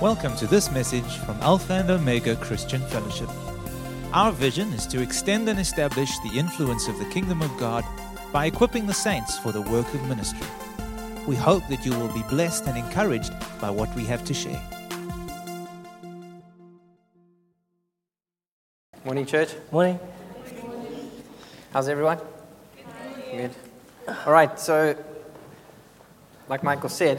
Welcome 0.00 0.34
to 0.36 0.46
this 0.46 0.70
message 0.70 1.18
from 1.26 1.38
Alpha 1.42 1.74
and 1.74 1.90
Omega 1.90 2.34
Christian 2.36 2.80
Fellowship. 2.86 3.28
Our 4.14 4.32
vision 4.32 4.72
is 4.72 4.86
to 4.86 5.02
extend 5.02 5.46
and 5.46 5.60
establish 5.60 6.18
the 6.20 6.38
influence 6.38 6.88
of 6.88 6.98
the 6.98 7.04
kingdom 7.10 7.42
of 7.42 7.54
God 7.58 7.84
by 8.32 8.46
equipping 8.46 8.86
the 8.86 8.94
saints 8.94 9.38
for 9.38 9.52
the 9.52 9.60
work 9.60 9.92
of 9.92 10.02
ministry. 10.08 10.46
We 11.26 11.36
hope 11.36 11.68
that 11.68 11.84
you 11.84 11.92
will 11.92 12.10
be 12.14 12.22
blessed 12.30 12.66
and 12.66 12.78
encouraged 12.78 13.34
by 13.60 13.68
what 13.68 13.94
we 13.94 14.06
have 14.06 14.24
to 14.24 14.32
share. 14.32 14.62
Morning, 19.04 19.26
church. 19.26 19.50
Morning. 19.70 20.00
How's 21.74 21.90
everyone? 21.90 22.20
Good. 23.30 23.54
All 24.24 24.32
right, 24.32 24.58
so, 24.58 24.96
like 26.48 26.62
Michael 26.62 26.88
said, 26.88 27.18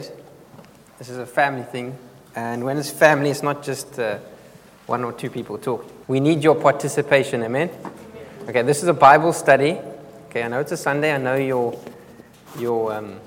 this 0.98 1.08
is 1.08 1.18
a 1.18 1.26
family 1.26 1.62
thing. 1.62 1.96
And 2.34 2.64
when 2.64 2.78
it's 2.78 2.90
family, 2.90 3.30
it's 3.30 3.42
not 3.42 3.62
just 3.62 3.98
uh, 3.98 4.18
one 4.86 5.04
or 5.04 5.12
two 5.12 5.28
people 5.28 5.58
talk. 5.58 5.86
We 6.08 6.18
need 6.18 6.42
your 6.42 6.54
participation, 6.54 7.42
amen? 7.42 7.70
Okay, 8.48 8.62
this 8.62 8.82
is 8.82 8.88
a 8.88 8.94
Bible 8.94 9.32
study. 9.32 9.78
Okay, 10.28 10.42
I 10.42 10.48
know 10.48 10.60
it's 10.60 10.72
a 10.72 10.76
Sunday. 10.76 11.14
I 11.14 11.18
know 11.18 11.36
your, 11.36 11.78
your, 12.58 12.92
um, 12.94 13.20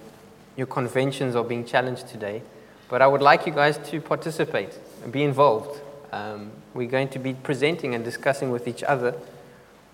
your 0.57 0.67
conventions 0.67 1.35
are 1.35 1.43
being 1.43 1.65
challenged 1.65 2.07
today. 2.07 2.41
But 2.89 3.01
I 3.01 3.07
would 3.07 3.21
like 3.21 3.45
you 3.45 3.53
guys 3.53 3.77
to 3.89 4.01
participate 4.01 4.77
and 5.03 5.11
be 5.11 5.23
involved. 5.23 5.79
Um, 6.11 6.51
we're 6.73 6.89
going 6.89 7.09
to 7.09 7.19
be 7.19 7.33
presenting 7.33 7.93
and 7.93 8.03
discussing 8.03 8.49
with 8.49 8.67
each 8.67 8.83
other, 8.83 9.15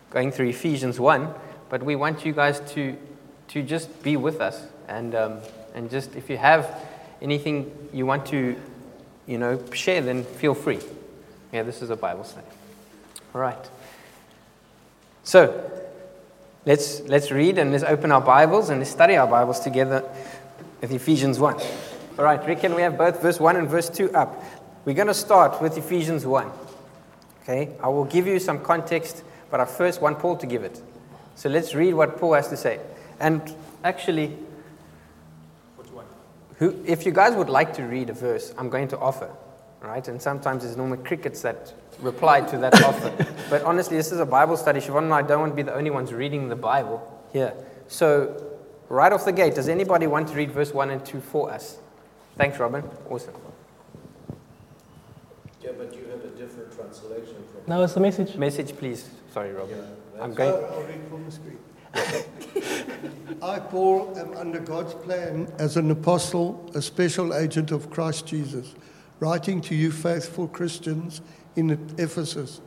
going 0.10 0.32
through 0.32 0.48
Ephesians 0.48 1.00
1. 1.00 1.34
But 1.70 1.84
we 1.84 1.96
want 1.96 2.26
you 2.26 2.32
guys 2.32 2.60
to, 2.72 2.98
to 3.50 3.62
just 3.62 4.04
be 4.04 4.16
with 4.16 4.40
us. 4.40 4.66
And, 4.88 5.16
um, 5.16 5.40
and 5.74 5.90
just, 5.90 6.16
if 6.16 6.30
you 6.30 6.38
have 6.38 6.78
anything 7.22 7.90
you 7.94 8.05
want 8.05 8.26
to 8.28 8.55
you 9.28 9.38
know, 9.38 9.60
share, 9.74 10.02
then 10.02 10.24
feel 10.24 10.54
free. 10.54 10.80
Yeah, 11.52 11.64
this 11.64 11.82
is 11.82 11.90
a 11.90 11.96
Bible 11.96 12.24
study. 12.24 12.48
All 13.34 13.41
right. 13.41 13.70
So, 15.24 15.72
let's, 16.66 17.02
let's 17.02 17.32
read 17.32 17.58
and 17.58 17.72
let's 17.72 17.84
open 17.84 18.12
our 18.12 18.22
Bibles 18.22 18.70
and 18.70 18.80
let's 18.80 18.91
study 18.91 19.16
our 19.16 19.28
Bibles 19.28 19.60
together 19.60 20.04
with 20.82 20.91
Ephesians 20.91 21.40
1. 21.40 21.55
All 22.18 22.26
right, 22.26 22.46
Rick, 22.46 22.60
can 22.60 22.76
we 22.76 22.82
have 22.82 22.98
both 22.98 23.22
verse 23.22 23.40
1 23.40 23.55
and 23.55 23.70
verse 23.70 23.90
2 23.90 24.13
up? 24.13 24.44
We're 24.84 24.96
going 24.96 25.08
to 25.08 25.13
start 25.13 25.62
with 25.62 25.78
Ephesians 25.78 26.26
1. 26.26 26.52
Okay, 27.44 27.72
I 27.82 27.88
will 27.88 28.06
give 28.06 28.28
you 28.28 28.40
some 28.40 28.60
context, 28.63 29.24
but 29.50 29.60
I 29.60 29.66
first 29.66 30.02
want 30.02 30.20
Paul 30.20 30.38
to 30.38 30.48
give 30.48 30.63
it. 30.63 30.82
So 31.35 31.50
let's 31.50 31.74
read 31.74 31.94
what 31.94 32.18
Paul 32.18 32.34
has 32.34 32.50
to 32.50 32.58
say. 32.58 32.80
And 33.20 33.41
actually, 33.84 34.38
who, 36.62 36.79
if 36.85 37.07
you 37.07 37.12
guys 37.12 37.35
would 37.35 37.49
like 37.49 37.73
to 37.73 37.84
read 37.84 38.12
a 38.12 38.13
verse, 38.13 38.54
I'm 38.55 38.70
going 38.70 38.87
to 38.90 38.99
offer, 38.99 39.31
right? 39.81 40.07
And 40.07 40.21
sometimes 40.21 40.62
there's 40.63 40.77
normally 40.77 41.04
crickets 41.04 41.41
that 41.41 41.73
reply 41.99 42.41
to 42.41 42.57
that 42.59 42.84
offer. 42.84 43.12
But 43.49 43.63
honestly, 43.63 43.98
this 43.98 44.12
is 44.12 44.20
a 44.20 44.27
Bible 44.27 44.55
study. 44.55 44.79
Siobhan 44.79 45.05
and 45.05 45.13
I 45.13 45.23
don't 45.23 45.39
want 45.39 45.54
to 45.54 45.55
be 45.55 45.63
the 45.63 45.73
only 45.73 45.89
ones 45.89 46.13
reading 46.13 46.49
the 46.49 46.55
Bible 46.55 47.01
here. 47.34 47.51
So, 47.87 48.59
right 48.89 49.12
off 49.12 49.26
the 49.26 49.32
gate, 49.32 49.55
does 49.55 49.70
anybody 49.70 50.05
want 50.05 50.27
to 50.27 50.35
read 50.35 50.51
verse 50.51 50.71
1 50.71 50.91
and 50.91 51.04
2 51.04 51.20
for 51.20 51.49
us? 51.49 51.79
Thanks, 52.37 52.59
Robin. 52.59 52.87
Awesome. 53.09 53.34
Yeah, 55.63 55.71
but 55.76 55.95
you 55.95 56.05
have 56.12 56.23
a 56.23 56.29
different 56.37 56.71
translation 56.76 57.37
from. 57.51 57.63
Now 57.65 57.82
it's 57.82 57.95
the 57.95 58.01
message. 58.01 58.35
Message, 58.35 58.77
please. 58.77 59.09
Sorry, 59.34 59.51
Robin. 59.51 59.77
Yeah, 59.77 60.23
I'm 60.23 60.35
going. 60.35 60.63
I'll 60.63 60.84
read 60.84 61.01
from 61.09 61.26
the 61.26 61.32
screen. 61.32 61.57
I, 63.42 63.60
Paul, 63.60 64.18
am 64.18 64.34
under 64.36 64.59
God's 64.59 64.94
plan 64.94 65.52
as 65.58 65.78
an 65.78 65.92
apostle, 65.92 66.70
a 66.75 66.81
special 66.81 67.34
agent 67.34 67.72
of 67.72 67.90
Christ 67.90 68.28
Jesus, 68.28 68.75
writing 69.20 69.62
to 69.62 69.75
you, 69.75 69.92
faithful 69.92 70.47
Christians 70.47 71.22
in 71.56 71.72
Ephesus. 71.97 72.62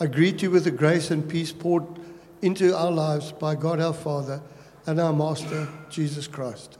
I 0.00 0.06
greet 0.06 0.42
you 0.42 0.50
with 0.50 0.64
the 0.64 0.70
grace 0.70 1.10
and 1.10 1.28
peace 1.28 1.52
poured 1.52 1.86
into 2.42 2.76
our 2.76 2.90
lives 2.90 3.32
by 3.32 3.54
God 3.54 3.80
our 3.80 3.94
Father 3.94 4.40
and 4.86 5.00
our 5.00 5.12
Master, 5.12 5.68
Jesus 5.90 6.26
Christ. 6.26 6.78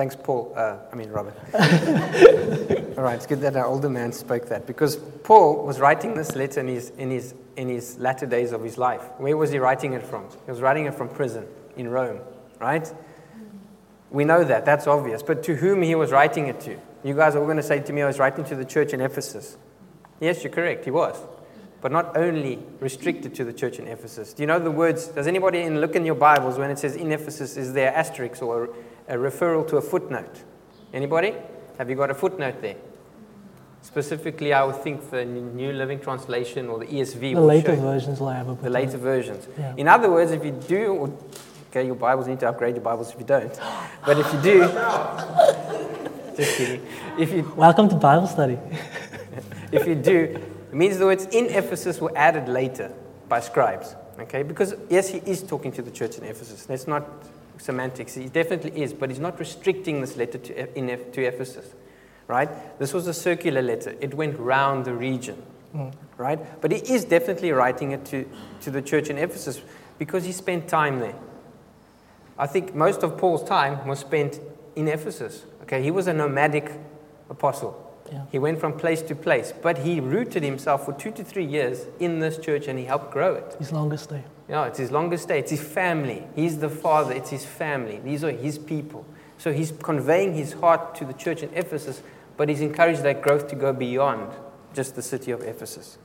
Thanks, 0.00 0.16
Paul. 0.16 0.50
Uh, 0.56 0.78
I 0.90 0.96
mean, 0.96 1.10
Robert. 1.10 1.34
All 2.96 3.04
right, 3.04 3.16
it's 3.16 3.26
good 3.26 3.42
that 3.42 3.54
our 3.54 3.66
older 3.66 3.90
man 3.90 4.12
spoke 4.12 4.48
that 4.48 4.66
because 4.66 4.96
Paul 4.96 5.66
was 5.66 5.78
writing 5.78 6.14
this 6.14 6.34
letter 6.34 6.60
in 6.60 6.68
his, 6.68 6.88
in, 6.96 7.10
his, 7.10 7.34
in 7.58 7.68
his 7.68 7.98
latter 7.98 8.24
days 8.24 8.52
of 8.52 8.64
his 8.64 8.78
life. 8.78 9.02
Where 9.18 9.36
was 9.36 9.50
he 9.50 9.58
writing 9.58 9.92
it 9.92 10.02
from? 10.02 10.24
He 10.46 10.50
was 10.50 10.62
writing 10.62 10.86
it 10.86 10.94
from 10.94 11.10
prison 11.10 11.46
in 11.76 11.88
Rome, 11.88 12.20
right? 12.58 12.90
We 14.10 14.24
know 14.24 14.42
that, 14.42 14.64
that's 14.64 14.86
obvious. 14.86 15.22
But 15.22 15.42
to 15.42 15.56
whom 15.56 15.82
he 15.82 15.94
was 15.94 16.12
writing 16.12 16.46
it 16.46 16.60
to? 16.62 16.78
You 17.04 17.14
guys 17.14 17.34
are 17.34 17.40
all 17.40 17.44
going 17.44 17.58
to 17.58 17.62
say 17.62 17.80
to 17.80 17.92
me, 17.92 18.00
I 18.00 18.06
was 18.06 18.18
writing 18.18 18.46
to 18.46 18.56
the 18.56 18.64
church 18.64 18.94
in 18.94 19.02
Ephesus. 19.02 19.58
Yes, 20.18 20.42
you're 20.42 20.50
correct, 20.50 20.86
he 20.86 20.90
was. 20.90 21.14
But 21.82 21.92
not 21.92 22.16
only 22.16 22.58
restricted 22.80 23.34
to 23.34 23.44
the 23.44 23.52
church 23.52 23.78
in 23.78 23.86
Ephesus. 23.86 24.32
Do 24.32 24.42
you 24.42 24.46
know 24.46 24.58
the 24.58 24.70
words? 24.70 25.08
Does 25.08 25.26
anybody 25.26 25.60
in, 25.60 25.78
look 25.78 25.94
in 25.94 26.06
your 26.06 26.14
Bibles 26.14 26.56
when 26.56 26.70
it 26.70 26.78
says 26.78 26.96
in 26.96 27.12
Ephesus, 27.12 27.58
is 27.58 27.74
there 27.74 27.94
asterisk 27.94 28.42
or 28.42 28.70
a, 29.10 29.16
referral 29.16 29.66
to 29.68 29.76
a 29.76 29.80
footnote? 29.82 30.42
Anybody? 30.92 31.34
Have 31.78 31.90
you 31.90 31.96
got 31.96 32.10
a 32.10 32.14
footnote 32.14 32.62
there? 32.62 32.76
Specifically, 33.82 34.52
I 34.52 34.62
would 34.64 34.76
think 34.76 35.10
the 35.10 35.24
New 35.24 35.72
Living 35.72 36.00
Translation 36.00 36.68
or 36.68 36.78
the 36.78 36.86
ESV. 36.86 37.34
The 37.34 37.40
later 37.40 37.74
versions 37.74 38.20
will 38.20 38.28
have 38.28 38.48
a 38.48 38.54
the 38.54 38.70
later 38.70 38.98
versions. 38.98 39.48
Yeah. 39.58 39.74
In 39.76 39.88
other 39.88 40.10
words, 40.10 40.32
if 40.32 40.44
you 40.44 40.52
do, 40.52 41.16
okay, 41.70 41.86
your 41.86 41.94
Bibles 41.94 42.26
need 42.26 42.40
to 42.40 42.48
upgrade 42.48 42.74
your 42.74 42.84
Bibles 42.84 43.10
if 43.12 43.18
you 43.18 43.24
don't. 43.24 43.58
But 44.04 44.18
if 44.18 44.32
you 44.34 44.40
do, 44.42 44.58
just 46.36 46.56
kidding. 46.58 46.86
If 47.18 47.32
you 47.32 47.50
Welcome 47.56 47.88
to 47.88 47.96
Bible 47.96 48.26
study. 48.26 48.58
if 49.72 49.86
you 49.86 49.94
do, 49.94 50.38
it 50.70 50.74
means 50.74 50.98
the 50.98 51.06
words 51.06 51.26
in 51.32 51.46
Ephesus 51.46 52.00
were 52.00 52.12
added 52.16 52.48
later 52.48 52.92
by 53.30 53.40
scribes. 53.40 53.96
Okay, 54.18 54.42
because 54.42 54.74
yes, 54.90 55.08
he 55.08 55.18
is 55.18 55.42
talking 55.42 55.72
to 55.72 55.80
the 55.80 55.90
church 55.90 56.18
in 56.18 56.24
Ephesus. 56.24 56.66
That's 56.66 56.86
not 56.86 57.08
semantics. 57.60 58.14
He 58.14 58.28
definitely 58.28 58.82
is, 58.82 58.92
but 58.92 59.10
he's 59.10 59.18
not 59.18 59.38
restricting 59.38 60.00
this 60.00 60.16
letter 60.16 60.38
to, 60.38 60.78
in 60.78 60.86
to 61.12 61.22
Ephesus. 61.22 61.74
Right? 62.26 62.78
This 62.78 62.92
was 62.92 63.06
a 63.06 63.14
circular 63.14 63.62
letter. 63.62 63.94
It 64.00 64.14
went 64.14 64.38
round 64.38 64.84
the 64.84 64.94
region. 64.94 65.42
Mm. 65.74 65.92
Right? 66.16 66.60
But 66.60 66.72
he 66.72 66.78
is 66.78 67.04
definitely 67.04 67.52
writing 67.52 67.92
it 67.92 68.04
to, 68.06 68.28
to 68.62 68.70
the 68.70 68.82
church 68.82 69.08
in 69.08 69.18
Ephesus 69.18 69.60
because 69.98 70.24
he 70.24 70.32
spent 70.32 70.68
time 70.68 71.00
there. 71.00 71.14
I 72.38 72.46
think 72.46 72.74
most 72.74 73.02
of 73.02 73.18
Paul's 73.18 73.44
time 73.44 73.86
was 73.86 73.98
spent 73.98 74.40
in 74.74 74.88
Ephesus. 74.88 75.44
Okay, 75.62 75.82
he 75.82 75.90
was 75.90 76.06
a 76.06 76.12
nomadic 76.12 76.72
apostle. 77.28 77.86
Yeah. 78.10 78.24
He 78.32 78.38
went 78.38 78.58
from 78.58 78.76
place 78.76 79.02
to 79.02 79.14
place, 79.14 79.52
but 79.52 79.78
he 79.78 80.00
rooted 80.00 80.42
himself 80.42 80.84
for 80.84 80.92
two 80.92 81.10
to 81.12 81.22
three 81.22 81.44
years 81.44 81.86
in 82.00 82.18
this 82.18 82.38
church 82.38 82.66
and 82.66 82.78
he 82.78 82.84
helped 82.84 83.12
grow 83.12 83.34
it. 83.34 83.54
His 83.58 83.72
longest 83.72 84.10
day. 84.50 84.56
Yeah, 84.56 84.66
it's 84.66 84.78
his 84.78 84.90
longest 84.90 85.24
stay. 85.24 85.38
It's 85.38 85.50
his 85.50 85.62
family. 85.62 86.24
He's 86.34 86.58
the 86.58 86.68
father. 86.68 87.12
It's 87.12 87.30
his 87.30 87.44
family. 87.44 88.00
These 88.04 88.24
are 88.24 88.30
his 88.30 88.58
people. 88.58 89.06
So 89.38 89.52
he's 89.52 89.72
conveying 89.82 90.34
his 90.34 90.52
heart 90.52 90.94
to 90.96 91.04
the 91.04 91.14
church 91.14 91.42
in 91.42 91.50
Ephesus, 91.54 92.02
but 92.36 92.48
he's 92.48 92.60
encouraged 92.60 93.02
that 93.04 93.22
growth 93.22 93.48
to 93.48 93.56
go 93.56 93.72
beyond 93.72 94.32
just 94.74 94.96
the 94.96 95.02
city 95.02 95.30
of 95.30 95.42
Ephesus. 95.42 95.98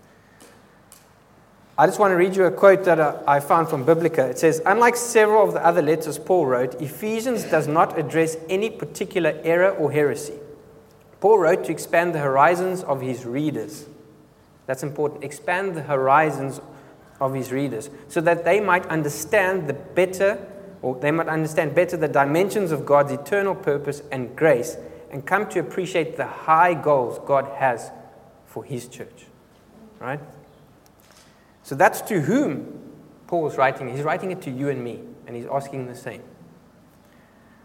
I 1.78 1.86
just 1.88 2.00
want 2.00 2.12
to 2.12 2.16
read 2.16 2.38
you 2.38 2.46
a 2.46 2.52
quote 2.52 2.86
that 2.86 3.02
uh, 3.02 3.22
I 3.28 3.42
found 3.42 3.68
from 3.68 3.84
Biblica. 3.84 4.30
It 4.30 4.40
says, 4.40 4.62
Unlike 4.66 4.96
several 4.96 5.46
of 5.46 5.54
the 5.54 5.66
other 5.66 5.82
letters 5.82 6.18
Paul 6.18 6.46
wrote, 6.46 6.82
Ephesians 6.82 7.44
does 7.44 7.68
not 7.68 8.00
address 8.00 8.38
any 8.48 8.70
particular 8.70 9.38
error 9.44 9.72
or 9.72 9.92
heresy. 9.92 10.36
Paul 11.20 11.40
wrote 11.40 11.66
to 11.66 11.74
expand 11.74 12.16
the 12.16 12.20
horizons 12.20 12.82
of 12.84 13.02
his 13.02 13.26
readers. 13.26 13.88
That's 14.68 14.84
important. 14.84 15.26
Expand 15.26 15.76
the 15.76 15.82
horizons 15.84 16.62
of 17.20 17.34
his 17.34 17.52
readers 17.52 17.90
so 18.08 18.22
that 18.22 18.44
they 18.44 18.60
might 18.60 18.86
understand 18.88 19.68
the 19.68 19.74
better, 19.74 20.46
or 20.82 20.96
they 20.96 21.12
might 21.12 21.28
understand 21.28 21.74
better 21.76 21.98
the 21.98 22.08
dimensions 22.08 22.72
of 22.72 22.86
God's 22.86 23.12
eternal 23.12 23.56
purpose 23.56 24.02
and 24.12 24.36
grace 24.36 24.78
and 25.12 25.26
come 25.26 25.48
to 25.50 25.60
appreciate 25.60 26.18
the 26.18 26.28
high 26.28 26.74
goals 26.74 27.20
God 27.26 27.46
has 27.58 27.92
for 28.46 28.64
his 28.64 28.88
church. 28.88 29.26
Right? 30.00 30.20
So 31.64 31.74
that's 31.74 32.02
to 32.02 32.22
whom 32.22 32.82
Paul 33.28 33.48
is 33.48 33.58
writing. 33.58 33.90
He's 33.90 34.04
writing 34.04 34.32
it 34.32 34.42
to 34.44 34.52
you 34.52 34.70
and 34.70 34.84
me, 34.84 35.02
and 35.26 35.36
he's 35.36 35.46
asking 35.48 35.88
the 35.88 35.96
same. 35.96 36.22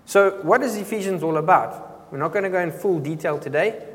So, 0.07 0.41
what 0.43 0.63
is 0.63 0.77
Ephesians 0.77 1.23
all 1.23 1.37
about? 1.37 2.11
We're 2.11 2.19
not 2.19 2.33
going 2.33 2.45
to 2.45 2.51
go 2.51 2.61
in 2.61 2.73
full 2.73 2.99
detail 2.99 3.39
today. 3.39 3.87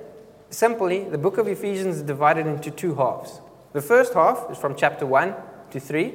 Simply, 0.50 1.04
the 1.04 1.18
book 1.18 1.38
of 1.38 1.48
Ephesians 1.48 1.98
is 1.98 2.01
divided 2.04 2.48
into 2.48 2.72
two 2.72 2.96
halves. 2.96 3.42
The 3.75 3.81
first 3.81 4.13
half 4.13 4.50
is 4.50 4.57
from 4.57 4.74
chapter 4.77 5.06
1 5.06 5.36
to 5.72 5.81
3, 5.81 6.13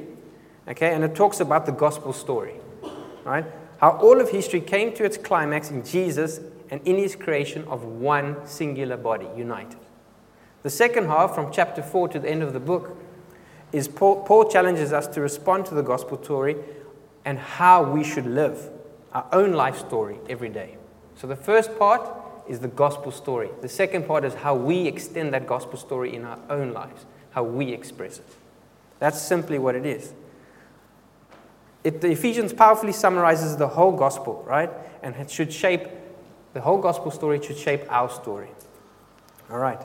okay, 0.68 0.94
and 0.94 1.04
it 1.04 1.14
talks 1.14 1.40
about 1.40 1.66
the 1.66 1.72
gospel 1.72 2.14
story, 2.14 2.54
right? 3.22 3.44
How 3.76 3.98
all 3.98 4.18
of 4.18 4.30
history 4.30 4.62
came 4.62 4.94
to 4.94 5.04
its 5.04 5.18
climax 5.18 5.70
in 5.70 5.84
Jesus 5.84 6.40
and 6.70 6.80
in 6.86 6.96
his 6.96 7.14
creation 7.14 7.64
of 7.64 7.84
one 7.84 8.46
singular 8.46 8.96
body, 8.96 9.28
united. 9.36 9.78
The 10.62 10.70
second 10.70 11.08
half, 11.08 11.34
from 11.34 11.52
chapter 11.52 11.82
4 11.82 12.08
to 12.08 12.18
the 12.18 12.30
end 12.30 12.42
of 12.42 12.54
the 12.54 12.60
book, 12.60 12.96
is 13.72 13.88
Paul, 13.88 14.24
Paul 14.24 14.48
challenges 14.48 14.94
us 14.94 15.06
to 15.08 15.20
respond 15.20 15.66
to 15.66 15.74
the 15.74 15.82
gospel 15.82 16.16
story 16.22 16.56
and 17.26 17.38
how 17.38 17.82
we 17.82 18.02
should 18.02 18.24
live 18.24 18.70
our 19.12 19.26
own 19.34 19.52
life 19.52 19.76
story 19.76 20.16
every 20.30 20.48
day. 20.48 20.78
So 21.14 21.26
the 21.26 21.36
first 21.36 21.78
part 21.78 22.08
is 22.48 22.60
the 22.60 22.68
gospel 22.68 23.12
story. 23.12 23.50
The 23.60 23.68
second 23.68 24.06
part 24.06 24.24
is 24.24 24.32
how 24.32 24.54
we 24.54 24.86
extend 24.86 25.34
that 25.34 25.46
gospel 25.46 25.78
story 25.78 26.16
in 26.16 26.24
our 26.24 26.38
own 26.48 26.72
lives, 26.72 27.04
how 27.30 27.42
we 27.42 27.72
express 27.72 28.18
it. 28.18 28.26
That's 28.98 29.20
simply 29.20 29.58
what 29.58 29.74
it 29.74 29.86
is. 29.86 30.12
It, 31.82 32.00
the 32.00 32.10
Ephesians 32.10 32.52
powerfully 32.52 32.92
summarizes 32.92 33.56
the 33.56 33.68
whole 33.68 33.92
gospel, 33.92 34.44
right? 34.46 34.70
And 35.02 35.16
it 35.16 35.30
should 35.30 35.52
shape 35.52 35.88
the 36.52 36.60
whole 36.60 36.78
gospel 36.78 37.10
story, 37.10 37.40
should 37.42 37.56
shape 37.56 37.90
our 37.90 38.10
story. 38.10 38.48
All 39.50 39.58
right. 39.58 39.80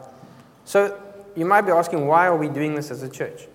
So 0.65 1.01
you 1.36 1.45
might 1.45 1.62
be 1.62 1.71
asking, 1.71 2.06
why 2.07 2.27
are 2.27 2.36
we 2.36 2.50
doing 2.50 2.75
this 2.75 2.92
as 2.92 3.03
a 3.03 3.09
church? 3.09 3.48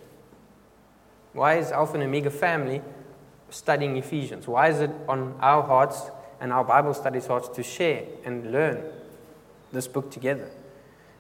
Why 1.33 1.59
is 1.59 1.71
Alpha 1.71 1.95
and 1.95 2.03
Omega 2.05 2.31
family 2.31 2.83
studying 3.51 3.97
Ephesians? 3.97 4.49
Why 4.49 4.69
is 4.69 4.81
it 4.81 4.91
on 5.09 5.37
our 5.41 5.63
hearts 5.63 6.11
and 6.41 6.53
our 6.53 6.65
Bible 6.65 6.95
studies 6.95 7.27
hearts 7.27 7.49
to 7.49 7.63
share 7.63 8.05
and 8.25 8.51
learn 8.53 8.83
this 9.73 9.87
book 9.87 10.11
together? 10.11 10.49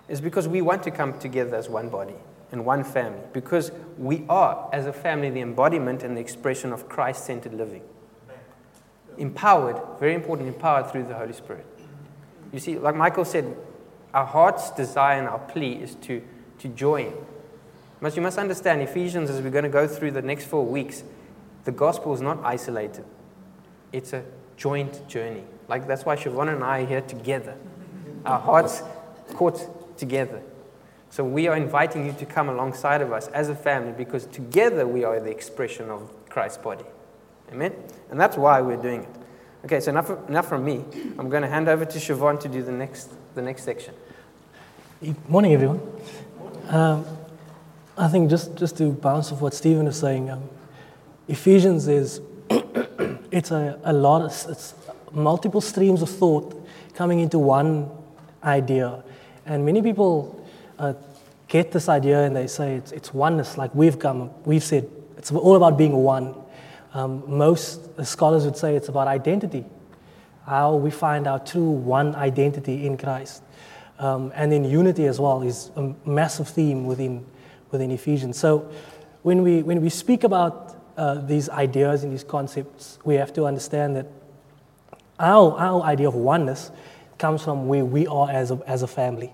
It's 0.08 0.20
because 0.20 0.48
we 0.48 0.62
want 0.62 0.82
to 0.84 0.90
come 0.90 1.18
together 1.18 1.56
as 1.56 1.68
one 1.68 1.88
body 1.88 2.14
and 2.52 2.64
one 2.64 2.82
family, 2.84 3.20
because 3.32 3.70
we 3.96 4.24
are, 4.28 4.68
as 4.72 4.86
a 4.86 4.92
family, 4.92 5.30
the 5.30 5.40
embodiment 5.40 6.02
and 6.02 6.16
the 6.16 6.20
expression 6.20 6.72
of 6.72 6.88
Christ 6.88 7.24
centered 7.24 7.54
living. 7.54 7.82
Empowered, 9.18 9.80
very 10.00 10.14
important, 10.14 10.48
empowered 10.48 10.90
through 10.90 11.04
the 11.04 11.14
Holy 11.14 11.32
Spirit. 11.32 11.66
You 12.52 12.58
see, 12.58 12.78
like 12.78 12.96
Michael 12.96 13.24
said, 13.24 13.56
our 14.12 14.26
heart's 14.26 14.70
desire 14.72 15.18
and 15.18 15.28
our 15.28 15.38
plea 15.38 15.74
is 15.74 15.94
to, 15.96 16.22
to 16.58 16.68
join. 16.68 17.12
But 18.00 18.16
you 18.16 18.22
must 18.22 18.38
understand, 18.38 18.82
Ephesians, 18.82 19.30
as 19.30 19.40
we're 19.42 19.50
going 19.50 19.64
to 19.64 19.70
go 19.70 19.86
through 19.86 20.12
the 20.12 20.22
next 20.22 20.46
four 20.46 20.64
weeks, 20.64 21.04
the 21.64 21.72
gospel 21.72 22.14
is 22.14 22.20
not 22.20 22.38
isolated, 22.42 23.04
it's 23.92 24.12
a 24.12 24.24
joint 24.56 25.06
journey. 25.06 25.44
Like 25.68 25.86
that's 25.86 26.04
why 26.04 26.16
Siobhan 26.16 26.52
and 26.52 26.64
I 26.64 26.80
are 26.80 26.86
here 26.86 27.00
together. 27.00 27.56
Our 28.24 28.40
hearts 28.40 28.82
caught 29.34 29.98
together. 29.98 30.42
So 31.10 31.24
we 31.24 31.48
are 31.48 31.56
inviting 31.56 32.06
you 32.06 32.12
to 32.14 32.24
come 32.24 32.48
alongside 32.48 33.02
of 33.02 33.12
us 33.12 33.26
as 33.28 33.48
a 33.48 33.54
family 33.54 33.92
because 33.92 34.26
together 34.26 34.86
we 34.86 35.04
are 35.04 35.18
the 35.18 35.30
expression 35.30 35.90
of 35.90 36.08
Christ's 36.28 36.58
body. 36.58 36.84
Amen? 37.50 37.74
And 38.10 38.20
that's 38.20 38.36
why 38.36 38.60
we're 38.60 38.80
doing 38.80 39.02
it. 39.02 39.08
Okay, 39.64 39.80
so 39.80 39.90
enough, 39.90 40.10
enough 40.28 40.48
from 40.48 40.64
me. 40.64 40.84
I'm 41.18 41.28
going 41.28 41.42
to 41.42 41.48
hand 41.48 41.68
over 41.68 41.84
to 41.84 41.98
Siobhan 41.98 42.40
to 42.40 42.48
do 42.48 42.62
the 42.62 42.72
next, 42.72 43.10
the 43.34 43.42
next 43.42 43.64
section. 43.64 43.92
Morning, 45.28 45.52
everyone. 45.52 45.80
Um, 46.68 47.04
I 47.98 48.08
think 48.08 48.30
just, 48.30 48.54
just 48.56 48.78
to 48.78 48.92
bounce 48.92 49.32
off 49.32 49.40
what 49.40 49.52
Stephen 49.52 49.86
is 49.88 49.98
saying, 49.98 50.30
um, 50.30 50.48
Ephesians 51.26 51.88
is 51.88 52.20
it's 53.30 53.50
a, 53.50 53.78
a 53.84 53.92
lot 53.92 54.22
of 54.22 54.50
it's 54.50 54.74
multiple 55.12 55.60
streams 55.60 56.02
of 56.02 56.08
thought 56.08 56.66
coming 56.94 57.20
into 57.20 57.38
one 57.38 57.90
idea, 58.42 59.02
and 59.44 59.64
many 59.64 59.82
people 59.82 60.39
uh, 60.80 60.94
get 61.46 61.72
this 61.72 61.88
idea 61.88 62.22
and 62.22 62.34
they 62.34 62.46
say 62.46 62.74
it's, 62.74 62.92
it's 62.92 63.12
oneness, 63.12 63.58
like 63.58 63.74
we've 63.74 63.98
come, 63.98 64.30
we've 64.44 64.64
said 64.64 64.88
it's 65.18 65.30
all 65.30 65.56
about 65.56 65.76
being 65.76 65.92
one. 65.92 66.34
Um, 66.94 67.22
most 67.26 68.04
scholars 68.04 68.44
would 68.44 68.56
say 68.56 68.74
it's 68.74 68.88
about 68.88 69.06
identity, 69.06 69.64
how 70.46 70.76
we 70.76 70.90
find 70.90 71.26
our 71.26 71.38
true 71.38 71.70
one 71.70 72.14
identity 72.14 72.86
in 72.86 72.96
Christ. 72.96 73.42
Um, 73.98 74.32
and 74.34 74.50
then 74.50 74.64
unity 74.64 75.06
as 75.06 75.20
well 75.20 75.42
is 75.42 75.70
a 75.76 75.94
massive 76.06 76.48
theme 76.48 76.86
within, 76.86 77.26
within 77.70 77.90
Ephesians. 77.90 78.38
So 78.38 78.70
when 79.22 79.42
we, 79.42 79.62
when 79.62 79.82
we 79.82 79.90
speak 79.90 80.24
about 80.24 80.74
uh, 80.96 81.14
these 81.14 81.50
ideas 81.50 82.02
and 82.02 82.12
these 82.12 82.24
concepts, 82.24 82.98
we 83.04 83.16
have 83.16 83.32
to 83.34 83.44
understand 83.44 83.96
that 83.96 84.06
our, 85.18 85.52
our 85.58 85.82
idea 85.82 86.08
of 86.08 86.14
oneness 86.14 86.70
comes 87.18 87.42
from 87.42 87.68
where 87.68 87.84
we 87.84 88.06
are 88.06 88.30
as 88.30 88.50
a, 88.50 88.58
as 88.66 88.82
a 88.82 88.86
family. 88.86 89.32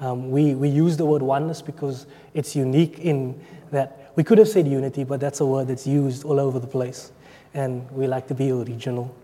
Um, 0.00 0.30
we, 0.30 0.54
we 0.54 0.68
use 0.68 0.96
the 0.96 1.06
word 1.06 1.22
oneness 1.22 1.62
because 1.62 2.06
it's 2.34 2.54
unique 2.54 2.98
in 2.98 3.40
that 3.70 4.12
we 4.16 4.24
could 4.24 4.38
have 4.38 4.48
said 4.48 4.66
unity, 4.66 5.04
but 5.04 5.20
that's 5.20 5.40
a 5.40 5.46
word 5.46 5.68
that's 5.68 5.86
used 5.86 6.24
all 6.24 6.38
over 6.38 6.58
the 6.58 6.66
place. 6.66 7.12
And 7.54 7.90
we 7.90 8.06
like 8.06 8.26
to 8.28 8.34
be 8.34 8.50
original. 8.50 9.14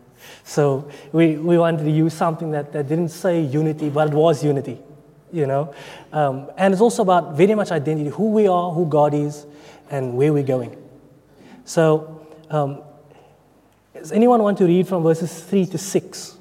So 0.44 0.88
we, 1.12 1.36
we 1.36 1.58
wanted 1.58 1.84
to 1.84 1.90
use 1.90 2.14
something 2.14 2.50
that, 2.52 2.72
that 2.72 2.88
didn't 2.88 3.08
say 3.08 3.40
unity, 3.40 3.90
but 3.90 4.08
it 4.08 4.14
was 4.14 4.42
unity, 4.44 4.78
you 5.32 5.46
know? 5.46 5.74
Um, 6.12 6.50
and 6.56 6.72
it's 6.72 6.80
also 6.80 7.02
about 7.02 7.34
very 7.36 7.54
much 7.54 7.70
identity 7.70 8.10
who 8.10 8.30
we 8.30 8.46
are, 8.46 8.72
who 8.72 8.86
God 8.86 9.14
is, 9.14 9.46
and 9.90 10.16
where 10.16 10.32
we're 10.32 10.42
going. 10.42 10.76
So, 11.64 12.26
um, 12.50 12.82
does 13.94 14.12
anyone 14.12 14.42
want 14.42 14.58
to 14.58 14.64
read 14.64 14.88
from 14.88 15.02
verses 15.02 15.42
3 15.44 15.66
to 15.66 15.78
6? 15.78 16.38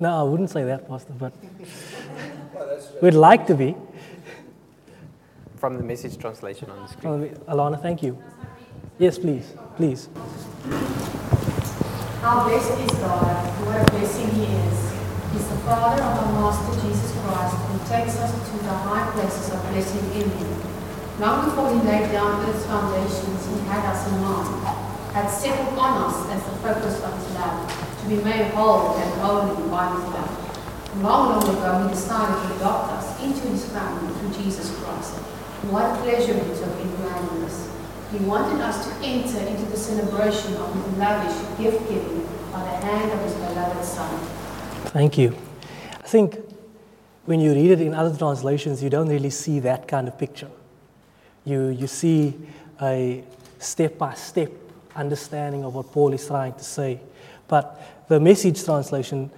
No, 0.00 0.18
I 0.18 0.22
wouldn't 0.22 0.48
say 0.48 0.64
that, 0.64 0.88
Pastor, 0.88 1.12
but 1.12 1.34
we'd 3.02 3.12
like 3.12 3.46
to 3.48 3.54
be. 3.54 3.76
From 5.56 5.76
the 5.76 5.82
message 5.82 6.16
translation 6.16 6.70
on 6.70 6.80
the 6.80 6.88
screen. 6.88 7.36
Alana, 7.46 7.76
thank 7.82 8.02
you. 8.02 8.16
Yes, 8.96 9.18
please. 9.18 9.52
Please. 9.76 10.08
How 12.22 12.48
blessed 12.48 12.80
is 12.80 12.98
God, 12.98 13.44
what 13.66 13.76
a 13.76 13.84
blessing 13.92 14.30
He 14.30 14.44
is. 14.44 14.78
He's 15.36 15.46
the 15.52 15.60
Father 15.68 16.02
of 16.02 16.16
our 16.16 16.32
Master 16.32 16.80
Jesus 16.80 17.12
Christ, 17.20 17.56
who 17.68 17.76
takes 17.84 18.16
us 18.16 18.32
to 18.32 18.56
the 18.64 18.72
high 18.72 19.10
places 19.12 19.52
of 19.52 19.60
blessing 19.68 20.00
in 20.16 20.30
Him. 20.30 20.62
Long 21.20 21.44
before 21.44 21.68
He 21.76 21.80
laid 21.84 22.10
down 22.10 22.40
Earth's 22.48 22.64
foundations, 22.64 23.46
He 23.52 23.68
had 23.68 23.84
us 23.84 24.08
in 24.08 24.16
mind, 24.22 24.64
had 25.12 25.28
settled 25.28 25.78
on 25.78 26.08
us 26.08 26.16
as 26.32 26.42
the 26.44 26.56
focus 26.64 27.04
of 27.04 27.12
His 27.20 27.34
love 27.34 27.89
to 28.00 28.08
be 28.08 28.16
made 28.22 28.52
whole 28.52 28.96
and 28.96 29.20
holy 29.20 29.68
by 29.68 29.94
his 29.94 30.04
love. 30.14 31.02
Long, 31.02 31.30
long 31.30 31.42
ago, 31.42 31.86
he 31.86 31.94
decided 31.94 32.48
to 32.48 32.56
adopt 32.56 32.92
us 32.92 33.22
into 33.22 33.48
his 33.48 33.64
family 33.66 34.12
through 34.14 34.42
Jesus 34.42 34.74
Christ. 34.78 35.14
What 35.70 35.98
pleasure 36.00 36.34
he 36.34 36.40
took 36.58 36.80
in 36.80 36.90
planning 36.96 37.40
this. 37.44 37.70
He 38.10 38.18
wanted 38.24 38.60
us 38.60 38.88
to 38.88 39.06
enter 39.06 39.38
into 39.46 39.66
the 39.66 39.76
celebration 39.76 40.56
of 40.56 40.74
his 40.74 40.98
lavish 40.98 41.36
gift 41.58 41.88
giving 41.88 42.26
by 42.50 42.62
the 42.62 42.86
hand 42.86 43.12
of 43.12 43.20
his 43.20 43.34
beloved 43.34 43.84
Son. 43.84 44.18
Thank 44.86 45.16
you. 45.16 45.36
I 45.92 46.08
think 46.08 46.38
when 47.26 47.38
you 47.38 47.52
read 47.52 47.70
it 47.70 47.80
in 47.80 47.94
other 47.94 48.16
translations, 48.16 48.82
you 48.82 48.90
don't 48.90 49.08
really 49.08 49.30
see 49.30 49.60
that 49.60 49.86
kind 49.86 50.08
of 50.08 50.18
picture. 50.18 50.50
You, 51.44 51.68
you 51.68 51.86
see 51.86 52.34
a 52.82 53.22
step 53.60 53.98
by 53.98 54.14
step 54.14 54.50
understanding 54.96 55.64
of 55.64 55.74
what 55.74 55.92
Paul 55.92 56.12
is 56.12 56.26
trying 56.26 56.54
to 56.54 56.64
say. 56.64 56.98
But 57.50 58.06
the 58.06 58.20
message 58.20 58.64
translation 58.64 59.28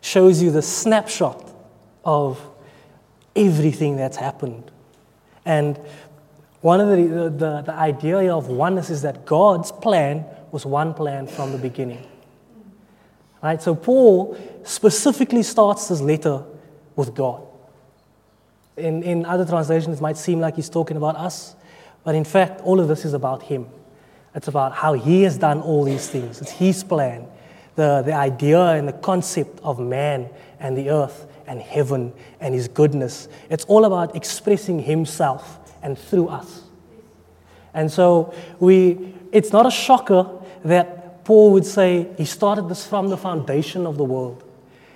shows 0.00 0.40
you 0.40 0.52
the 0.52 0.62
snapshot 0.62 1.44
of 2.04 2.40
everything 3.34 3.96
that's 3.96 4.16
happened. 4.16 4.70
And 5.44 5.76
one 6.60 6.80
of 6.80 6.88
the, 6.88 7.30
the, 7.30 7.62
the 7.62 7.72
idea 7.72 8.32
of 8.32 8.46
oneness 8.46 8.90
is 8.90 9.02
that 9.02 9.26
God's 9.26 9.72
plan 9.72 10.24
was 10.52 10.64
one 10.64 10.94
plan 10.94 11.26
from 11.26 11.50
the 11.50 11.58
beginning. 11.58 12.06
Right? 13.42 13.60
So 13.60 13.74
Paul 13.74 14.38
specifically 14.62 15.42
starts 15.42 15.88
his 15.88 16.00
letter 16.00 16.44
with 16.94 17.12
God. 17.12 17.42
In, 18.76 19.02
in 19.02 19.24
other 19.24 19.44
translations, 19.44 19.98
it 19.98 20.00
might 20.00 20.16
seem 20.16 20.38
like 20.38 20.54
he's 20.54 20.70
talking 20.70 20.96
about 20.96 21.16
us, 21.16 21.56
but 22.04 22.14
in 22.14 22.24
fact, 22.24 22.60
all 22.60 22.78
of 22.78 22.86
this 22.86 23.04
is 23.04 23.14
about 23.14 23.42
him. 23.42 23.66
It's 24.32 24.46
about 24.46 24.74
how 24.74 24.92
he 24.92 25.22
has 25.22 25.36
done 25.36 25.60
all 25.60 25.82
these 25.82 26.08
things. 26.08 26.40
It's 26.40 26.52
his 26.52 26.84
plan 26.84 27.26
the, 27.78 28.02
the 28.02 28.12
idea 28.12 28.60
and 28.60 28.88
the 28.88 28.92
concept 28.92 29.60
of 29.62 29.78
man 29.78 30.28
and 30.58 30.76
the 30.76 30.90
earth 30.90 31.28
and 31.46 31.62
heaven 31.62 32.12
and 32.40 32.52
his 32.52 32.66
goodness. 32.66 33.28
It's 33.50 33.64
all 33.66 33.84
about 33.84 34.16
expressing 34.16 34.80
himself 34.80 35.60
and 35.80 35.96
through 35.96 36.26
us. 36.26 36.64
And 37.72 37.88
so 37.90 38.34
we, 38.58 39.14
it's 39.30 39.52
not 39.52 39.64
a 39.64 39.70
shocker 39.70 40.28
that 40.64 41.24
Paul 41.24 41.52
would 41.52 41.64
say 41.64 42.08
he 42.18 42.24
started 42.24 42.68
this 42.68 42.84
from 42.84 43.10
the 43.10 43.16
foundation 43.16 43.86
of 43.86 43.96
the 43.96 44.04
world. 44.04 44.42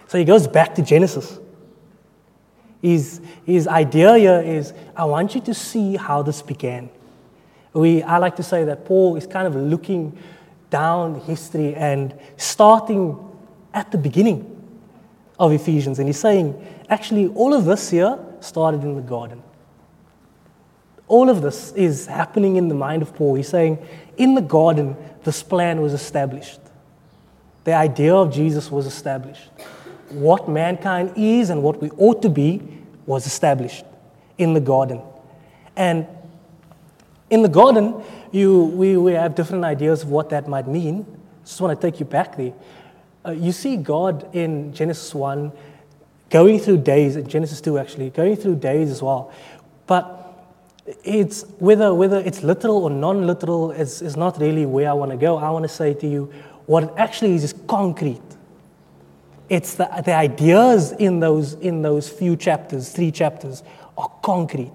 So 0.08 0.18
he 0.18 0.24
goes 0.24 0.48
back 0.48 0.74
to 0.74 0.82
Genesis. 0.82 1.38
His, 2.82 3.20
his 3.46 3.68
idea 3.68 4.18
here 4.18 4.40
is 4.40 4.74
I 4.96 5.04
want 5.04 5.36
you 5.36 5.40
to 5.42 5.54
see 5.54 5.94
how 5.94 6.22
this 6.22 6.42
began. 6.42 6.90
We, 7.74 8.02
I 8.02 8.18
like 8.18 8.34
to 8.36 8.42
say 8.42 8.64
that 8.64 8.84
Paul 8.84 9.14
is 9.14 9.28
kind 9.28 9.46
of 9.46 9.54
looking 9.54 10.18
down 10.72 11.20
history 11.20 11.74
and 11.74 12.18
starting 12.38 13.16
at 13.74 13.92
the 13.92 13.98
beginning 13.98 14.48
of 15.38 15.52
Ephesians. 15.52 15.98
And 15.98 16.08
he's 16.08 16.18
saying, 16.18 16.56
actually, 16.88 17.28
all 17.28 17.52
of 17.52 17.66
this 17.66 17.90
here 17.90 18.18
started 18.40 18.82
in 18.82 18.96
the 18.96 19.02
garden. 19.02 19.42
All 21.08 21.28
of 21.28 21.42
this 21.42 21.72
is 21.72 22.06
happening 22.06 22.56
in 22.56 22.68
the 22.68 22.74
mind 22.74 23.02
of 23.02 23.14
Paul. 23.14 23.34
He's 23.34 23.48
saying, 23.48 23.78
in 24.16 24.34
the 24.34 24.40
garden, 24.40 24.96
this 25.24 25.42
plan 25.42 25.82
was 25.82 25.92
established. 25.92 26.60
The 27.64 27.74
idea 27.74 28.14
of 28.14 28.32
Jesus 28.32 28.70
was 28.70 28.86
established. 28.86 29.50
What 30.08 30.48
mankind 30.48 31.12
is 31.16 31.50
and 31.50 31.62
what 31.62 31.82
we 31.82 31.90
ought 31.90 32.22
to 32.22 32.30
be 32.30 32.62
was 33.04 33.26
established 33.26 33.84
in 34.38 34.54
the 34.54 34.60
garden. 34.60 35.02
And 35.76 36.06
in 37.30 37.42
the 37.42 37.48
garden, 37.48 38.02
you, 38.32 38.64
we, 38.64 38.96
we 38.96 39.12
have 39.12 39.34
different 39.34 39.64
ideas 39.64 40.02
of 40.02 40.10
what 40.10 40.30
that 40.30 40.48
might 40.48 40.66
mean. 40.66 41.06
Just 41.44 41.60
want 41.60 41.78
to 41.78 41.90
take 41.90 42.00
you 42.00 42.06
back 42.06 42.36
there. 42.36 42.52
uh, 43.26 43.30
you 43.30 43.52
see 43.52 43.76
God 43.76 44.28
in 44.34 44.72
Genesis 44.72 45.14
1 45.14 45.52
going 46.30 46.58
through 46.58 46.78
days, 46.78 47.16
in 47.16 47.28
Genesis 47.28 47.60
2 47.60 47.78
actually, 47.78 48.10
going 48.10 48.36
through 48.36 48.56
days 48.56 48.90
as 48.90 49.02
well. 49.02 49.32
But 49.86 50.18
it's 51.04 51.42
whether, 51.58 51.94
whether 51.94 52.18
it's 52.18 52.42
literal 52.42 52.84
or 52.84 52.90
non 52.90 53.26
literal 53.26 53.70
is, 53.70 54.02
is 54.02 54.16
not 54.16 54.40
really 54.40 54.66
where 54.66 54.88
I 54.88 54.92
want 54.92 55.10
to 55.12 55.16
go. 55.16 55.36
I 55.36 55.50
want 55.50 55.64
to 55.64 55.68
say 55.68 55.94
to 55.94 56.06
you, 56.06 56.32
what 56.66 56.84
it 56.84 56.90
actually 56.96 57.34
is 57.34 57.44
is 57.44 57.54
concrete. 57.68 58.20
It's 59.48 59.74
the, 59.74 59.84
the 60.04 60.14
ideas 60.14 60.92
in 60.92 61.20
those, 61.20 61.54
in 61.54 61.82
those 61.82 62.08
few 62.08 62.36
chapters, 62.36 62.90
three 62.90 63.10
chapters, 63.10 63.62
are 63.98 64.10
concrete. 64.22 64.72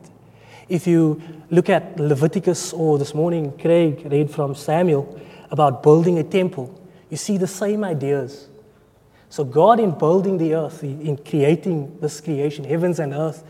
If 0.70 0.86
you 0.86 1.22
look 1.50 1.70
at 1.70 1.98
Leviticus 1.98 2.74
or 2.74 2.98
this 2.98 3.14
morning, 3.14 3.58
Craig 3.58 4.06
read 4.12 4.30
from 4.30 4.54
Samuel 4.54 5.20
about 5.50 5.82
building 5.82 6.20
a 6.20 6.24
temple, 6.24 6.78
you 7.10 7.16
see 7.16 7.38
the 7.38 7.48
same 7.48 7.86
ideas. 7.86 8.50
So, 9.30 9.46
God, 9.46 9.80
in 9.80 9.92
building 9.92 10.38
the 10.38 10.56
earth, 10.56 10.84
in 10.84 11.18
creating 11.18 11.98
this 12.02 12.20
creation, 12.20 12.66
heavens 12.66 13.00
and 13.00 13.14
earth, 13.14 13.44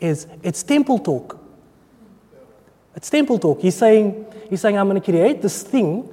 is 0.00 0.26
it's 0.42 0.62
temple 0.62 0.98
talk. 0.98 1.38
It's 2.94 3.10
temple 3.10 3.38
talk. 3.38 3.60
He's 3.60 3.76
saying, 3.76 4.26
he's 4.48 4.60
saying 4.60 4.78
I'm 4.78 4.88
going 4.88 5.00
to 5.00 5.04
create 5.04 5.42
this 5.42 5.62
thing, 5.62 6.08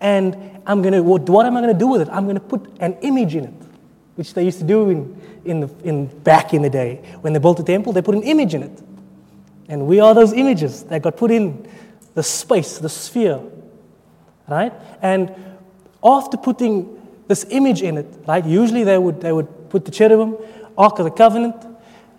and 0.00 0.60
I'm 0.66 0.82
going 0.82 0.94
to, 0.94 1.02
what, 1.02 1.28
what 1.28 1.46
am 1.46 1.56
I 1.56 1.60
going 1.60 1.72
to 1.72 1.78
do 1.78 1.88
with 1.88 2.02
it? 2.02 2.08
I'm 2.10 2.24
going 2.24 2.36
to 2.36 2.40
put 2.40 2.76
an 2.80 2.94
image 3.02 3.36
in 3.36 3.44
it, 3.44 3.54
which 4.16 4.34
they 4.34 4.44
used 4.44 4.58
to 4.58 4.64
do 4.64 4.90
in, 4.90 5.40
in, 5.44 5.60
the, 5.60 5.70
in 5.84 6.06
back 6.22 6.54
in 6.54 6.62
the 6.62 6.70
day. 6.70 7.02
When 7.20 7.32
they 7.32 7.38
built 7.38 7.60
a 7.60 7.64
temple, 7.64 7.92
they 7.92 8.02
put 8.02 8.16
an 8.16 8.24
image 8.24 8.54
in 8.54 8.64
it. 8.64 8.82
And 9.68 9.86
we 9.86 10.00
are 10.00 10.14
those 10.14 10.32
images 10.32 10.84
that 10.84 11.02
got 11.02 11.16
put 11.16 11.30
in 11.30 11.68
the 12.14 12.22
space, 12.22 12.78
the 12.78 12.88
sphere, 12.88 13.40
right? 14.48 14.72
And 15.02 15.34
after 16.02 16.36
putting 16.36 17.02
this 17.26 17.44
image 17.50 17.82
in 17.82 17.98
it, 17.98 18.06
right, 18.26 18.44
usually 18.44 18.84
they 18.84 18.98
would, 18.98 19.20
they 19.20 19.32
would 19.32 19.70
put 19.70 19.84
the 19.84 19.90
cherubim, 19.90 20.36
Ark 20.78 20.98
of 20.98 21.04
the 21.04 21.10
Covenant, 21.10 21.56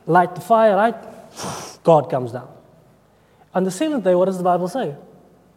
light 0.06 0.36
the 0.36 0.42
fire, 0.42 0.76
right? 0.76 0.96
God 1.84 2.10
comes 2.10 2.32
down. 2.32 2.50
On 3.54 3.64
the 3.64 3.72
seventh 3.72 4.04
day, 4.04 4.14
what 4.14 4.26
does 4.26 4.38
the 4.38 4.44
Bible 4.44 4.68
say? 4.68 4.94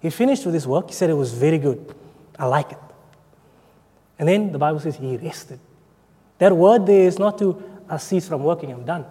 He 0.01 0.11
finished 0.11 0.45
with 0.47 0.55
his 0.55 0.67
work. 0.67 0.89
He 0.89 0.95
said 0.95 1.11
it 1.11 1.15
was 1.15 1.33
very 1.35 1.59
good. 1.59 1.95
I 2.39 2.47
like 2.47 2.73
it. 2.73 2.79
And 4.19 4.29
then 4.29 4.53
the 4.53 4.59
Bible 4.59 4.81
says 4.81 4.97
he 4.97 5.17
rested. 5.17 5.59
That 6.39 6.57
word 6.57 6.87
there 6.87 7.07
is 7.07 7.19
not 7.19 7.37
to 7.39 7.63
cease 7.99 8.29
from 8.29 8.45
working, 8.45 8.71
I'm 8.73 8.85
done. 8.85 9.05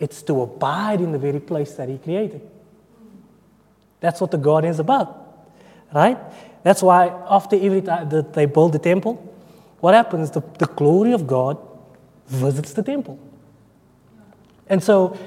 It's 0.00 0.22
to 0.22 0.40
abide 0.42 1.00
in 1.00 1.12
the 1.12 1.18
very 1.18 1.38
place 1.38 1.74
that 1.74 1.88
he 1.88 1.98
created. 1.98 2.40
That's 4.00 4.20
what 4.20 4.30
the 4.30 4.38
garden 4.38 4.70
is 4.70 4.78
about, 4.78 5.46
right? 5.94 6.18
That's 6.62 6.82
why 6.82 7.08
after 7.28 7.54
every 7.56 7.82
time 7.82 8.08
that 8.08 8.32
they 8.32 8.46
build 8.46 8.72
the 8.72 8.78
temple, 8.78 9.14
what 9.80 9.92
happens? 9.94 10.30
The, 10.30 10.40
the 10.58 10.66
glory 10.66 11.12
of 11.12 11.26
God 11.26 11.58
visits 12.26 12.72
the 12.72 12.82
temple. 12.82 13.18
And 14.68 14.82
so 14.82 15.18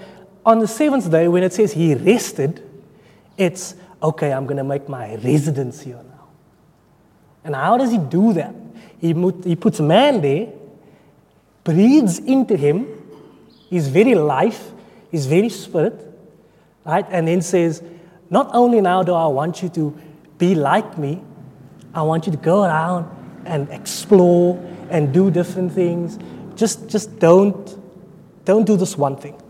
on 0.43 0.59
the 0.59 0.67
seventh 0.67 1.09
day, 1.11 1.27
when 1.27 1.43
it 1.43 1.53
says 1.53 1.73
he 1.73 1.93
rested, 1.93 2.67
it's 3.37 3.75
okay, 4.01 4.33
I'm 4.33 4.45
going 4.45 4.57
to 4.57 4.63
make 4.63 4.89
my 4.89 5.15
residence 5.15 5.81
here 5.81 5.95
now. 5.95 6.27
And 7.43 7.55
how 7.55 7.77
does 7.77 7.91
he 7.91 7.99
do 7.99 8.33
that? 8.33 8.55
He, 8.99 9.13
he 9.43 9.55
puts 9.55 9.79
man 9.79 10.21
there, 10.21 10.47
breathes 11.63 12.19
into 12.19 12.57
him 12.57 13.02
his 13.73 13.87
very 13.87 14.13
life, 14.13 14.69
his 15.09 15.25
very 15.25 15.49
spirit, 15.49 15.99
right? 16.85 17.07
And 17.09 17.27
then 17.27 17.41
says, 17.41 17.81
Not 18.29 18.51
only 18.53 18.81
now 18.81 19.01
do 19.01 19.13
I 19.15 19.25
want 19.25 19.63
you 19.63 19.69
to 19.69 19.97
be 20.37 20.53
like 20.53 20.95
me, 20.95 21.23
I 21.91 22.03
want 22.03 22.27
you 22.27 22.31
to 22.33 22.37
go 22.37 22.63
around 22.63 23.09
and 23.45 23.67
explore 23.69 24.63
and 24.91 25.11
do 25.11 25.31
different 25.31 25.71
things. 25.71 26.19
Just, 26.55 26.87
just 26.87 27.17
don't, 27.17 27.75
don't 28.45 28.65
do 28.65 28.77
this 28.77 28.95
one 28.95 29.17
thing. 29.17 29.41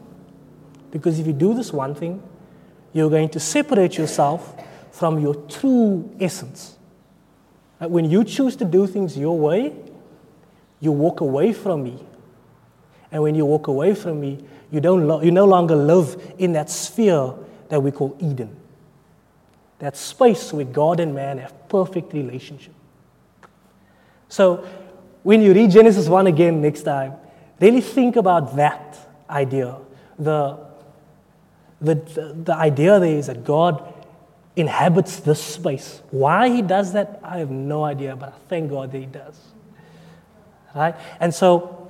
Because 0.89 1.19
if 1.19 1.27
you 1.27 1.33
do 1.33 1.53
this 1.53 1.73
one 1.73 1.93
thing, 1.93 2.23
you're 2.93 3.09
going 3.09 3.27
to 3.27 3.41
separate 3.41 3.97
yourself 3.97 4.55
from 4.93 5.19
your 5.19 5.35
true 5.49 6.09
essence. 6.21 6.77
When 7.79 8.09
you 8.09 8.23
choose 8.23 8.55
to 8.55 8.63
do 8.63 8.87
things 8.87 9.17
your 9.17 9.37
way, 9.37 9.73
you 10.79 10.93
walk 10.93 11.19
away 11.19 11.51
from 11.51 11.83
me. 11.83 12.05
And 13.13 13.21
when 13.21 13.35
you 13.35 13.45
walk 13.45 13.67
away 13.67 13.93
from 13.93 14.19
me, 14.19 14.43
you, 14.71 14.81
don't 14.81 15.07
lo- 15.07 15.21
you 15.21 15.29
no 15.29 15.45
longer 15.45 15.75
live 15.75 16.33
in 16.39 16.53
that 16.53 16.69
sphere 16.69 17.33
that 17.69 17.79
we 17.79 17.91
call 17.91 18.17
Eden. 18.19 18.55
That 19.77 19.95
space 19.95 20.51
where 20.51 20.65
God 20.65 20.99
and 20.99 21.13
man 21.13 21.37
have 21.37 21.69
perfect 21.69 22.11
relationship. 22.11 22.73
So 24.29 24.67
when 25.21 25.43
you 25.43 25.53
read 25.53 25.69
Genesis 25.69 26.09
1 26.09 26.25
again 26.25 26.59
next 26.59 26.81
time, 26.81 27.13
really 27.61 27.81
think 27.81 28.15
about 28.15 28.55
that 28.55 28.97
idea. 29.29 29.77
The 30.17 30.57
the, 31.83 31.95
the, 32.45 32.55
idea 32.55 32.97
there 32.97 33.17
is 33.17 33.27
that 33.27 33.43
God 33.43 33.93
inhabits 34.55 35.19
this 35.19 35.43
space. 35.43 36.01
Why 36.11 36.47
he 36.47 36.61
does 36.61 36.93
that, 36.93 37.19
I 37.21 37.39
have 37.39 37.51
no 37.51 37.83
idea, 37.83 38.15
but 38.15 38.29
I 38.29 38.33
thank 38.47 38.69
God 38.69 38.93
that 38.93 38.99
he 38.99 39.05
does. 39.05 39.37
Right? 40.73 40.95
And 41.19 41.33
so 41.33 41.82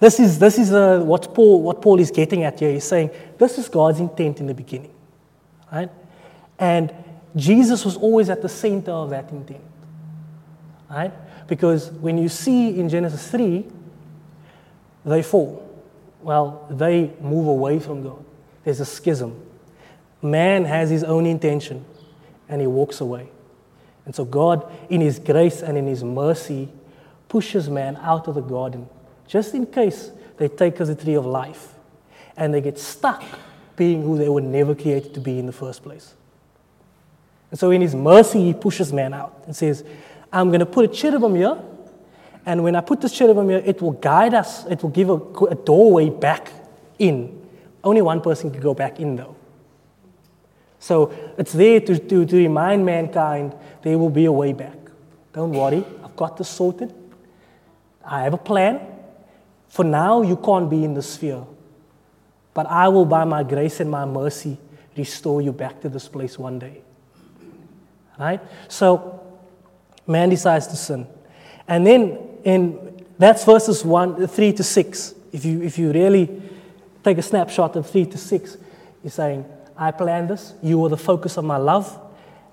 this 0.00 0.20
is, 0.20 0.38
this 0.38 0.58
is 0.58 0.72
uh, 0.72 1.00
what, 1.00 1.34
Paul, 1.34 1.62
what 1.62 1.80
Paul 1.80 2.00
is 2.00 2.10
getting 2.10 2.44
at 2.44 2.58
here. 2.58 2.72
He's 2.72 2.84
saying 2.84 3.10
this 3.38 3.58
is 3.58 3.68
God's 3.68 4.00
intent 4.00 4.40
in 4.40 4.46
the 4.46 4.54
beginning. 4.54 4.92
Right? 5.72 5.90
And 6.58 6.94
Jesus 7.34 7.84
was 7.84 7.96
always 7.96 8.30
at 8.30 8.42
the 8.42 8.48
center 8.48 8.92
of 8.92 9.10
that 9.10 9.30
intent. 9.30 9.62
Right? 10.90 11.12
Because 11.48 11.90
when 11.90 12.18
you 12.18 12.28
see 12.28 12.78
in 12.78 12.88
Genesis 12.88 13.30
3, 13.30 13.64
they 15.04 15.22
fall. 15.22 15.62
Well, 16.22 16.66
they 16.70 17.12
move 17.20 17.46
away 17.46 17.78
from 17.78 18.02
God 18.02 18.24
there's 18.66 18.80
a 18.80 18.84
schism. 18.84 19.40
Man 20.20 20.64
has 20.64 20.90
his 20.90 21.04
own 21.04 21.24
intention 21.24 21.84
and 22.48 22.60
he 22.60 22.66
walks 22.66 23.00
away. 23.00 23.30
And 24.04 24.12
so 24.12 24.24
God, 24.24 24.68
in 24.90 25.00
his 25.00 25.20
grace 25.20 25.62
and 25.62 25.78
in 25.78 25.86
his 25.86 26.02
mercy, 26.02 26.68
pushes 27.28 27.70
man 27.70 27.96
out 28.02 28.26
of 28.26 28.34
the 28.34 28.40
garden 28.40 28.88
just 29.26 29.54
in 29.54 29.66
case 29.66 30.10
they 30.36 30.48
take 30.48 30.80
us 30.80 30.88
the 30.88 30.94
tree 30.94 31.14
of 31.14 31.26
life 31.26 31.74
and 32.36 32.52
they 32.52 32.60
get 32.60 32.78
stuck 32.78 33.22
being 33.76 34.02
who 34.02 34.16
they 34.16 34.28
were 34.28 34.40
never 34.40 34.74
created 34.74 35.14
to 35.14 35.20
be 35.20 35.38
in 35.38 35.46
the 35.46 35.52
first 35.52 35.82
place. 35.82 36.14
And 37.50 37.58
so, 37.58 37.70
in 37.70 37.80
his 37.80 37.94
mercy, 37.94 38.42
he 38.44 38.54
pushes 38.54 38.92
man 38.92 39.14
out 39.14 39.44
and 39.46 39.54
says, 39.54 39.84
I'm 40.32 40.48
going 40.48 40.60
to 40.60 40.66
put 40.66 40.84
a 40.84 40.88
cherubim 40.88 41.34
here, 41.34 41.58
and 42.44 42.62
when 42.62 42.74
I 42.74 42.80
put 42.80 43.00
this 43.00 43.16
cherubim 43.16 43.48
here, 43.48 43.62
it 43.64 43.80
will 43.80 43.92
guide 43.92 44.34
us, 44.34 44.66
it 44.66 44.82
will 44.82 44.90
give 44.90 45.10
a, 45.10 45.14
a 45.46 45.54
doorway 45.54 46.10
back 46.10 46.50
in 46.98 47.46
only 47.86 48.02
one 48.02 48.20
person 48.20 48.50
could 48.50 48.62
go 48.62 48.74
back 48.74 48.98
in, 48.98 49.14
though. 49.14 49.36
So 50.80 51.14
it's 51.38 51.52
there 51.52 51.78
to, 51.80 51.96
to, 51.96 52.26
to 52.26 52.36
remind 52.36 52.84
mankind 52.84 53.54
there 53.82 53.96
will 53.96 54.10
be 54.10 54.24
a 54.24 54.32
way 54.32 54.52
back. 54.52 54.76
Don't 55.32 55.52
worry, 55.52 55.84
I've 56.02 56.16
got 56.16 56.36
this 56.36 56.48
sorted. 56.48 56.92
I 58.04 58.22
have 58.22 58.34
a 58.34 58.38
plan. 58.38 58.80
For 59.76 59.84
now, 59.84 60.22
you 60.22 60.36
can't 60.36 60.70
be 60.70 60.84
in 60.84 60.94
the 60.94 61.02
sphere. 61.02 61.44
But 62.54 62.64
I 62.64 62.88
will, 62.88 63.04
by 63.04 63.24
my 63.24 63.42
grace 63.42 63.78
and 63.80 63.90
my 63.90 64.06
mercy, 64.06 64.56
restore 64.96 65.42
you 65.42 65.52
back 65.52 65.82
to 65.82 65.90
this 65.90 66.08
place 66.08 66.38
one 66.38 66.58
day. 66.58 66.80
Right? 68.18 68.40
So, 68.68 69.20
man 70.06 70.30
decides 70.30 70.66
to 70.68 70.76
sin. 70.76 71.06
And 71.68 71.86
then, 71.86 72.18
in 72.42 73.04
that's 73.18 73.44
verses 73.44 73.84
1, 73.84 74.26
3 74.26 74.52
to 74.54 74.64
6. 74.64 75.14
If 75.32 75.44
you, 75.44 75.60
if 75.60 75.76
you 75.76 75.92
really 75.92 76.40
take 77.04 77.18
a 77.18 77.22
snapshot 77.22 77.76
of 77.76 77.86
three 77.90 78.06
to 78.06 78.16
six. 78.16 78.56
He's 79.02 79.12
saying, 79.12 79.44
I 79.76 79.90
planned 79.90 80.30
this, 80.30 80.54
you 80.62 80.78
were 80.78 80.88
the 80.88 80.96
focus 80.96 81.36
of 81.36 81.44
my 81.44 81.58
love. 81.58 82.00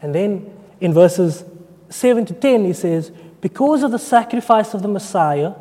And 0.01 0.13
then 0.13 0.53
in 0.81 0.93
verses 0.93 1.45
7 1.87 2.25
to 2.25 2.33
10, 2.33 2.65
he 2.65 2.73
says, 2.73 3.13
Because 3.39 3.81
of 3.81 3.91
the 3.91 3.97
sacrifice 3.97 4.73
of 4.73 4.81
the 4.81 4.89
Messiah, 4.89 5.53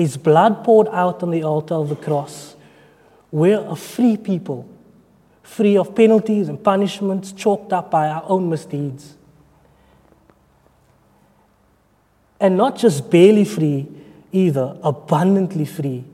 his 0.00 0.16
blood 0.16 0.64
poured 0.64 0.88
out 0.88 1.22
on 1.22 1.30
the 1.30 1.42
altar 1.42 1.74
of 1.74 1.88
the 1.88 1.96
cross, 1.96 2.56
we're 3.30 3.60
a 3.60 3.76
free 3.76 4.16
people, 4.16 4.68
free 5.42 5.76
of 5.76 5.94
penalties 5.94 6.48
and 6.48 6.62
punishments 6.62 7.32
chalked 7.32 7.72
up 7.72 7.90
by 7.90 8.08
our 8.08 8.24
own 8.26 8.48
misdeeds. 8.48 9.16
And 12.40 12.56
not 12.56 12.76
just 12.76 13.10
barely 13.10 13.44
free, 13.44 13.88
either, 14.32 14.76
abundantly 14.82 15.64
free 15.64 16.04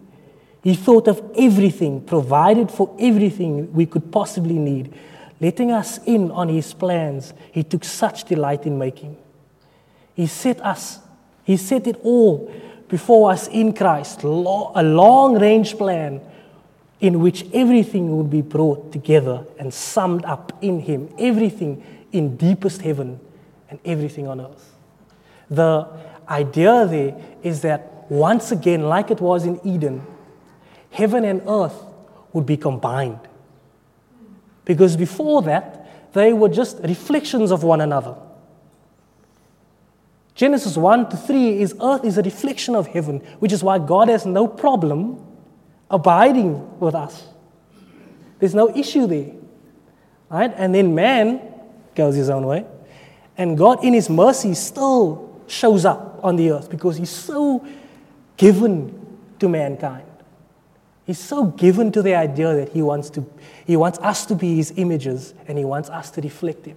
he 0.66 0.74
thought 0.74 1.06
of 1.06 1.22
everything, 1.38 2.00
provided 2.00 2.72
for 2.72 2.92
everything 2.98 3.72
we 3.72 3.86
could 3.86 4.10
possibly 4.10 4.58
need, 4.58 4.92
letting 5.40 5.70
us 5.70 5.98
in 5.98 6.32
on 6.32 6.48
His 6.48 6.74
plans 6.74 7.34
He 7.52 7.62
took 7.62 7.84
such 7.84 8.24
delight 8.24 8.66
in 8.66 8.76
making. 8.76 9.16
He 10.16 10.26
set 10.26 10.60
us, 10.60 10.98
He 11.44 11.56
set 11.56 11.86
it 11.86 12.00
all 12.02 12.52
before 12.88 13.32
us 13.32 13.48
in 13.48 13.72
Christ, 13.72 14.22
a 14.22 14.28
long 14.28 15.38
range 15.38 15.76
plan 15.76 16.20
in 17.00 17.20
which 17.20 17.44
everything 17.52 18.16
would 18.16 18.30
be 18.30 18.42
brought 18.42 18.92
together 18.92 19.44
and 19.58 19.72
summed 19.72 20.24
up 20.24 20.52
in 20.62 20.80
Him, 20.80 21.08
everything 21.18 21.84
in 22.12 22.36
deepest 22.36 22.82
heaven 22.82 23.20
and 23.68 23.78
everything 23.84 24.28
on 24.28 24.40
earth. 24.40 24.74
The 25.50 25.86
idea 26.28 26.86
there 26.86 27.16
is 27.42 27.60
that 27.62 28.06
once 28.08 28.52
again, 28.52 28.82
like 28.82 29.10
it 29.10 29.20
was 29.20 29.44
in 29.44 29.60
Eden, 29.66 30.06
heaven 30.90 31.24
and 31.24 31.42
earth 31.46 31.84
would 32.32 32.46
be 32.46 32.56
combined. 32.56 33.20
Because 34.64 34.96
before 34.96 35.42
that, 35.42 36.12
they 36.12 36.32
were 36.32 36.48
just 36.48 36.78
reflections 36.82 37.50
of 37.50 37.62
one 37.62 37.80
another. 37.80 38.14
Genesis 40.36 40.76
1 40.76 41.08
to 41.08 41.16
3 41.16 41.60
is 41.60 41.74
earth 41.80 42.04
is 42.04 42.18
a 42.18 42.22
reflection 42.22 42.76
of 42.76 42.86
heaven, 42.86 43.20
which 43.38 43.52
is 43.52 43.64
why 43.64 43.78
God 43.78 44.08
has 44.08 44.26
no 44.26 44.46
problem 44.46 45.24
abiding 45.90 46.78
with 46.78 46.94
us. 46.94 47.26
There's 48.38 48.54
no 48.54 48.68
issue 48.76 49.06
there. 49.06 49.32
Right? 50.28 50.52
And 50.54 50.74
then 50.74 50.94
man 50.94 51.40
goes 51.94 52.14
his 52.14 52.28
own 52.28 52.46
way. 52.46 52.66
And 53.38 53.56
God, 53.56 53.82
in 53.82 53.94
his 53.94 54.10
mercy, 54.10 54.52
still 54.52 55.40
shows 55.46 55.86
up 55.86 56.20
on 56.22 56.36
the 56.36 56.50
earth 56.50 56.68
because 56.68 56.98
he's 56.98 57.10
so 57.10 57.66
given 58.36 59.18
to 59.38 59.48
mankind. 59.48 60.04
He's 61.06 61.18
so 61.18 61.44
given 61.44 61.92
to 61.92 62.02
the 62.02 62.14
idea 62.14 62.54
that 62.56 62.70
he 62.70 62.82
wants, 62.82 63.08
to, 63.10 63.24
he 63.64 63.76
wants 63.76 63.98
us 64.00 64.26
to 64.26 64.34
be 64.34 64.56
his 64.56 64.74
images 64.76 65.32
and 65.48 65.56
he 65.56 65.64
wants 65.64 65.88
us 65.88 66.10
to 66.10 66.20
reflect 66.20 66.66
him. 66.66 66.76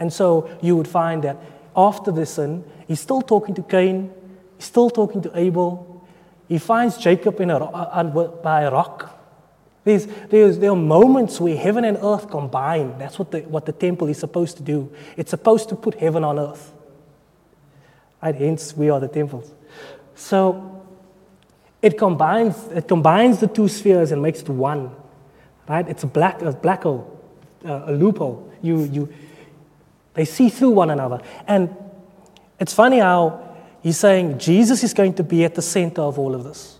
And 0.00 0.12
so 0.12 0.50
you 0.62 0.74
would 0.76 0.88
find 0.88 1.22
that 1.22 1.36
after 1.76 2.10
the 2.10 2.26
sin, 2.26 2.64
he's 2.86 3.00
still 3.00 3.22
talking 3.22 3.54
to 3.54 3.62
Cain, 3.62 4.12
he's 4.56 4.66
still 4.66 4.90
talking 4.90 5.22
to 5.22 5.38
Abel. 5.38 5.86
He 6.48 6.58
finds 6.58 6.98
Jacob 6.98 7.40
in 7.40 7.50
a, 7.50 7.58
by 8.42 8.62
a 8.62 8.70
rock. 8.70 9.16
There's, 9.84 10.06
there's, 10.28 10.58
there 10.58 10.70
are 10.70 10.76
moments 10.76 11.40
where 11.40 11.56
heaven 11.56 11.84
and 11.84 11.96
earth 12.02 12.28
combine. 12.28 12.98
That's 12.98 13.18
what 13.18 13.30
the, 13.30 13.40
what 13.42 13.66
the 13.66 13.72
temple 13.72 14.08
is 14.08 14.18
supposed 14.18 14.56
to 14.58 14.62
do. 14.62 14.92
It's 15.16 15.30
supposed 15.30 15.68
to 15.70 15.76
put 15.76 15.94
heaven 15.94 16.24
on 16.24 16.38
earth. 16.38 16.72
Right? 18.22 18.34
Hence, 18.34 18.76
we 18.76 18.90
are 18.90 19.00
the 19.00 19.08
temples. 19.08 19.50
So 20.14 20.84
it 21.80 21.96
combines, 21.96 22.66
it 22.68 22.86
combines 22.88 23.40
the 23.40 23.46
two 23.46 23.68
spheres 23.68 24.12
and 24.12 24.20
makes 24.20 24.40
it 24.40 24.48
one. 24.48 24.94
Right? 25.68 25.88
It's 25.88 26.02
a 26.02 26.08
black, 26.08 26.42
a 26.42 26.52
black 26.52 26.82
hole, 26.82 27.18
uh, 27.64 27.84
a 27.86 27.92
loophole. 27.92 28.52
You, 28.60 28.82
you, 28.84 29.08
they 30.14 30.24
see 30.24 30.48
through 30.48 30.70
one 30.70 30.90
another. 30.90 31.20
And 31.46 31.74
it's 32.58 32.72
funny 32.72 32.98
how 32.98 33.56
he's 33.82 33.98
saying 33.98 34.38
Jesus 34.38 34.84
is 34.84 34.94
going 34.94 35.14
to 35.14 35.22
be 35.22 35.44
at 35.44 35.54
the 35.54 35.62
center 35.62 36.02
of 36.02 36.18
all 36.18 36.34
of 36.34 36.44
this. 36.44 36.78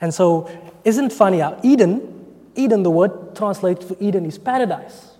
And 0.00 0.12
so, 0.12 0.50
isn't 0.84 1.12
funny 1.12 1.38
how 1.38 1.58
Eden, 1.62 2.26
Eden, 2.54 2.82
the 2.82 2.90
word 2.90 3.34
translated 3.34 3.84
for 3.84 3.96
Eden 3.98 4.26
is 4.26 4.38
paradise. 4.38 5.10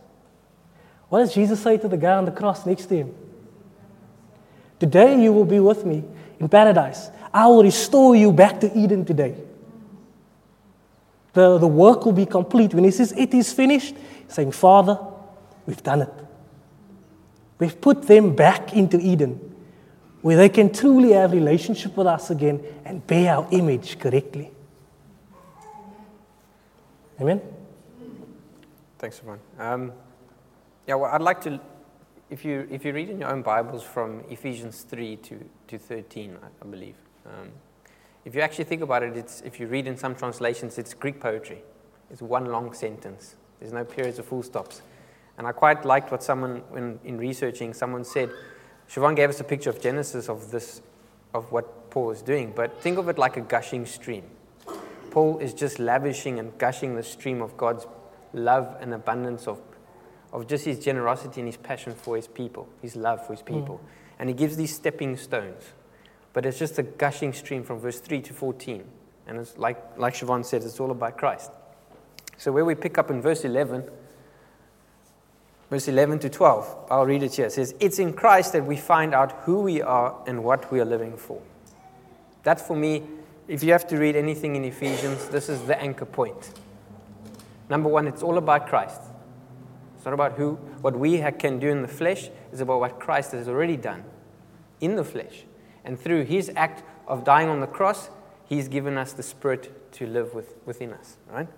What 1.08 1.20
does 1.20 1.34
Jesus 1.34 1.60
say 1.62 1.78
to 1.78 1.88
the 1.88 1.96
guy 1.96 2.12
on 2.12 2.24
the 2.24 2.32
cross 2.32 2.66
next 2.66 2.86
to 2.86 2.96
him? 2.96 3.14
Today 4.78 5.22
you 5.22 5.32
will 5.32 5.44
be 5.44 5.60
with 5.60 5.84
me 5.84 6.04
in 6.38 6.48
paradise. 6.48 7.10
I 7.32 7.46
will 7.46 7.62
restore 7.62 8.14
you 8.14 8.32
back 8.32 8.60
to 8.60 8.78
Eden 8.78 9.04
today. 9.04 9.34
The, 11.32 11.58
the 11.58 11.66
work 11.66 12.04
will 12.04 12.12
be 12.12 12.26
complete. 12.26 12.74
When 12.74 12.84
he 12.84 12.90
says 12.90 13.12
it 13.12 13.32
is 13.34 13.52
finished, 13.52 13.94
saying, 14.28 14.52
Father, 14.52 14.98
we've 15.66 15.82
done 15.82 16.02
it. 16.02 16.25
We've 17.58 17.80
put 17.80 18.02
them 18.02 18.34
back 18.34 18.74
into 18.74 18.98
Eden, 18.98 19.54
where 20.22 20.36
they 20.36 20.48
can 20.48 20.72
truly 20.72 21.12
have 21.12 21.32
relationship 21.32 21.96
with 21.96 22.06
us 22.06 22.30
again 22.30 22.62
and 22.84 23.06
bear 23.06 23.36
our 23.36 23.48
image 23.50 23.98
correctly. 23.98 24.50
Amen? 27.20 27.40
Thanks, 28.98 29.18
everyone. 29.18 29.40
Um, 29.58 29.92
yeah, 30.86 30.94
well, 30.96 31.10
I'd 31.10 31.22
like 31.22 31.40
to, 31.42 31.58
if 32.28 32.44
you, 32.44 32.66
if 32.70 32.84
you 32.84 32.92
read 32.92 33.08
in 33.08 33.20
your 33.20 33.30
own 33.30 33.42
Bibles 33.42 33.82
from 33.82 34.22
Ephesians 34.28 34.82
3 34.82 35.16
to, 35.16 35.44
to 35.68 35.78
13, 35.78 36.36
I, 36.42 36.46
I 36.62 36.68
believe, 36.68 36.96
um, 37.24 37.50
if 38.26 38.34
you 38.34 38.40
actually 38.40 38.64
think 38.64 38.82
about 38.82 39.02
it, 39.02 39.16
it's, 39.16 39.40
if 39.42 39.58
you 39.58 39.66
read 39.66 39.86
in 39.86 39.96
some 39.96 40.14
translations, 40.14 40.78
it's 40.78 40.92
Greek 40.92 41.20
poetry. 41.20 41.62
It's 42.10 42.20
one 42.20 42.46
long 42.46 42.74
sentence. 42.74 43.36
There's 43.60 43.72
no 43.72 43.84
periods 43.84 44.18
or 44.18 44.24
full 44.24 44.42
stops. 44.42 44.82
And 45.38 45.46
I 45.46 45.52
quite 45.52 45.84
liked 45.84 46.10
what 46.10 46.22
someone, 46.22 46.62
when, 46.70 46.98
in 47.04 47.18
researching, 47.18 47.74
someone 47.74 48.04
said, 48.04 48.30
Siobhan 48.88 49.16
gave 49.16 49.28
us 49.28 49.40
a 49.40 49.44
picture 49.44 49.70
of 49.70 49.80
Genesis 49.80 50.28
of 50.28 50.50
this, 50.50 50.80
of 51.34 51.50
what 51.52 51.90
Paul 51.90 52.10
is 52.10 52.22
doing, 52.22 52.52
but 52.54 52.80
think 52.80 52.98
of 52.98 53.08
it 53.08 53.18
like 53.18 53.36
a 53.36 53.40
gushing 53.40 53.84
stream. 53.84 54.24
Paul 55.10 55.38
is 55.38 55.54
just 55.54 55.78
lavishing 55.78 56.38
and 56.38 56.56
gushing 56.58 56.94
the 56.94 57.02
stream 57.02 57.42
of 57.42 57.56
God's 57.56 57.86
love 58.32 58.76
and 58.80 58.92
abundance 58.94 59.46
of, 59.46 59.60
of 60.32 60.46
just 60.46 60.64
his 60.64 60.78
generosity 60.78 61.40
and 61.40 61.48
his 61.48 61.56
passion 61.56 61.94
for 61.94 62.16
his 62.16 62.28
people, 62.28 62.68
his 62.82 62.96
love 62.96 63.26
for 63.26 63.32
his 63.32 63.40
hmm. 63.40 63.54
people. 63.54 63.80
Mm. 63.82 63.88
And 64.18 64.28
he 64.28 64.34
gives 64.34 64.56
these 64.56 64.74
stepping 64.74 65.16
stones. 65.16 65.62
But 66.32 66.44
it's 66.44 66.58
just 66.58 66.78
a 66.78 66.82
gushing 66.82 67.32
stream 67.32 67.64
from 67.64 67.78
verse 67.78 67.98
3 68.00 68.20
to 68.22 68.34
14. 68.34 68.84
And 69.26 69.38
it's 69.38 69.56
like, 69.56 69.98
like 69.98 70.14
Siobhan 70.14 70.44
said, 70.44 70.62
it's 70.62 70.78
all 70.80 70.90
about 70.90 71.16
Christ. 71.16 71.50
So 72.36 72.52
where 72.52 72.64
we 72.64 72.74
pick 72.74 72.98
up 72.98 73.10
in 73.10 73.22
verse 73.22 73.44
11, 73.44 73.84
verse 75.70 75.88
11 75.88 76.20
to 76.20 76.30
12, 76.30 76.76
I'll 76.90 77.06
read 77.06 77.22
it 77.22 77.34
here. 77.34 77.46
It 77.46 77.52
says, 77.52 77.74
It's 77.80 77.98
in 77.98 78.12
Christ 78.12 78.52
that 78.52 78.64
we 78.64 78.76
find 78.76 79.14
out 79.14 79.32
who 79.42 79.62
we 79.62 79.82
are 79.82 80.16
and 80.26 80.44
what 80.44 80.70
we 80.70 80.80
are 80.80 80.84
living 80.84 81.16
for. 81.16 81.40
That's 82.42 82.62
for 82.62 82.76
me 82.76 83.02
if 83.48 83.62
you 83.62 83.72
have 83.72 83.86
to 83.88 83.96
read 83.96 84.16
anything 84.16 84.56
in 84.56 84.64
Ephesians, 84.64 85.28
this 85.28 85.48
is 85.48 85.62
the 85.62 85.80
anchor 85.80 86.04
point. 86.04 86.50
Number 87.68 87.88
one, 87.88 88.06
it's 88.06 88.22
all 88.22 88.38
about 88.38 88.68
Christ. 88.68 89.00
It's 89.96 90.04
not 90.04 90.14
about 90.14 90.32
who, 90.32 90.54
what 90.80 90.96
we 90.96 91.18
can 91.38 91.58
do 91.58 91.68
in 91.68 91.82
the 91.82 91.88
flesh, 91.88 92.30
it's 92.50 92.60
about 92.60 92.80
what 92.80 92.98
Christ 92.98 93.32
has 93.32 93.48
already 93.48 93.76
done 93.76 94.04
in 94.80 94.96
the 94.96 95.04
flesh. 95.04 95.44
And 95.84 95.98
through 95.98 96.24
his 96.24 96.50
act 96.56 96.82
of 97.06 97.24
dying 97.24 97.48
on 97.48 97.60
the 97.60 97.66
cross, 97.66 98.10
he's 98.44 98.68
given 98.68 98.98
us 98.98 99.12
the 99.12 99.22
Spirit 99.22 99.92
to 99.92 100.06
live 100.06 100.34
with, 100.34 100.54
within 100.64 100.92
us, 100.92 101.16
right? 101.30 101.48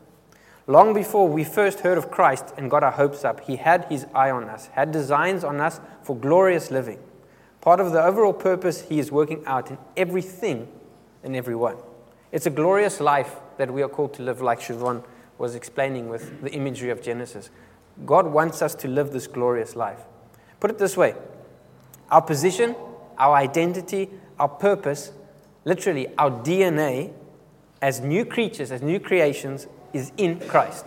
Long 0.68 0.92
before 0.92 1.26
we 1.26 1.44
first 1.44 1.80
heard 1.80 1.96
of 1.96 2.10
Christ 2.10 2.52
and 2.58 2.70
got 2.70 2.84
our 2.84 2.90
hopes 2.90 3.24
up, 3.24 3.40
he 3.40 3.56
had 3.56 3.86
his 3.86 4.04
eye 4.14 4.30
on 4.30 4.44
us, 4.44 4.66
had 4.66 4.92
designs 4.92 5.42
on 5.42 5.62
us 5.62 5.80
for 6.02 6.14
glorious 6.14 6.70
living. 6.70 6.98
Part 7.62 7.80
of 7.80 7.92
the 7.92 8.04
overall 8.04 8.34
purpose 8.34 8.82
he 8.82 8.98
is 8.98 9.10
working 9.10 9.42
out 9.46 9.70
in 9.70 9.78
everything 9.96 10.68
and 11.24 11.34
everyone. 11.34 11.76
It's 12.32 12.44
a 12.44 12.50
glorious 12.50 13.00
life 13.00 13.36
that 13.56 13.72
we 13.72 13.82
are 13.82 13.88
called 13.88 14.12
to 14.14 14.22
live, 14.22 14.42
like 14.42 14.60
Siobhan 14.60 15.02
was 15.38 15.54
explaining 15.54 16.10
with 16.10 16.42
the 16.42 16.52
imagery 16.52 16.90
of 16.90 17.00
Genesis. 17.00 17.48
God 18.04 18.26
wants 18.26 18.60
us 18.60 18.74
to 18.74 18.88
live 18.88 19.10
this 19.10 19.26
glorious 19.26 19.74
life. 19.74 20.00
Put 20.60 20.70
it 20.70 20.78
this 20.78 20.98
way 20.98 21.14
our 22.10 22.20
position, 22.20 22.76
our 23.16 23.36
identity, 23.36 24.10
our 24.38 24.48
purpose, 24.48 25.12
literally 25.64 26.08
our 26.18 26.30
DNA 26.30 27.14
as 27.80 28.00
new 28.00 28.26
creatures, 28.26 28.70
as 28.70 28.82
new 28.82 29.00
creations, 29.00 29.66
is 29.92 30.12
in 30.16 30.40
Christ. 30.40 30.84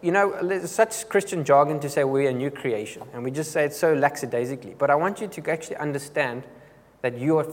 You 0.00 0.12
know, 0.12 0.40
there's 0.42 0.70
such 0.70 1.08
Christian 1.08 1.44
jargon 1.44 1.80
to 1.80 1.88
say 1.88 2.04
we're 2.04 2.30
a 2.30 2.32
new 2.32 2.50
creation, 2.50 3.02
and 3.12 3.24
we 3.24 3.30
just 3.30 3.50
say 3.50 3.64
it 3.64 3.74
so 3.74 3.94
lackadaisically. 3.94 4.76
But 4.78 4.90
I 4.90 4.94
want 4.94 5.20
you 5.20 5.26
to 5.26 5.50
actually 5.50 5.76
understand 5.76 6.44
that 7.02 7.18
you 7.18 7.38
are 7.38 7.46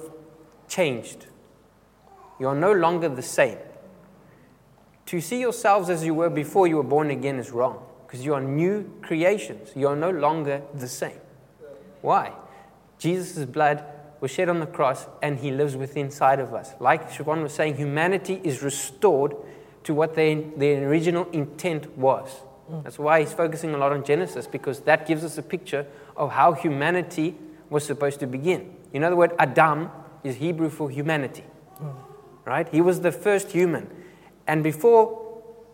changed. 0.68 1.26
You 2.40 2.48
are 2.50 2.56
no 2.56 2.72
longer 2.72 3.10
the 3.10 3.24
same. 3.24 3.58
To 5.08 5.22
see 5.22 5.40
yourselves 5.40 5.90
as 5.90 6.04
you 6.04 6.14
were 6.14 6.30
before 6.30 6.68
you 6.68 6.78
were 6.78 6.84
born 6.84 7.10
again 7.12 7.40
is 7.40 7.52
wrong 7.52 7.84
because 8.06 8.26
you 8.26 8.34
are 8.34 8.42
new 8.42 8.92
creations. 9.02 9.72
You 9.76 9.88
are 9.88 9.96
no 9.96 10.10
longer 10.10 10.62
the 10.74 10.88
same. 10.88 11.20
Why? 12.02 12.32
Jesus' 12.98 13.46
blood 13.46 13.84
was 14.22 14.32
shed 14.32 14.50
on 14.50 14.60
the 14.60 14.66
cross 14.66 15.08
and 15.22 15.40
he 15.40 15.52
lives 15.52 15.76
within 15.76 16.06
inside 16.06 16.40
of 16.40 16.54
us. 16.54 16.74
Like 16.80 17.12
Siobhan 17.12 17.44
was 17.44 17.54
saying, 17.54 17.78
humanity 17.78 18.42
is 18.44 18.62
restored 18.62 19.36
to 19.84 19.94
what 19.94 20.16
their, 20.16 20.42
their 20.58 20.88
original 20.90 21.30
intent 21.32 21.98
was. 21.98 22.30
Hmm. 22.68 22.82
That's 22.84 22.98
why 22.98 23.22
he's 23.22 23.34
focusing 23.34 23.74
a 23.74 23.78
lot 23.78 23.92
on 23.92 24.04
Genesis 24.04 24.48
because 24.48 24.82
that 24.82 25.08
gives 25.08 25.24
us 25.24 25.38
a 25.38 25.44
picture 25.44 25.86
of 26.18 26.32
how 26.32 26.54
humanity 26.54 27.36
was 27.70 27.86
supposed 27.86 28.20
to 28.22 28.28
begin. 28.28 28.76
You 28.94 29.00
know 29.00 29.10
the 29.10 29.16
word 29.16 29.34
Adam 29.38 29.90
is 30.24 30.38
Hebrew 30.38 30.70
for 30.70 30.90
humanity. 30.90 31.44
Hmm. 31.78 31.90
Right? 32.46 32.68
He 32.70 32.82
was 32.82 33.02
the 33.02 33.12
first 33.12 33.52
human. 33.52 33.90
And 34.48 34.64
before 34.64 35.22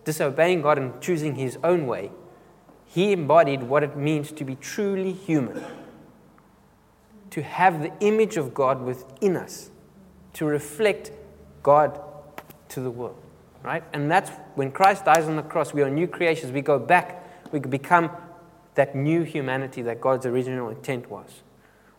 disobeying 0.04 0.62
God 0.62 0.78
and 0.78 1.00
choosing 1.02 1.36
his 1.36 1.58
own 1.64 1.86
way, 1.88 2.12
he 2.86 3.14
embodied 3.14 3.64
what 3.64 3.84
it 3.84 3.96
means 3.96 4.32
to 4.34 4.44
be 4.44 4.56
truly 4.56 5.14
human. 5.14 5.64
To 7.32 7.42
have 7.42 7.82
the 7.82 7.92
image 8.00 8.38
of 8.38 8.54
God 8.54 8.82
within 8.82 9.38
us, 9.38 9.70
to 10.34 10.46
reflect 10.46 11.12
God 11.64 12.00
to 12.70 12.80
the 12.80 12.92
world. 12.92 13.22
Right? 13.64 13.84
And 13.94 14.10
that's 14.10 14.32
when 14.56 14.72
Christ 14.72 15.06
dies 15.06 15.28
on 15.28 15.36
the 15.36 15.44
cross, 15.44 15.74
we 15.74 15.82
are 15.84 15.90
new 15.90 16.08
creations. 16.08 16.52
We 16.52 16.62
go 16.62 16.80
back, 16.80 17.52
we 17.52 17.60
become 17.60 18.10
that 18.76 18.96
new 18.96 19.24
humanity 19.24 19.82
that 19.84 20.02
God's 20.02 20.26
original 20.26 20.70
intent 20.70 21.10
was. 21.10 21.42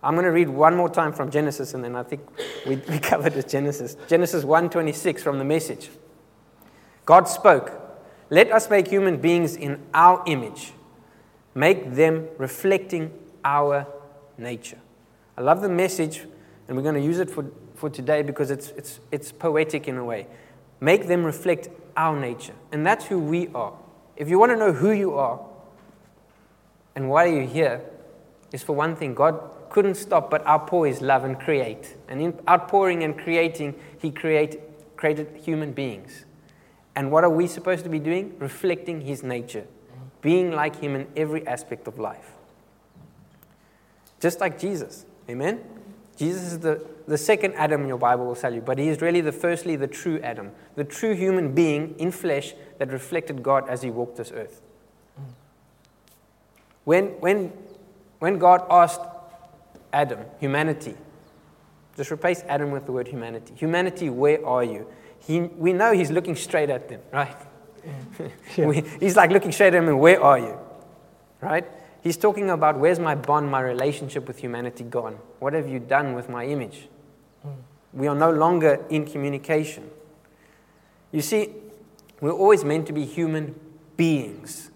I'm 0.03 0.15
going 0.15 0.25
to 0.25 0.33
read 0.33 0.49
one 0.49 0.77
more 0.77 0.89
time 0.89 1.13
from 1.13 1.31
Genesis, 1.31 1.75
and 1.75 1.85
then 1.85 1.95
I 1.95 2.03
think 2.03 2.23
we, 2.67 2.77
we 2.89 2.99
covered 2.99 3.37
it, 3.37 3.49
Genesis. 3.49 3.97
Genesis 4.09 4.45
1.26 4.45 5.21
from 5.21 5.39
the 5.39 5.45
message. 5.45 5.91
God 7.05 7.29
spoke, 7.29 7.73
Let 8.31 8.51
us 8.51 8.69
make 8.69 8.89
human 8.89 9.19
beings 9.19 9.55
in 9.55 9.81
our 9.95 10.23
image, 10.27 10.73
make 11.55 11.95
them 11.95 12.29
reflecting 12.39 13.13
our 13.45 13.87
nature. 14.39 14.79
I 15.37 15.41
love 15.41 15.61
the 15.61 15.69
message 15.69 16.23
And 16.69 16.77
we're 16.77 16.83
going 16.83 16.95
to 16.95 17.01
use 17.01 17.19
it 17.19 17.31
for, 17.31 17.51
for 17.75 17.91
today 17.91 18.23
because 18.23 18.51
it's, 18.51 18.71
it's, 18.71 19.01
it's 19.11 19.33
poetic 19.33 19.89
in 19.89 19.97
a 19.97 20.05
way. 20.05 20.27
Make 20.81 21.07
them 21.07 21.25
reflect 21.25 21.69
our 21.97 22.19
nature. 22.19 22.55
And 22.71 22.87
that's 22.87 23.07
who 23.07 23.19
we 23.19 23.49
are. 23.49 23.75
If 24.17 24.29
you 24.29 24.39
want 24.39 24.53
to 24.53 24.57
know 24.57 24.73
who 24.73 24.93
you 24.93 25.15
are 25.15 25.41
and 26.95 27.09
why 27.09 27.27
you're 27.27 27.43
here, 27.43 27.83
is 28.53 28.63
for 28.63 28.75
one 28.75 28.95
thing, 28.95 29.15
God 29.15 29.41
couldn't 29.71 29.95
stop 29.95 30.31
but 30.31 30.47
outpour 30.47 30.87
his 30.87 31.01
love 31.01 31.25
and 31.25 31.39
create. 31.39 31.97
And 32.09 32.21
in 32.21 32.39
outpouring 32.49 33.03
and 33.03 33.19
creating, 33.19 33.75
he 33.99 34.11
create, 34.11 34.61
created 34.97 35.29
human 35.43 35.73
beings. 35.73 36.27
And 36.95 37.11
what 37.11 37.25
are 37.25 37.31
we 37.31 37.47
supposed 37.47 37.85
to 37.85 37.91
be 37.91 37.99
doing? 37.99 38.35
Reflecting 38.39 39.01
his 39.01 39.23
nature, 39.23 39.67
being 40.21 40.53
like 40.53 40.77
him 40.77 40.95
in 40.95 41.07
every 41.17 41.47
aspect 41.47 41.89
of 41.89 41.99
life. 41.99 42.33
Just 44.21 44.41
like 44.41 44.59
Jesus. 44.59 45.07
Amen? 45.29 45.61
Jesus 46.17 46.53
is 46.53 46.59
the, 46.61 46.85
the 47.07 47.19
second 47.19 47.55
Adam 47.55 47.87
your 47.87 47.99
Bible 47.99 48.27
will 48.27 48.37
tell 48.37 48.53
you, 48.53 48.61
but 48.61 48.79
he 48.79 48.89
is 48.89 49.01
really 49.01 49.21
the 49.21 49.33
firstly 49.33 49.77
the 49.77 49.87
true 49.87 50.21
Adam, 50.23 50.53
the 50.77 50.85
true 50.85 51.15
human 51.15 51.55
being 51.55 51.95
in 51.99 52.11
flesh 52.11 52.55
that 52.79 52.93
reflected 52.93 53.43
God 53.43 53.69
as 53.69 53.83
he 53.83 53.91
walked 53.91 54.17
this 54.17 54.31
earth. 54.33 54.61
When, 56.85 57.07
when, 57.21 57.53
when 58.19 58.39
God 58.39 58.65
asked 58.69 59.01
Adam, 59.93 60.21
humanity, 60.41 60.95
just 61.97 62.11
replace 62.11 62.43
Adam 62.49 62.71
with 62.71 62.87
the 62.87 62.93
word 62.93 63.09
humanity. 63.09 63.55
Humanity, 63.57 64.11
where 64.11 64.45
are 64.47 64.65
you? 64.65 64.87
He, 65.21 65.41
we 65.41 65.73
know 65.73 65.93
he's 65.93 66.11
looking 66.11 66.35
straight 66.35 66.71
at 66.71 66.89
them, 66.89 67.01
right? 67.13 67.37
Mm. 67.37 68.31
Yeah. 68.57 68.67
we, 68.67 68.85
he's 69.01 69.17
like 69.17 69.31
looking 69.31 69.51
straight 69.51 69.69
at 69.69 69.81
them 69.81 69.89
and 69.89 69.99
where 69.99 70.23
are 70.23 70.39
you? 70.39 70.59
Right? 71.41 71.67
He's 72.03 72.17
talking 72.17 72.51
about 72.51 72.79
where's 72.79 72.99
my 72.99 73.15
bond, 73.15 73.51
my 73.51 73.61
relationship 73.61 74.27
with 74.27 74.39
humanity 74.39 74.83
gone? 74.83 75.19
What 75.39 75.53
have 75.53 75.69
you 75.69 75.79
done 75.79 76.15
with 76.15 76.29
my 76.29 76.45
image? 76.45 76.89
Hmm. 77.43 77.51
We 77.93 78.09
are 78.09 78.15
no 78.15 78.31
longer 78.31 78.85
in 78.91 79.07
communication. 79.07 79.89
You 81.13 81.21
see, 81.21 81.51
we're 82.21 82.33
always 82.33 82.65
meant 82.65 82.87
to 82.89 82.93
be 82.93 83.05
human 83.05 83.55
beings, 83.97 84.71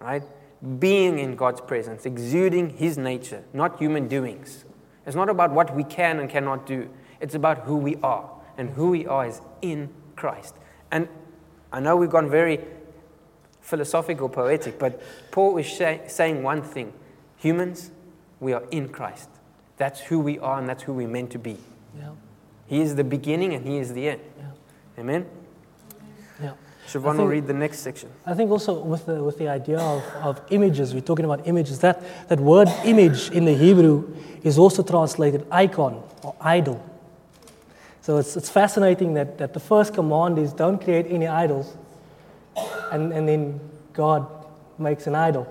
right? 0.00 0.22
Being 0.78 1.18
in 1.18 1.36
God's 1.36 1.60
presence, 1.60 2.06
exuding 2.06 2.70
His 2.70 2.98
nature, 2.98 3.44
not 3.52 3.78
human 3.78 4.08
doings. 4.08 4.64
It's 5.06 5.16
not 5.16 5.28
about 5.28 5.52
what 5.52 5.74
we 5.76 5.84
can 5.84 6.18
and 6.18 6.28
cannot 6.28 6.66
do, 6.66 6.88
it's 7.20 7.34
about 7.34 7.60
who 7.60 7.76
we 7.76 7.96
are. 8.02 8.28
And 8.58 8.70
who 8.70 8.90
we 8.90 9.06
are 9.06 9.26
is 9.26 9.40
in 9.62 9.88
Christ. 10.14 10.54
And 10.90 11.08
I 11.72 11.80
know 11.80 11.96
we've 11.96 12.10
gone 12.10 12.28
very 12.28 12.60
philosophical, 13.62 14.28
poetic, 14.28 14.78
but 14.78 15.00
Paul 15.30 15.56
is 15.56 15.72
say, 15.72 16.02
saying 16.08 16.42
one 16.42 16.62
thing 16.62 16.92
humans, 17.36 17.90
we 18.40 18.52
are 18.52 18.62
in 18.70 18.88
Christ. 18.88 19.28
That's 19.76 20.00
who 20.00 20.20
we 20.20 20.38
are 20.38 20.58
and 20.58 20.68
that's 20.68 20.82
who 20.82 20.92
we're 20.92 21.08
meant 21.08 21.30
to 21.32 21.38
be. 21.38 21.56
Yeah. 21.98 22.10
He 22.66 22.80
is 22.80 22.94
the 22.94 23.04
beginning 23.04 23.54
and 23.54 23.66
He 23.66 23.78
is 23.78 23.92
the 23.92 24.08
end. 24.08 24.20
Yeah. 24.38 25.00
Amen? 25.00 25.26
Yeah. 26.40 26.52
Siobhan 26.86 27.16
will 27.16 27.26
read 27.26 27.46
the 27.46 27.54
next 27.54 27.78
section. 27.78 28.10
I 28.26 28.34
think 28.34 28.50
also 28.50 28.74
with 28.82 29.06
the, 29.06 29.22
with 29.22 29.38
the 29.38 29.48
idea 29.48 29.78
of, 29.78 30.02
of 30.22 30.40
images, 30.50 30.92
we're 30.94 31.00
talking 31.00 31.24
about 31.24 31.46
images, 31.46 31.78
that, 31.80 32.28
that 32.28 32.40
word 32.40 32.68
image 32.84 33.30
in 33.30 33.44
the 33.44 33.54
Hebrew 33.54 34.14
is 34.42 34.58
also 34.58 34.82
translated 34.82 35.46
icon 35.50 36.02
or 36.22 36.34
idol. 36.40 36.84
So 38.02 38.18
it's, 38.18 38.36
it's 38.36 38.50
fascinating 38.50 39.14
that, 39.14 39.38
that 39.38 39.54
the 39.54 39.60
first 39.60 39.94
command 39.94 40.38
is 40.38 40.52
don't 40.52 40.82
create 40.82 41.06
any 41.08 41.28
idols, 41.28 41.76
and, 42.92 43.12
and 43.12 43.28
then 43.28 43.60
God 43.92 44.26
makes 44.78 45.06
an 45.06 45.14
idol. 45.14 45.46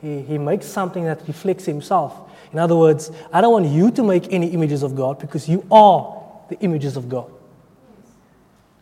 He, 0.00 0.20
he 0.22 0.38
makes 0.38 0.66
something 0.66 1.04
that 1.04 1.26
reflects 1.26 1.64
Himself. 1.64 2.30
In 2.52 2.58
other 2.58 2.76
words, 2.76 3.10
I 3.32 3.40
don't 3.40 3.52
want 3.52 3.66
you 3.66 3.90
to 3.92 4.02
make 4.02 4.32
any 4.32 4.48
images 4.48 4.82
of 4.82 4.94
God 4.94 5.18
because 5.18 5.48
you 5.48 5.66
are 5.70 6.22
the 6.48 6.58
images 6.60 6.96
of 6.96 7.08
God. 7.08 7.30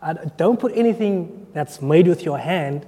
I 0.02 0.14
don't 0.36 0.60
put 0.60 0.72
anything 0.76 1.46
that's 1.54 1.80
made 1.80 2.06
with 2.06 2.24
your 2.24 2.38
hand 2.38 2.84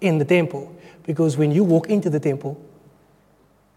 in 0.00 0.18
the 0.18 0.24
temple 0.24 0.74
because 1.04 1.36
when 1.36 1.52
you 1.52 1.62
walk 1.62 1.88
into 1.88 2.10
the 2.10 2.18
temple, 2.18 2.60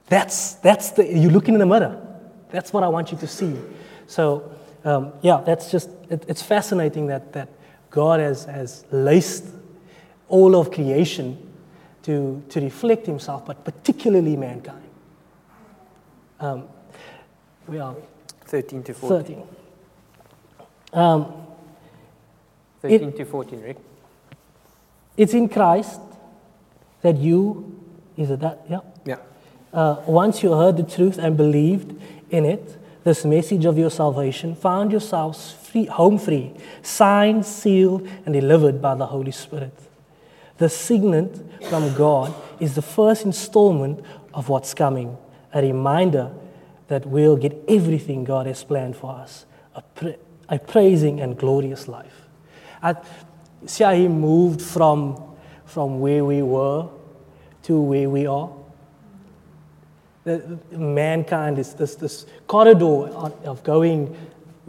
that's, 0.08 0.55
that's 0.55 0.91
the, 0.91 1.05
you're 1.05 1.32
looking 1.32 1.53
in 1.53 1.60
the 1.60 1.67
mirror. 1.67 2.03
That's 2.51 2.73
what 2.73 2.84
I 2.84 2.88
want 2.88 3.12
you 3.12 3.17
to 3.19 3.27
see. 3.27 3.55
So, 4.08 4.51
um, 4.84 5.13
yeah, 5.21 5.41
that's 5.45 5.69
just, 5.69 5.89
it, 6.10 6.25
it's 6.27 6.41
fascinating 6.41 7.08
that, 7.08 7.34
that 7.34 7.49
God 7.91 8.19
has, 8.19 8.45
has 8.45 8.86
laced 8.91 9.45
all 10.30 10.56
of 10.56 10.72
creation 10.72 11.38
to, 12.04 12.44
to 12.50 12.62
reflect 12.62 13.06
Himself, 13.06 13.46
but 13.46 13.63
particularly 13.65 14.38
mankind. 14.38 14.84
Um, 16.39 16.63
where 17.65 17.84
are 17.84 17.94
we? 17.94 18.02
13 18.46 18.84
to 18.84 18.94
14. 18.94 19.18
13. 19.18 19.48
Um, 20.94 21.34
13 22.82 23.13
to 23.13 23.26
14, 23.26 23.62
Rick. 23.62 23.78
It's 25.18 25.34
in 25.34 25.50
Christ 25.50 26.00
that 27.02 27.18
you, 27.18 27.80
is 28.15 28.32
it 28.32 28.39
that? 28.39 28.65
Yeah. 28.70 28.80
Yeah. 29.06 29.18
Uh, 29.74 30.02
once 30.08 30.42
you 30.42 30.54
heard 30.54 30.78
the 30.78 30.84
truth 30.84 31.18
and 31.18 31.36
believed 31.38 32.02
in 32.32 32.46
it, 32.46 32.78
this 33.04 33.26
message 33.26 33.65
of 33.65 33.78
your 33.78 33.89
salvation, 33.89 34.56
found 34.56 34.92
yourselves 34.92 35.52
free, 35.52 35.86
home 35.86 36.18
free, 36.18 36.54
signed, 36.82 37.46
sealed, 37.46 38.08
and 38.26 38.34
delivered 38.34 38.82
by 38.82 38.96
the 38.96 39.06
Holy 39.06 39.32
Spirit. 39.32 39.74
The 40.60 40.69
signet 40.69 41.63
from 41.69 41.93
God 41.95 42.34
is 42.60 42.76
the 42.76 42.82
first 42.82 43.26
installment 43.26 44.06
of 44.34 44.50
what's 44.50 44.74
coming, 44.74 45.17
a 45.54 45.62
reminder 45.62 46.32
that 46.88 47.06
we'll 47.06 47.38
get 47.38 47.58
everything 47.67 48.24
God 48.24 48.45
has 48.45 48.63
planned 48.63 48.95
for 48.95 49.15
us 49.15 49.45
a, 49.76 49.82
pra- 49.82 50.15
a 50.48 50.60
praising 50.60 51.19
and 51.22 51.38
glorious 51.38 51.88
life. 51.88 52.28
How 52.82 53.93
He 53.93 54.08
moved 54.08 54.62
from, 54.62 55.36
from 55.65 56.00
where 56.00 56.24
we 56.24 56.41
were 56.41 56.88
to 57.63 57.82
where 57.82 58.10
we 58.10 58.28
are 58.28 58.50
the, 60.24 60.60
mankind 60.72 61.60
is 61.60 61.74
this, 61.74 61.95
this 61.95 62.26
corridor 62.48 63.08
of 63.45 63.63
going, 63.63 64.15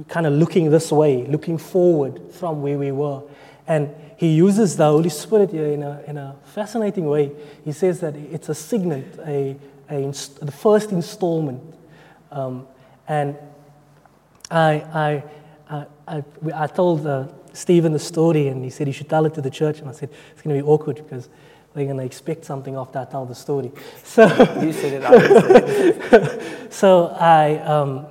kind 0.08 0.26
of 0.26 0.32
looking 0.32 0.70
this 0.70 0.90
way, 0.92 1.26
looking 1.26 1.58
forward 1.58 2.20
from 2.32 2.62
where 2.62 2.78
we 2.78 2.92
were. 2.92 3.22
And 3.66 3.94
he 4.20 4.34
uses 4.34 4.76
the 4.76 4.84
Holy 4.84 5.08
Spirit 5.08 5.50
here 5.50 5.68
in 5.68 5.82
a, 5.82 6.02
in 6.06 6.18
a 6.18 6.36
fascinating 6.44 7.06
way. 7.06 7.32
He 7.64 7.72
says 7.72 8.00
that 8.00 8.14
it's 8.14 8.50
a 8.50 8.54
signet, 8.54 9.18
a, 9.26 9.56
a 9.88 9.94
inst- 9.94 10.44
the 10.44 10.52
first 10.52 10.92
installment. 10.92 11.62
Um, 12.30 12.66
and 13.08 13.38
I, 14.50 14.72
I, 14.92 15.24
I, 15.70 15.86
I, 16.06 16.24
I 16.54 16.66
told 16.66 17.06
uh, 17.06 17.28
Stephen 17.54 17.94
the 17.94 17.98
story, 17.98 18.48
and 18.48 18.62
he 18.62 18.68
said 18.68 18.86
he 18.86 18.92
should 18.92 19.08
tell 19.08 19.24
it 19.24 19.32
to 19.36 19.40
the 19.40 19.48
church. 19.48 19.78
And 19.78 19.88
I 19.88 19.92
said, 19.92 20.10
it's 20.32 20.42
going 20.42 20.54
to 20.54 20.62
be 20.62 20.68
awkward 20.68 20.96
because 20.96 21.30
they're 21.72 21.86
going 21.86 21.96
to 21.96 22.04
expect 22.04 22.44
something 22.44 22.76
after 22.76 22.98
I 22.98 23.06
tell 23.06 23.24
the 23.24 23.34
story. 23.34 23.72
So, 24.04 24.26
You 24.60 24.74
said 24.74 24.92
it, 24.92 25.02
I 25.02 25.12
it. 25.14 26.72
so 26.74 27.06
I, 27.18 27.56
um, 27.60 28.06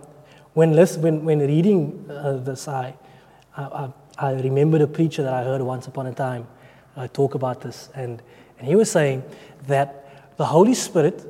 when, 0.55 0.75
when, 0.75 1.23
when 1.23 1.37
reading 1.37 2.03
uh, 2.09 2.37
this, 2.37 2.67
I, 2.67 2.95
I, 3.55 3.63
I 3.63 3.89
I 4.21 4.33
remembered 4.33 4.81
a 4.81 4.87
preacher 4.87 5.23
that 5.23 5.33
I 5.33 5.43
heard 5.43 5.61
once 5.61 5.87
upon 5.87 6.07
a 6.07 6.13
time 6.13 6.45
uh, 6.97 7.07
talk 7.07 7.35
about 7.35 7.61
this. 7.61 7.89
And, 7.95 8.21
and 8.57 8.67
he 8.67 8.75
was 8.75 8.91
saying 8.91 9.23
that 9.67 10.35
the 10.37 10.45
Holy 10.45 10.73
Spirit 10.73 11.25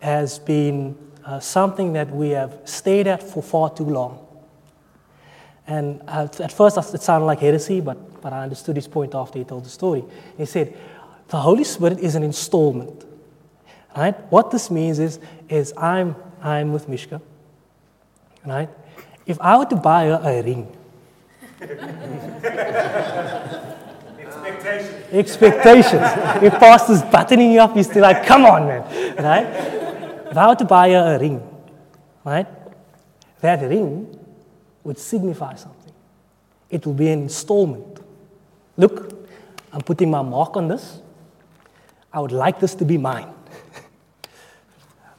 has 0.00 0.38
been 0.38 0.96
uh, 1.24 1.40
something 1.40 1.92
that 1.94 2.10
we 2.10 2.30
have 2.30 2.60
stayed 2.64 3.08
at 3.08 3.22
for 3.22 3.42
far 3.42 3.70
too 3.70 3.84
long. 3.84 4.24
And 5.66 6.00
at, 6.08 6.40
at 6.40 6.52
first 6.52 6.76
it 6.76 7.02
sounded 7.02 7.26
like 7.26 7.40
heresy, 7.40 7.80
but, 7.80 8.20
but 8.20 8.32
I 8.32 8.44
understood 8.44 8.76
his 8.76 8.86
point 8.86 9.14
after 9.14 9.38
he 9.38 9.44
told 9.44 9.64
the 9.64 9.70
story. 9.70 10.04
He 10.36 10.44
said, 10.44 10.76
the 11.28 11.38
Holy 11.38 11.64
Spirit 11.64 11.98
is 11.98 12.14
an 12.14 12.22
installment. 12.22 13.04
Right? 13.96 14.18
What 14.30 14.50
this 14.50 14.70
means 14.70 15.00
is, 15.00 15.18
is 15.48 15.74
I'm, 15.76 16.14
I'm 16.40 16.72
with 16.72 16.88
Mishka. 16.88 17.20
Right? 18.46 18.68
If 19.26 19.40
I 19.40 19.56
were 19.56 19.66
to 19.66 19.76
buy 19.76 20.06
her 20.06 20.20
a 20.22 20.42
ring, 20.42 20.76
Expectation. 24.32 25.18
expectations. 25.18 26.02
if 26.42 26.52
pastor's 26.54 27.02
buttoning 27.02 27.52
you 27.52 27.60
up, 27.60 27.76
he's 27.76 27.88
still 27.88 28.02
like, 28.02 28.26
come 28.26 28.44
on, 28.44 28.66
man. 28.66 29.16
Right? 29.16 29.46
If 30.30 30.36
I 30.36 30.48
were 30.48 30.56
to 30.56 30.64
buy 30.64 30.90
her 30.90 31.16
a 31.16 31.18
ring, 31.18 31.42
right? 32.24 32.46
That 33.40 33.60
ring 33.62 34.18
would 34.84 34.98
signify 34.98 35.54
something. 35.56 35.92
It 36.70 36.86
will 36.86 36.94
be 36.94 37.08
an 37.08 37.22
installment. 37.22 38.00
Look, 38.76 39.28
I'm 39.72 39.82
putting 39.82 40.10
my 40.10 40.22
mark 40.22 40.56
on 40.56 40.68
this. 40.68 41.00
I 42.12 42.20
would 42.20 42.32
like 42.32 42.60
this 42.60 42.74
to 42.76 42.84
be 42.84 42.98
mine. 42.98 43.32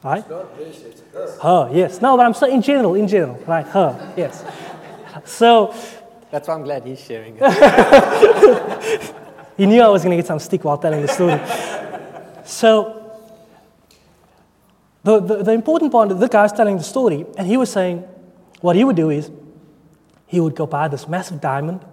right? 0.04 0.28
Not 0.28 0.56
this, 0.58 0.82
it's 0.82 1.02
her. 1.12 1.38
Her, 1.42 1.70
yes. 1.72 2.00
No, 2.00 2.16
but 2.16 2.26
I'm 2.26 2.34
saying 2.34 2.54
in 2.54 2.62
general, 2.62 2.94
in 2.94 3.08
general, 3.08 3.36
right? 3.46 3.66
Her, 3.66 4.14
yes. 4.16 4.44
So 5.24 5.74
That's 6.34 6.48
why 6.48 6.54
I'm 6.54 6.64
glad 6.64 6.84
he's 6.84 7.00
sharing 7.00 7.36
it. 7.40 9.14
he 9.56 9.66
knew 9.66 9.80
I 9.80 9.86
was 9.86 10.02
going 10.02 10.16
to 10.16 10.20
get 10.20 10.26
some 10.26 10.40
stick 10.40 10.64
while 10.64 10.76
telling 10.76 11.00
the 11.00 11.06
story. 11.06 11.40
so 12.44 13.20
the, 15.04 15.20
the, 15.20 15.44
the 15.44 15.52
important 15.52 15.92
part, 15.92 16.08
the 16.08 16.26
guy's 16.26 16.50
telling 16.50 16.76
the 16.76 16.82
story, 16.82 17.24
and 17.38 17.46
he 17.46 17.56
was 17.56 17.70
saying, 17.70 18.00
what 18.62 18.74
he 18.74 18.82
would 18.82 18.96
do 18.96 19.10
is 19.10 19.30
he 20.26 20.40
would 20.40 20.56
go 20.56 20.66
buy 20.66 20.88
this 20.88 21.06
massive 21.06 21.40
diamond 21.40 21.84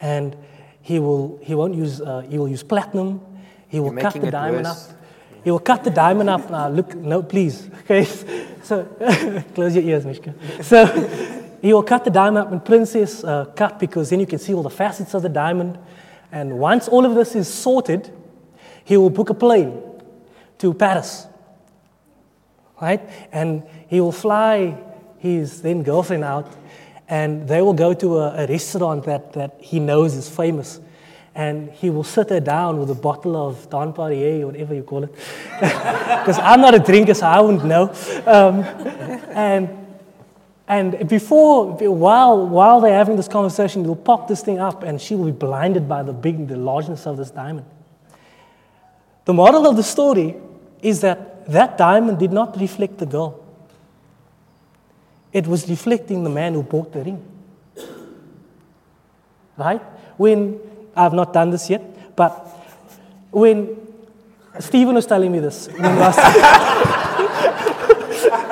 and 0.00 0.36
he 0.80 1.00
will 1.00 1.40
he 1.42 1.56
won't 1.56 1.74
use 1.74 2.00
uh, 2.00 2.20
he 2.20 2.38
will 2.38 2.48
use 2.48 2.62
platinum 2.62 3.20
he 3.66 3.80
will 3.80 3.92
You're 3.92 4.02
cut 4.02 4.20
the 4.20 4.30
diamond 4.30 4.66
worse. 4.66 4.88
up 4.88 4.96
he 5.42 5.50
will 5.50 5.58
cut 5.58 5.82
the 5.82 5.90
diamond 5.90 6.30
up 6.30 6.48
now 6.48 6.68
look 6.68 6.94
no 6.94 7.24
please 7.24 7.68
okay 7.80 8.04
so 8.62 8.84
close 9.56 9.74
your 9.74 9.82
ears 9.82 10.06
mishka 10.06 10.32
so 10.62 11.34
he 11.60 11.72
will 11.72 11.82
cut 11.82 12.04
the 12.04 12.10
diamond 12.10 12.46
up 12.46 12.52
in 12.52 12.60
princess 12.60 13.24
uh, 13.24 13.44
cut 13.56 13.78
because 13.78 14.10
then 14.10 14.20
you 14.20 14.26
can 14.26 14.38
see 14.38 14.54
all 14.54 14.62
the 14.62 14.70
facets 14.70 15.14
of 15.14 15.22
the 15.22 15.28
diamond 15.28 15.78
and 16.30 16.58
once 16.58 16.88
all 16.88 17.04
of 17.04 17.14
this 17.14 17.34
is 17.34 17.48
sorted 17.48 18.10
he 18.84 18.96
will 18.96 19.10
book 19.10 19.30
a 19.30 19.34
plane 19.34 19.82
to 20.58 20.74
paris 20.74 21.28
right? 22.80 23.00
And 23.32 23.62
he 23.88 24.00
will 24.00 24.12
fly 24.12 24.76
his 25.18 25.62
then 25.62 25.82
girlfriend 25.82 26.24
out, 26.24 26.52
and 27.08 27.48
they 27.48 27.62
will 27.62 27.74
go 27.74 27.94
to 27.94 28.18
a, 28.18 28.44
a 28.44 28.46
restaurant 28.46 29.04
that, 29.04 29.32
that 29.32 29.56
he 29.60 29.80
knows 29.80 30.14
is 30.14 30.28
famous. 30.28 30.80
And 31.34 31.70
he 31.70 31.88
will 31.88 32.04
sit 32.04 32.30
her 32.30 32.40
down 32.40 32.80
with 32.80 32.90
a 32.90 32.96
bottle 32.96 33.36
of 33.36 33.70
Don 33.70 33.94
or 33.96 34.46
whatever 34.46 34.74
you 34.74 34.82
call 34.82 35.04
it. 35.04 35.14
Because 35.60 36.38
I'm 36.40 36.60
not 36.60 36.74
a 36.74 36.80
drinker, 36.80 37.14
so 37.14 37.26
I 37.26 37.40
wouldn't 37.40 37.64
know. 37.64 37.94
Um, 38.26 38.64
and 39.30 39.87
and 40.68 41.08
before, 41.08 41.72
while, 41.72 42.46
while 42.46 42.82
they're 42.82 42.92
having 42.92 43.16
this 43.16 43.26
conversation, 43.26 43.84
he'll 43.84 43.96
pop 43.96 44.28
this 44.28 44.42
thing 44.42 44.58
up, 44.58 44.82
and 44.82 45.00
she 45.00 45.14
will 45.14 45.24
be 45.24 45.32
blinded 45.32 45.88
by 45.88 46.02
the 46.02 46.12
big, 46.12 46.46
the 46.46 46.58
largeness 46.58 47.06
of 47.06 47.16
this 47.16 47.30
diamond. 47.30 47.64
The 49.24 49.32
moral 49.32 49.66
of 49.66 49.76
the 49.76 49.82
story 49.82 50.36
is 50.82 51.00
that 51.00 51.46
that 51.46 51.78
diamond 51.78 52.18
did 52.18 52.32
not 52.32 52.60
reflect 52.60 52.98
the 52.98 53.06
girl. 53.06 53.42
It 55.32 55.46
was 55.46 55.68
reflecting 55.70 56.22
the 56.22 56.30
man 56.30 56.52
who 56.52 56.62
bought 56.62 56.92
the 56.92 57.02
ring. 57.02 57.24
Right? 59.56 59.80
When, 60.18 60.60
I've 60.94 61.14
not 61.14 61.32
done 61.32 61.48
this 61.48 61.70
yet, 61.70 62.14
but 62.14 62.30
when 63.30 63.74
Stephen 64.60 64.94
was 64.94 65.06
telling 65.06 65.32
me 65.32 65.38
this, 65.38 65.68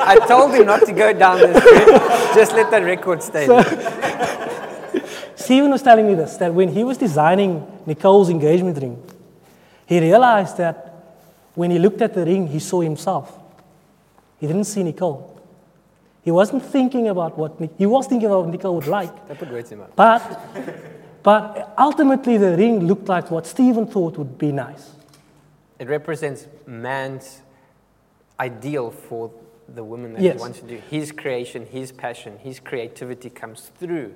I 0.07 0.19
told 0.27 0.55
him 0.55 0.67
not 0.67 0.87
to 0.87 0.93
go 0.93 1.13
down 1.13 1.39
this 1.39 1.65
route. 1.65 2.35
Just 2.35 2.53
let 2.53 2.71
the 2.71 2.83
record 2.83 3.23
stay. 3.23 3.47
there. 3.47 5.03
Stephen 5.37 5.71
was 5.71 5.83
telling 5.83 6.07
me 6.07 6.15
this 6.15 6.37
that 6.39 6.55
when 6.55 6.69
he 6.69 6.85
was 6.85 6.99
designing 6.99 7.67
Nicole's 7.87 8.31
engagement 8.31 8.79
ring, 8.79 9.03
he 9.87 10.01
realized 10.01 10.57
that 10.59 10.93
when 11.55 11.71
he 11.71 11.79
looked 11.79 12.03
at 12.03 12.15
the 12.15 12.25
ring, 12.25 12.47
he 12.47 12.59
saw 12.59 12.81
himself. 12.81 13.39
He 14.41 14.47
didn't 14.47 14.65
see 14.65 14.83
Nicole. 14.83 15.41
He 16.23 16.31
wasn't 16.31 16.65
thinking 16.65 17.09
about 17.09 17.39
what 17.39 17.53
he 17.79 17.87
was 17.87 18.07
thinking 18.07 18.27
about 18.27 18.47
what 18.47 18.49
Nicole 18.51 18.75
would 18.75 18.89
like, 18.89 19.29
Don't 19.29 19.39
put 19.39 19.51
words 19.51 19.71
in 19.73 19.81
but 19.95 20.41
but 21.23 21.75
ultimately 21.79 22.37
the 22.37 22.57
ring 22.57 22.87
looked 22.87 23.09
like 23.09 23.31
what 23.31 23.47
Stephen 23.47 23.87
thought 23.87 24.17
would 24.19 24.37
be 24.39 24.53
nice. 24.53 24.91
It 25.79 25.89
represents 25.89 26.47
man's 26.67 27.43
ideal 28.39 28.91
for 28.91 29.31
the 29.69 29.85
woman 29.85 30.15
that 30.15 30.23
Yes. 30.23 30.35
he 30.35 30.41
wants 30.41 30.61
to 30.61 30.67
do. 30.67 30.81
His 30.91 31.13
creation, 31.13 31.67
his 31.67 31.93
passion, 31.93 32.39
his 32.39 32.61
creativity 32.61 33.31
comes 33.31 33.71
through. 33.79 34.13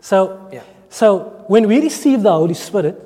So 0.00 0.48
Yeah. 0.52 0.60
so 0.88 1.44
when 1.46 1.68
we 1.68 1.80
receive 1.80 2.22
the 2.22 2.32
Holy 2.32 2.54
Spirit, 2.54 2.96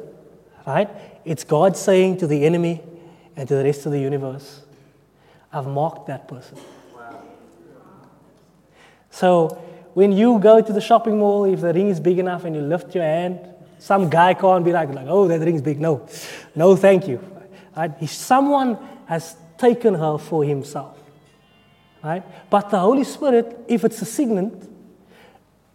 right, 0.66 0.88
it's 1.24 1.44
God 1.44 1.76
saying 1.76 2.18
to 2.18 2.26
the 2.26 2.44
enemy 2.44 2.82
and 3.36 3.48
to 3.48 3.54
the 3.56 3.64
rest 3.64 3.86
of 3.86 3.92
the 3.92 4.00
universe, 4.00 4.62
I've 5.52 5.66
marked 5.66 6.06
that 6.06 6.28
person. 6.28 6.58
So 9.10 9.58
when 9.94 10.12
you 10.12 10.38
go 10.38 10.60
to 10.60 10.72
the 10.72 10.80
shopping 10.80 11.18
mall, 11.18 11.44
if 11.44 11.60
the 11.60 11.72
ring 11.72 11.88
is 11.88 11.98
big 12.00 12.18
enough 12.18 12.44
and 12.44 12.54
you 12.54 12.62
lift 12.62 12.94
your 12.94 13.04
hand, 13.04 13.40
some 13.78 14.08
guy 14.08 14.34
can't 14.34 14.64
be 14.64 14.72
like, 14.72 14.92
like 14.94 15.06
oh, 15.08 15.26
that 15.28 15.40
ring's 15.40 15.62
big. 15.62 15.80
No, 15.80 16.06
no, 16.54 16.76
thank 16.76 17.08
you. 17.08 17.20
Right? 17.76 17.92
If 18.00 18.12
someone 18.12 18.76
has 19.06 19.36
taken 19.56 19.94
her 19.94 20.18
for 20.18 20.44
himself. 20.44 20.97
Right? 22.02 22.22
But 22.50 22.70
the 22.70 22.78
Holy 22.78 23.04
Spirit, 23.04 23.64
if 23.66 23.84
it's 23.84 24.00
a 24.02 24.04
signet, 24.04 24.52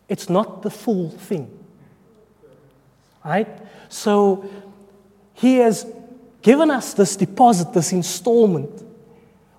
it's 0.08 0.30
not 0.30 0.62
the 0.62 0.70
full 0.70 1.10
thing. 1.10 1.50
Right? 3.24 3.48
So 3.90 4.50
he 5.34 5.58
has 5.58 5.86
given 6.42 6.72
us 6.72 6.94
this 6.94 7.16
deposit, 7.16 7.74
this 7.74 7.92
installment, 7.92 8.84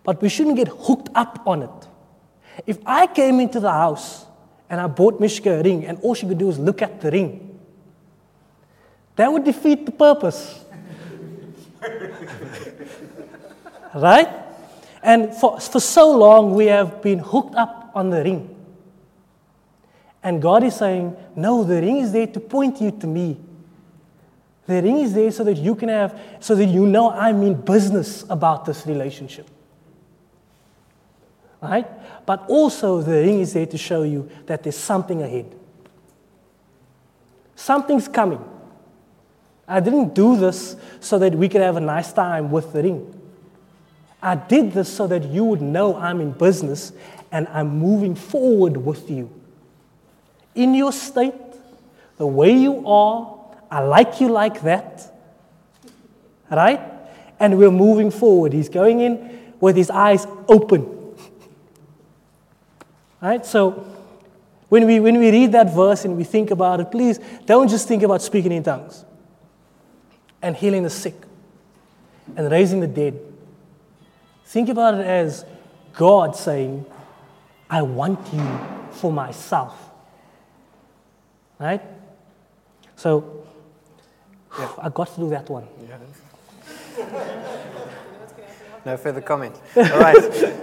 but 0.05 0.21
we 0.23 0.29
shouldn't 0.29 0.57
get 0.57 0.69
hooked 0.69 1.09
up 1.15 1.43
on 1.47 1.63
it. 1.63 1.89
If 2.67 2.79
I 2.87 3.07
came 3.07 3.41
into 3.41 3.59
the 3.59 3.73
house 3.73 4.27
and 4.71 4.81
I 4.81 4.87
bought 4.87 5.21
Mishka 5.21 5.61
a 5.61 5.63
ring 5.63 5.87
and 5.87 5.99
all 6.03 6.15
she 6.15 6.27
could 6.27 6.39
do 6.39 6.47
was 6.47 6.59
look 6.59 6.83
at 6.83 7.01
the 7.01 7.11
ring, 7.11 7.59
that 9.17 9.33
would 9.33 9.45
defeat 9.45 9.87
the 9.87 9.93
purpose. 9.93 10.65
right? 13.95 14.44
And 15.05 15.35
for, 15.35 15.61
for 15.61 15.81
so 15.81 16.11
long, 16.17 16.55
we 16.55 16.67
have 16.67 17.03
been 17.03 17.19
hooked 17.19 17.55
up 17.55 17.93
on 17.95 18.09
the 18.09 18.25
ring. 18.25 18.57
And 20.23 20.41
God 20.41 20.65
is 20.65 20.77
saying, 20.77 21.15
No, 21.37 21.63
the 21.63 21.83
ring 21.83 21.99
is 21.99 22.11
there 22.11 22.27
to 22.27 22.41
point 22.41 22.81
you 22.81 22.91
to 22.91 23.07
me. 23.07 23.39
The 24.67 24.81
ring 24.81 25.01
is 25.01 25.13
there 25.13 25.31
so 25.31 25.45
that 25.45 25.59
you 25.59 25.75
can 25.75 25.91
have, 25.91 26.19
so 26.41 26.55
that 26.55 26.65
you 26.65 26.87
know 26.87 27.11
I 27.11 27.33
mean 27.33 27.53
business 27.53 28.25
about 28.31 28.65
this 28.65 28.87
relationship. 28.87 29.47
Right? 31.61 31.87
But 32.25 32.47
also, 32.49 33.03
the 33.03 33.21
ring 33.21 33.41
is 33.41 33.53
there 33.53 33.67
to 33.67 33.77
show 33.77 34.05
you 34.05 34.31
that 34.47 34.63
there's 34.63 34.79
something 34.79 35.21
ahead. 35.21 35.55
Something's 37.57 38.09
coming. 38.09 38.43
I 39.69 39.81
didn't 39.81 40.15
do 40.15 40.37
this 40.37 40.77
so 41.01 41.19
that 41.19 41.35
we 41.35 41.51
could 41.51 41.61
have 41.61 41.77
a 41.77 41.81
nice 41.81 42.11
time 42.11 42.51
with 42.51 42.73
the 42.73 42.83
ring. 42.83 43.14
I 44.25 44.37
did 44.37 44.73
this 44.73 44.91
so 44.91 45.07
that 45.07 45.25
you 45.25 45.45
would 45.45 45.61
know 45.61 45.97
I'm 45.97 46.21
in 46.23 46.33
business 46.33 46.93
and 47.31 47.47
I'm 47.49 47.79
moving 47.79 48.15
forward 48.15 48.79
with 48.79 49.11
you. 49.11 49.31
In 50.55 50.75
your 50.75 50.93
state, 50.93 51.35
the 52.17 52.27
way 52.27 52.57
you 52.57 52.87
are, 52.87 53.39
I 53.71 53.81
like 53.81 54.23
you 54.23 54.29
like 54.31 54.63
that. 54.63 55.13
Right? 56.51 56.81
And 57.39 57.59
we're 57.59 57.71
moving 57.71 58.11
forward. 58.11 58.55
He's 58.55 58.71
going 58.71 59.01
in 59.01 59.53
with 59.61 59.77
his 59.77 59.91
eyes 59.91 60.27
open. 60.49 61.15
Right? 63.21 63.45
So 63.45 63.73
when 64.71 64.87
we, 64.87 65.01
when 65.01 65.19
we 65.19 65.31
read 65.31 65.53
that 65.53 65.75
verse 65.75 66.07
and 66.07 66.17
we 66.17 66.25
think 66.25 66.51
about 66.51 66.81
it, 66.81 66.91
please 66.91 67.19
don't 67.45 67.69
just 67.69 67.87
think 67.87 68.03
about 68.03 68.23
speaking 68.23 68.53
in 68.53 68.63
tongues 68.63 69.05
and 70.41 70.57
healing 70.57 70.83
the 70.83 70.91
sick 70.91 71.15
and 72.37 72.51
raising 72.51 72.81
the 72.81 72.87
dead. 72.87 73.21
Think 74.45 74.69
about 74.69 74.95
it 74.95 75.07
as 75.07 75.45
God 75.95 76.37
saying, 76.37 76.87
I 77.69 77.83
want 77.83 78.21
you 78.33 78.59
for 78.93 79.13
myself. 79.13 79.91
Right? 81.59 81.83
So, 82.97 83.47
I 84.81 84.89
got 84.89 85.13
to 85.15 85.21
do 85.21 85.31
that 85.31 85.49
one. 85.49 85.67
No 88.85 88.97
further 88.97 89.21
comment. 89.21 89.59
All 89.77 89.99
right. 89.99 90.55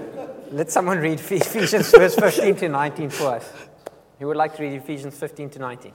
Let 0.52 0.70
someone 0.70 1.00
read 1.00 1.20
Ephesians 1.20 1.92
verse 1.92 2.16
15 2.16 2.56
to 2.58 2.70
19 2.70 3.10
for 3.10 3.36
us. 3.36 3.52
Who 4.20 4.28
would 4.28 4.38
like 4.38 4.56
to 4.58 4.64
read 4.64 4.74
Ephesians 4.74 5.18
15 5.18 5.50
to 5.52 5.60
19? 5.60 5.94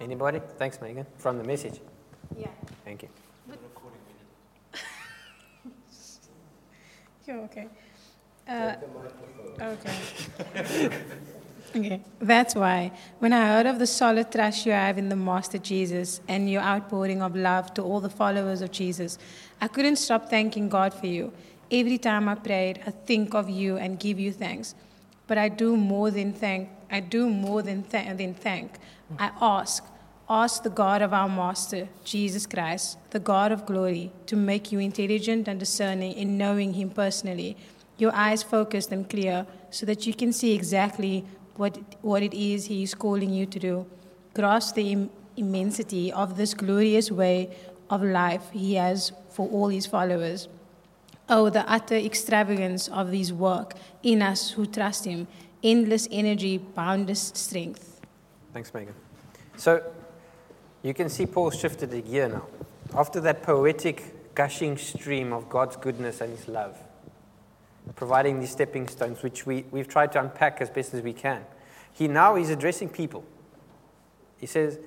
Anybody? 0.00 0.40
Thanks, 0.58 0.80
Megan. 0.80 1.06
From 1.16 1.38
the 1.38 1.44
message. 1.44 1.80
Yeah. 2.36 2.48
Thank 2.84 3.02
you. 3.02 3.08
Yeah, 7.28 7.40
okay. 7.40 7.68
Uh, 8.48 8.74
okay. 9.60 10.90
okay. 11.76 12.00
That's 12.20 12.54
why, 12.54 12.90
when 13.18 13.34
I 13.34 13.48
heard 13.48 13.66
of 13.66 13.78
the 13.78 13.86
solid 13.86 14.32
trust 14.32 14.64
you 14.64 14.72
have 14.72 14.96
in 14.96 15.10
the 15.10 15.16
Master 15.16 15.58
Jesus 15.58 16.22
and 16.26 16.50
your 16.50 16.62
outpouring 16.62 17.20
of 17.20 17.36
love 17.36 17.74
to 17.74 17.82
all 17.82 18.00
the 18.00 18.08
followers 18.08 18.62
of 18.62 18.70
Jesus, 18.70 19.18
I 19.60 19.68
couldn't 19.68 19.96
stop 19.96 20.30
thanking 20.30 20.70
God 20.70 20.94
for 20.94 21.04
you. 21.06 21.30
Every 21.70 21.98
time 21.98 22.30
I 22.30 22.34
prayed, 22.34 22.80
I 22.86 22.92
think 22.92 23.34
of 23.34 23.50
you 23.50 23.76
and 23.76 24.00
give 24.00 24.18
you 24.18 24.32
thanks. 24.32 24.74
But 25.26 25.36
I 25.36 25.50
do 25.50 25.76
more 25.76 26.10
than 26.10 26.32
thank. 26.32 26.70
I 26.90 27.00
do 27.00 27.28
more 27.28 27.60
than, 27.60 27.82
th- 27.82 28.16
than 28.16 28.32
thank. 28.32 28.78
I 29.18 29.32
ask. 29.38 29.84
Ask 30.30 30.62
the 30.62 30.68
God 30.70 31.00
of 31.00 31.14
our 31.14 31.28
Master, 31.28 31.88
Jesus 32.04 32.44
Christ, 32.44 32.98
the 33.10 33.18
God 33.18 33.50
of 33.50 33.64
glory, 33.64 34.12
to 34.26 34.36
make 34.36 34.70
you 34.70 34.78
intelligent 34.78 35.48
and 35.48 35.58
discerning 35.58 36.12
in 36.12 36.36
knowing 36.36 36.74
Him 36.74 36.90
personally, 36.90 37.56
your 37.96 38.14
eyes 38.14 38.42
focused 38.42 38.92
and 38.92 39.08
clear, 39.08 39.46
so 39.70 39.86
that 39.86 40.06
you 40.06 40.12
can 40.12 40.34
see 40.34 40.54
exactly 40.54 41.24
what, 41.56 41.78
what 42.02 42.22
it 42.22 42.34
is 42.34 42.66
He 42.66 42.82
is 42.82 42.94
calling 42.94 43.30
you 43.30 43.46
to 43.46 43.58
do. 43.58 43.86
Grasp 44.34 44.74
the 44.74 44.92
Im- 44.92 45.10
immensity 45.38 46.12
of 46.12 46.36
this 46.36 46.52
glorious 46.52 47.10
way 47.10 47.56
of 47.88 48.02
life 48.02 48.50
He 48.52 48.74
has 48.74 49.12
for 49.30 49.48
all 49.48 49.68
His 49.68 49.86
followers. 49.86 50.46
Oh, 51.30 51.48
the 51.48 51.66
utter 51.70 51.96
extravagance 51.96 52.86
of 52.88 53.12
His 53.12 53.32
work 53.32 53.76
in 54.02 54.20
us 54.20 54.50
who 54.50 54.66
trust 54.66 55.06
Him. 55.06 55.26
Endless 55.62 56.06
energy, 56.10 56.58
boundless 56.58 57.32
strength. 57.34 58.02
Thanks, 58.52 58.74
Megan. 58.74 58.94
So 59.56 59.82
you 60.82 60.94
can 60.94 61.08
see 61.08 61.26
Paul 61.26 61.50
shifted 61.50 61.92
a 61.92 62.00
gear 62.00 62.28
now. 62.28 62.46
After 62.94 63.20
that 63.20 63.42
poetic, 63.42 64.34
gushing 64.34 64.78
stream 64.78 65.32
of 65.32 65.48
God's 65.48 65.76
goodness 65.76 66.20
and 66.20 66.36
His 66.36 66.48
love, 66.48 66.78
providing 67.96 68.40
these 68.40 68.50
stepping 68.50 68.88
stones, 68.88 69.22
which 69.22 69.46
we, 69.46 69.64
we've 69.70 69.88
tried 69.88 70.12
to 70.12 70.20
unpack 70.20 70.60
as 70.60 70.70
best 70.70 70.94
as 70.94 71.02
we 71.02 71.12
can, 71.12 71.44
he 71.92 72.06
now 72.06 72.36
is 72.36 72.48
addressing 72.48 72.88
people. 72.88 73.24
He 74.38 74.46
says, 74.46 74.78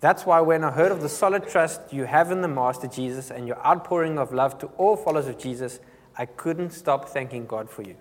That's 0.00 0.24
why 0.24 0.40
when 0.40 0.62
I 0.62 0.70
heard 0.70 0.92
of 0.92 1.02
the 1.02 1.08
solid 1.08 1.48
trust 1.48 1.92
you 1.92 2.04
have 2.04 2.30
in 2.30 2.42
the 2.42 2.48
Master 2.48 2.86
Jesus 2.86 3.32
and 3.32 3.48
your 3.48 3.58
outpouring 3.66 4.18
of 4.18 4.32
love 4.32 4.56
to 4.60 4.66
all 4.78 4.96
followers 4.96 5.26
of 5.26 5.38
Jesus, 5.38 5.80
I 6.16 6.26
couldn't 6.26 6.70
stop 6.70 7.08
thanking 7.08 7.46
God 7.46 7.68
for 7.68 7.82
you. 7.82 7.96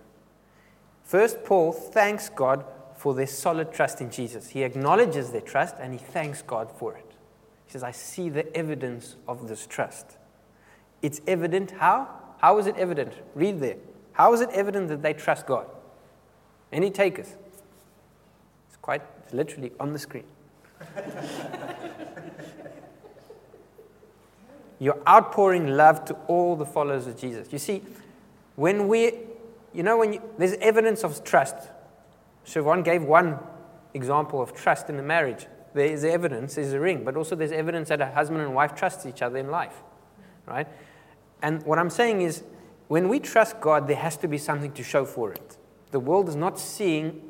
First, 1.03 1.43
Paul 1.45 1.71
thanks 1.71 2.30
God 2.30 2.63
for 2.95 3.15
their 3.15 3.25
solid 3.25 3.71
trust 3.71 4.01
in 4.01 4.12
Jesus. 4.12 4.49
He 4.49 4.63
acknowledges 4.63 5.32
their 5.32 5.41
trust 5.41 5.75
and 5.80 5.93
he 5.93 5.99
thanks 5.99 6.43
God 6.43 6.71
for 6.71 6.95
it. 6.95 7.07
He 7.67 7.73
says, 7.73 7.84
I 7.84 7.91
see 7.91 8.30
the 8.30 8.56
evidence 8.56 9.17
of 9.27 9.47
this 9.49 9.67
trust. 9.67 10.17
It's 11.01 11.21
evident 11.27 11.71
how? 11.71 12.08
How 12.38 12.58
is 12.60 12.65
it 12.65 12.77
evident? 12.77 13.13
Read 13.36 13.60
there. 13.60 13.75
How 14.13 14.34
is 14.34 14.39
it 14.41 14.49
evident 14.51 14.88
that 14.88 15.01
they 15.01 15.13
trust 15.13 15.45
God? 15.45 15.67
Any 16.71 16.89
takers? 16.89 17.36
It's 18.67 18.77
quite 18.82 19.01
it's 19.23 19.34
literally 19.34 19.73
on 19.80 19.91
the 19.91 19.99
screen. 19.99 20.23
You're 24.80 25.01
outpouring 25.08 25.67
love 25.67 26.06
to 26.06 26.13
all 26.27 26.56
the 26.56 26.65
followers 26.65 27.06
of 27.08 27.19
Jesus. 27.19 27.51
You 27.51 27.60
see, 27.60 27.82
when 28.56 28.88
we, 28.88 29.12
you 29.73 29.84
know, 29.84 29.97
when 29.97 30.13
you, 30.13 30.21
there's 30.38 30.53
evidence 30.53 31.03
of 31.03 31.23
trust. 31.25 31.56
Siobhan 32.45 32.86
gave 32.86 33.03
one 33.03 33.39
example 33.93 34.41
of 34.41 34.53
trust 34.53 34.89
in 34.89 34.95
the 34.95 35.03
marriage. 35.03 35.47
There's 35.78 36.04
evidence, 36.04 36.56
there's 36.56 36.74
a 36.74 36.80
ring, 36.80 37.04
but 37.04 37.16
also 37.16 37.36
there's 37.36 37.52
evidence 37.52 37.90
that 37.90 38.02
a 38.02 38.08
husband 38.08 38.42
and 38.42 38.56
wife 38.56 38.74
trust 38.74 39.06
each 39.06 39.22
other 39.22 39.38
in 39.38 39.52
life, 39.52 39.84
right? 40.48 40.68
And 41.44 41.62
what 41.68 41.78
I'm 41.78 41.92
saying 41.92 42.22
is, 42.22 42.42
when 42.88 43.10
we 43.10 43.20
trust 43.20 43.62
God, 43.62 43.88
there 43.88 43.96
has 43.96 44.18
to 44.18 44.28
be 44.28 44.40
something 44.40 44.72
to 44.72 44.84
show 44.84 45.06
for 45.06 45.32
it. 45.32 45.58
The 45.92 46.00
world 46.00 46.30
is 46.30 46.36
not 46.36 46.58
seeing 46.58 47.30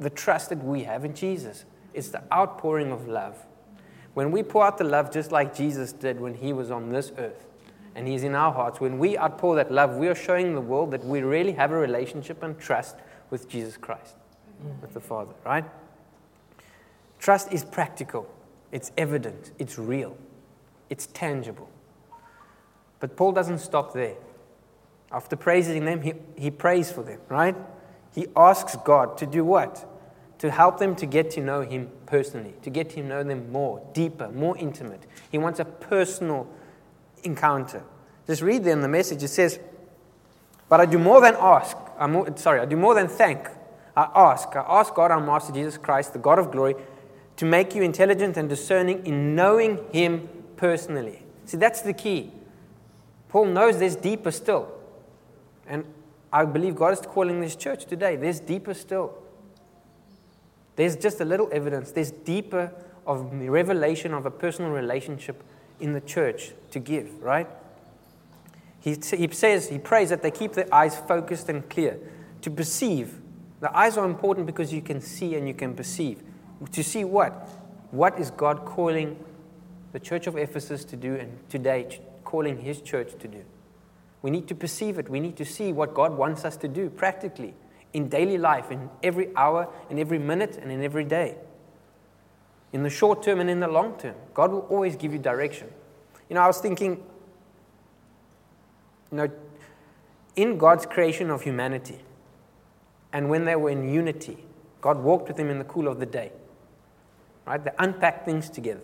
the 0.00 0.08
trust 0.08 0.48
that 0.48 0.64
we 0.64 0.84
have 0.84 1.04
in 1.04 1.14
Jesus. 1.14 1.66
It's 1.92 2.08
the 2.08 2.22
outpouring 2.32 2.92
of 2.92 3.06
love. 3.08 3.36
When 4.14 4.30
we 4.30 4.42
pour 4.42 4.64
out 4.64 4.78
the 4.78 4.84
love 4.84 5.12
just 5.12 5.30
like 5.30 5.54
Jesus 5.54 5.92
did 5.92 6.18
when 6.18 6.32
he 6.32 6.54
was 6.54 6.70
on 6.70 6.88
this 6.88 7.12
earth, 7.18 7.44
and 7.94 8.08
he's 8.08 8.24
in 8.24 8.34
our 8.34 8.54
hearts, 8.54 8.80
when 8.80 8.98
we 8.98 9.18
outpour 9.18 9.56
that 9.56 9.70
love, 9.70 9.96
we 9.96 10.08
are 10.08 10.14
showing 10.14 10.54
the 10.54 10.62
world 10.62 10.92
that 10.92 11.04
we 11.04 11.20
really 11.20 11.52
have 11.52 11.72
a 11.72 11.76
relationship 11.76 12.42
and 12.42 12.58
trust 12.58 12.96
with 13.28 13.50
Jesus 13.50 13.76
Christ, 13.76 14.14
with 14.80 14.94
the 14.94 15.00
Father, 15.00 15.34
right? 15.44 15.66
Trust 17.22 17.52
is 17.52 17.62
practical, 17.62 18.28
it's 18.72 18.90
evident, 18.98 19.52
it's 19.56 19.78
real, 19.78 20.18
it's 20.90 21.06
tangible. 21.06 21.70
But 22.98 23.16
Paul 23.16 23.30
doesn't 23.30 23.60
stop 23.60 23.94
there. 23.94 24.16
After 25.12 25.36
praising 25.36 25.84
them, 25.84 26.02
he, 26.02 26.14
he 26.36 26.50
prays 26.50 26.90
for 26.90 27.04
them, 27.04 27.20
right? 27.28 27.54
He 28.12 28.26
asks 28.34 28.74
God 28.84 29.16
to 29.18 29.26
do 29.26 29.44
what? 29.44 29.88
To 30.40 30.50
help 30.50 30.80
them 30.80 30.96
to 30.96 31.06
get 31.06 31.30
to 31.32 31.40
know 31.40 31.60
Him 31.60 31.90
personally, 32.06 32.54
to 32.62 32.70
get 32.70 32.90
to 32.90 33.02
know 33.04 33.22
them 33.22 33.52
more, 33.52 33.80
deeper, 33.92 34.28
more 34.30 34.58
intimate. 34.58 35.06
He 35.30 35.38
wants 35.38 35.60
a 35.60 35.64
personal 35.64 36.48
encounter. 37.22 37.84
Just 38.26 38.42
read 38.42 38.64
there 38.64 38.72
in 38.72 38.80
the 38.80 38.88
message. 38.88 39.22
It 39.22 39.28
says, 39.28 39.60
But 40.68 40.80
I 40.80 40.86
do 40.86 40.98
more 40.98 41.20
than 41.20 41.36
ask. 41.38 41.76
I'm 41.96 42.36
sorry, 42.36 42.58
I 42.58 42.64
do 42.64 42.76
more 42.76 42.96
than 42.96 43.06
thank. 43.06 43.46
I 43.96 44.10
ask. 44.12 44.48
I 44.56 44.64
ask 44.66 44.92
God, 44.92 45.12
our 45.12 45.20
Master 45.20 45.52
Jesus 45.52 45.78
Christ, 45.78 46.14
the 46.14 46.18
God 46.18 46.40
of 46.40 46.50
glory, 46.50 46.74
to 47.36 47.44
make 47.44 47.74
you 47.74 47.82
intelligent 47.82 48.36
and 48.36 48.48
discerning 48.48 49.04
in 49.06 49.34
knowing 49.34 49.78
Him 49.92 50.28
personally. 50.56 51.22
See, 51.46 51.56
that's 51.56 51.82
the 51.82 51.92
key. 51.92 52.32
Paul 53.28 53.46
knows 53.46 53.78
there's 53.78 53.96
deeper 53.96 54.30
still. 54.30 54.70
And 55.66 55.84
I 56.32 56.44
believe 56.44 56.76
God 56.76 56.92
is 56.92 57.00
calling 57.00 57.40
this 57.40 57.56
church 57.56 57.86
today. 57.86 58.16
There's 58.16 58.40
deeper 58.40 58.74
still. 58.74 59.14
There's 60.76 60.96
just 60.96 61.20
a 61.20 61.24
little 61.24 61.48
evidence. 61.52 61.92
There's 61.92 62.10
deeper 62.10 62.72
of 63.06 63.32
revelation 63.32 64.14
of 64.14 64.26
a 64.26 64.30
personal 64.30 64.70
relationship 64.70 65.42
in 65.80 65.92
the 65.92 66.00
church 66.00 66.52
to 66.70 66.78
give, 66.78 67.22
right? 67.22 67.48
He, 68.80 68.90
he 68.94 69.28
says, 69.32 69.68
he 69.68 69.78
prays 69.78 70.10
that 70.10 70.22
they 70.22 70.30
keep 70.30 70.52
their 70.52 70.72
eyes 70.72 70.96
focused 70.96 71.48
and 71.48 71.68
clear 71.68 71.98
to 72.42 72.50
perceive. 72.50 73.20
The 73.60 73.76
eyes 73.76 73.96
are 73.96 74.04
important 74.04 74.46
because 74.46 74.72
you 74.72 74.82
can 74.82 75.00
see 75.00 75.34
and 75.34 75.46
you 75.46 75.54
can 75.54 75.74
perceive. 75.74 76.22
To 76.70 76.82
see 76.82 77.04
what? 77.04 77.48
What 77.90 78.18
is 78.18 78.30
God 78.30 78.64
calling 78.64 79.22
the 79.92 80.00
church 80.00 80.26
of 80.26 80.36
Ephesus 80.36 80.84
to 80.86 80.96
do 80.96 81.14
and 81.16 81.38
today 81.48 82.00
calling 82.24 82.58
his 82.58 82.80
church 82.80 83.12
to 83.18 83.28
do? 83.28 83.44
We 84.22 84.30
need 84.30 84.46
to 84.48 84.54
perceive 84.54 84.98
it. 84.98 85.08
We 85.08 85.20
need 85.20 85.36
to 85.36 85.44
see 85.44 85.72
what 85.72 85.94
God 85.94 86.16
wants 86.16 86.44
us 86.44 86.56
to 86.58 86.68
do 86.68 86.88
practically 86.88 87.54
in 87.92 88.08
daily 88.08 88.38
life, 88.38 88.70
in 88.70 88.88
every 89.02 89.34
hour, 89.36 89.68
in 89.90 89.98
every 89.98 90.18
minute, 90.18 90.56
and 90.56 90.70
in 90.70 90.82
every 90.82 91.04
day. 91.04 91.36
In 92.72 92.82
the 92.82 92.90
short 92.90 93.22
term 93.22 93.40
and 93.40 93.50
in 93.50 93.60
the 93.60 93.68
long 93.68 93.98
term. 93.98 94.14
God 94.32 94.52
will 94.52 94.66
always 94.70 94.96
give 94.96 95.12
you 95.12 95.18
direction. 95.18 95.68
You 96.30 96.34
know, 96.34 96.40
I 96.42 96.46
was 96.46 96.58
thinking, 96.58 97.02
you 99.10 99.18
know, 99.18 99.30
in 100.36 100.56
God's 100.56 100.86
creation 100.86 101.28
of 101.28 101.42
humanity, 101.42 101.98
and 103.12 103.28
when 103.28 103.44
they 103.44 103.56
were 103.56 103.68
in 103.68 103.92
unity, 103.92 104.38
God 104.80 104.98
walked 104.98 105.28
with 105.28 105.36
them 105.36 105.50
in 105.50 105.58
the 105.58 105.64
cool 105.64 105.88
of 105.88 106.00
the 106.00 106.06
day. 106.06 106.32
Right? 107.46 107.62
They 107.62 107.70
unpacked 107.78 108.24
things 108.24 108.48
together. 108.48 108.82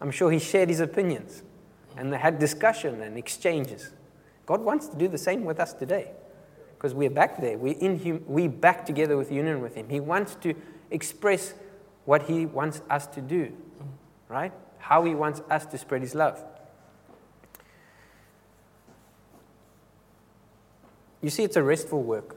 I'm 0.00 0.10
sure 0.10 0.30
He 0.30 0.38
shared 0.38 0.68
His 0.68 0.80
opinions, 0.80 1.42
and 1.96 2.12
they 2.12 2.18
had 2.18 2.38
discussion 2.38 3.02
and 3.02 3.16
exchanges. 3.16 3.90
God 4.46 4.60
wants 4.62 4.88
to 4.88 4.96
do 4.96 5.08
the 5.08 5.18
same 5.18 5.44
with 5.44 5.60
us 5.60 5.72
today 5.72 6.12
because 6.76 6.94
we're 6.94 7.10
back 7.10 7.40
there. 7.40 7.58
We're, 7.58 7.78
in 7.78 7.98
hum- 8.02 8.24
we're 8.26 8.48
back 8.48 8.86
together 8.86 9.16
with 9.16 9.32
union 9.32 9.60
with 9.60 9.74
Him. 9.74 9.88
He 9.88 10.00
wants 10.00 10.36
to 10.36 10.54
express 10.90 11.54
what 12.04 12.22
He 12.22 12.46
wants 12.46 12.80
us 12.88 13.06
to 13.08 13.20
do, 13.20 13.52
right? 14.28 14.52
How 14.78 15.04
He 15.04 15.14
wants 15.14 15.42
us 15.50 15.66
to 15.66 15.78
spread 15.78 16.02
His 16.02 16.14
love. 16.14 16.42
You 21.20 21.30
see, 21.30 21.42
it's 21.42 21.56
a 21.56 21.62
restful 21.62 22.02
work, 22.02 22.36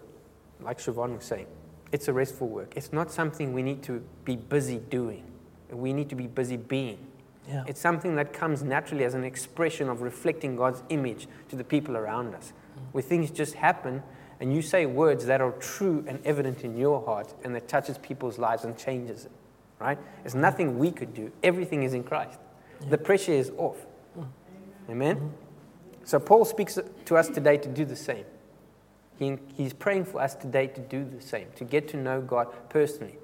like 0.59 0.79
Siobhan 0.79 1.15
was 1.15 1.25
saying. 1.25 1.47
It's 1.91 2.07
a 2.07 2.13
restful 2.13 2.47
work. 2.47 2.73
It's 2.75 2.91
not 2.91 3.11
something 3.11 3.53
we 3.53 3.61
need 3.61 3.83
to 3.83 4.03
be 4.25 4.35
busy 4.35 4.79
doing, 4.79 5.23
we 5.71 5.93
need 5.93 6.09
to 6.09 6.15
be 6.15 6.27
busy 6.27 6.57
being. 6.57 7.07
Yeah. 7.47 7.63
It's 7.67 7.81
something 7.81 8.15
that 8.15 8.33
comes 8.33 8.63
naturally 8.63 9.03
as 9.03 9.13
an 9.13 9.23
expression 9.23 9.89
of 9.89 10.01
reflecting 10.01 10.55
God's 10.55 10.83
image 10.89 11.27
to 11.49 11.55
the 11.55 11.63
people 11.63 11.97
around 11.97 12.35
us, 12.35 12.53
mm. 12.77 12.81
where 12.91 13.01
things 13.01 13.31
just 13.31 13.55
happen 13.55 14.03
and 14.39 14.53
you 14.53 14.61
say 14.63 14.87
words 14.87 15.25
that 15.27 15.39
are 15.39 15.51
true 15.53 16.03
and 16.07 16.19
evident 16.25 16.63
in 16.63 16.75
your 16.75 17.05
heart 17.05 17.33
and 17.43 17.53
that 17.55 17.67
touches 17.67 17.99
people's 17.99 18.39
lives 18.39 18.63
and 18.63 18.75
changes 18.75 19.25
it, 19.25 19.31
right? 19.79 19.99
There's 20.23 20.35
nothing 20.35 20.79
we 20.79 20.91
could 20.91 21.13
do. 21.13 21.31
Everything 21.43 21.83
is 21.83 21.93
in 21.93 22.03
Christ. 22.03 22.39
The 22.89 22.97
pressure 22.97 23.33
is 23.33 23.51
off. 23.57 23.77
Mm. 24.17 24.27
Amen? 24.89 25.15
Mm-hmm. 25.17 26.05
So 26.05 26.19
Paul 26.19 26.45
speaks 26.45 26.79
to 27.05 27.15
us 27.15 27.27
today 27.27 27.57
to 27.57 27.69
do 27.69 27.85
the 27.85 27.95
same. 27.95 28.25
He, 29.19 29.37
he's 29.55 29.73
praying 29.73 30.05
for 30.05 30.19
us 30.19 30.33
today 30.33 30.65
to 30.67 30.81
do 30.81 31.05
the 31.05 31.21
same, 31.21 31.47
to 31.55 31.63
get 31.63 31.87
to 31.89 31.97
know 31.97 32.21
God 32.21 32.47
personally. 32.69 33.17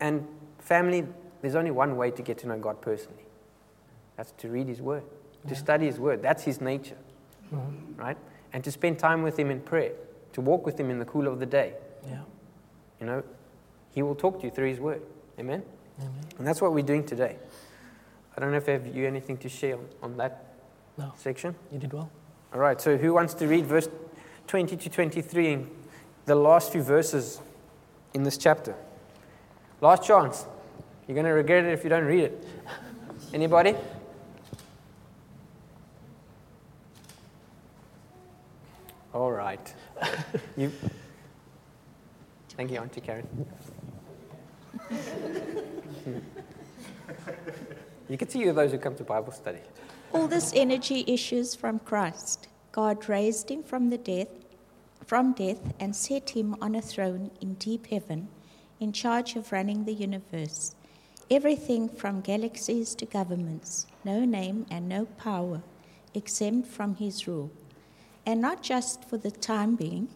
And 0.00 0.26
family, 0.58 1.06
there's 1.40 1.54
only 1.54 1.70
one 1.70 1.96
way 1.96 2.10
to 2.10 2.22
get 2.22 2.38
to 2.38 2.48
know 2.48 2.58
God 2.58 2.80
personally. 2.80 3.24
That's 4.16 4.32
to 4.32 4.48
read 4.48 4.68
His 4.68 4.82
Word, 4.82 5.02
to 5.48 5.54
study 5.54 5.86
His 5.86 5.98
Word. 5.98 6.22
That's 6.22 6.44
His 6.44 6.60
nature, 6.60 6.98
mm-hmm. 7.52 7.96
right? 7.96 8.18
And 8.52 8.62
to 8.64 8.70
spend 8.70 8.98
time 8.98 9.22
with 9.22 9.38
Him 9.38 9.50
in 9.50 9.60
prayer, 9.60 9.92
to 10.32 10.40
walk 10.40 10.66
with 10.66 10.78
Him 10.78 10.90
in 10.90 10.98
the 10.98 11.04
cool 11.04 11.26
of 11.26 11.40
the 11.40 11.46
day. 11.46 11.74
Yeah. 12.06 12.22
You 13.00 13.06
know, 13.06 13.22
He 13.92 14.02
will 14.02 14.14
talk 14.14 14.40
to 14.40 14.44
you 14.46 14.50
through 14.50 14.68
His 14.68 14.80
Word. 14.80 15.02
Amen? 15.38 15.62
Amen. 15.98 16.12
And 16.38 16.46
that's 16.46 16.60
what 16.60 16.74
we're 16.74 16.84
doing 16.84 17.04
today. 17.04 17.36
I 18.36 18.40
don't 18.40 18.50
know 18.50 18.58
if 18.58 18.68
I 18.68 18.72
have 18.72 18.86
you 18.86 19.06
anything 19.06 19.38
to 19.38 19.48
share 19.48 19.76
on, 19.76 19.86
on 20.02 20.16
that 20.18 20.44
No, 20.98 21.12
section. 21.16 21.54
you 21.72 21.78
did 21.78 21.92
well. 21.92 22.10
All 22.52 22.60
right, 22.60 22.80
so 22.80 22.96
who 22.96 23.14
wants 23.14 23.34
to 23.34 23.46
read 23.46 23.64
verse 23.64 23.88
20 24.48 24.76
to 24.76 24.90
23 24.90 25.52
in 25.52 25.70
the 26.26 26.34
last 26.34 26.72
few 26.72 26.82
verses 26.82 27.40
in 28.12 28.22
this 28.24 28.36
chapter? 28.36 28.74
Last 29.80 30.04
chance. 30.04 30.46
You're 31.10 31.16
going 31.16 31.26
to 31.26 31.32
regret 31.32 31.64
it 31.64 31.72
if 31.72 31.82
you 31.82 31.90
don't 31.90 32.04
read 32.04 32.22
it. 32.22 32.44
Anybody? 33.34 33.74
All 39.12 39.32
right. 39.32 39.74
you. 40.56 40.70
Thank 42.50 42.70
you, 42.70 42.78
Auntie 42.78 43.00
Karen. 43.00 43.26
you 48.08 48.16
can 48.16 48.28
see 48.28 48.48
those 48.48 48.70
who 48.70 48.78
come 48.78 48.94
to 48.94 49.02
Bible 49.02 49.32
study. 49.32 49.58
All 50.12 50.28
this 50.28 50.52
energy 50.54 51.02
issues 51.08 51.56
from 51.56 51.80
Christ. 51.80 52.46
God 52.70 53.08
raised 53.08 53.50
him 53.50 53.64
from 53.64 53.90
the 53.90 53.98
death 53.98 54.28
from 55.06 55.32
death 55.32 55.74
and 55.80 55.96
set 55.96 56.30
him 56.30 56.54
on 56.62 56.76
a 56.76 56.80
throne 56.80 57.32
in 57.40 57.54
deep 57.54 57.88
heaven 57.88 58.28
in 58.78 58.92
charge 58.92 59.34
of 59.34 59.50
running 59.50 59.84
the 59.86 59.92
universe. 59.92 60.76
Everything 61.30 61.88
from 61.88 62.22
galaxies 62.22 62.92
to 62.96 63.06
governments, 63.06 63.86
no 64.04 64.24
name 64.24 64.66
and 64.68 64.88
no 64.88 65.04
power 65.04 65.62
exempt 66.12 66.66
from 66.66 66.96
his 66.96 67.28
rule. 67.28 67.52
And 68.26 68.40
not 68.40 68.64
just 68.64 69.08
for 69.08 69.16
the 69.16 69.30
time 69.30 69.76
being, 69.76 70.08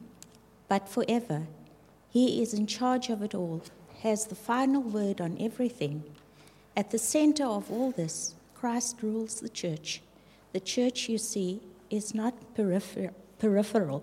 but 0.67 0.89
forever. 0.89 1.47
He 2.11 2.43
is 2.43 2.53
in 2.53 2.67
charge 2.67 3.11
of 3.11 3.23
it 3.23 3.33
all, 3.33 3.62
has 4.03 4.27
the 4.27 4.35
final 4.35 4.83
word 4.83 5.21
on 5.21 5.37
everything. 5.39 6.03
At 6.77 6.91
the 6.91 6.99
center 6.99 7.45
of 7.45 7.71
all 7.71 7.93
this, 7.93 8.35
Christ 8.57 8.97
rules 9.01 9.37
the 9.37 9.49
church. 9.49 10.03
The 10.53 10.59
church, 10.59 11.09
you 11.09 11.19
see, 11.19 11.61
is 11.91 12.12
not 12.12 12.57
peripher- 12.57 13.15
peripheral, 13.39 14.03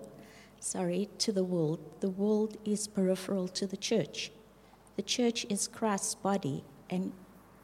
sorry, 0.60 1.10
to 1.18 1.30
the 1.30 1.44
world. 1.44 1.78
The 2.00 2.08
world 2.08 2.56
is 2.64 2.88
peripheral 2.88 3.48
to 3.48 3.66
the 3.66 3.76
church. 3.76 4.32
The 4.96 5.02
church 5.02 5.44
is 5.50 5.68
Christ's 5.68 6.14
body, 6.14 6.64
and 6.92 7.12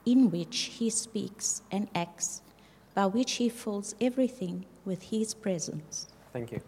in 0.07 0.31
which 0.31 0.70
he 0.79 0.89
speaks 0.89 1.61
and 1.70 1.87
acts, 1.95 2.41
by 2.95 3.05
which 3.05 3.33
he 3.33 3.51
fills 3.51 3.95
everything 4.01 4.64
with 4.87 5.03
his 5.03 5.35
presence. 5.35 6.09
Thank 6.33 6.51
you. 6.51 6.62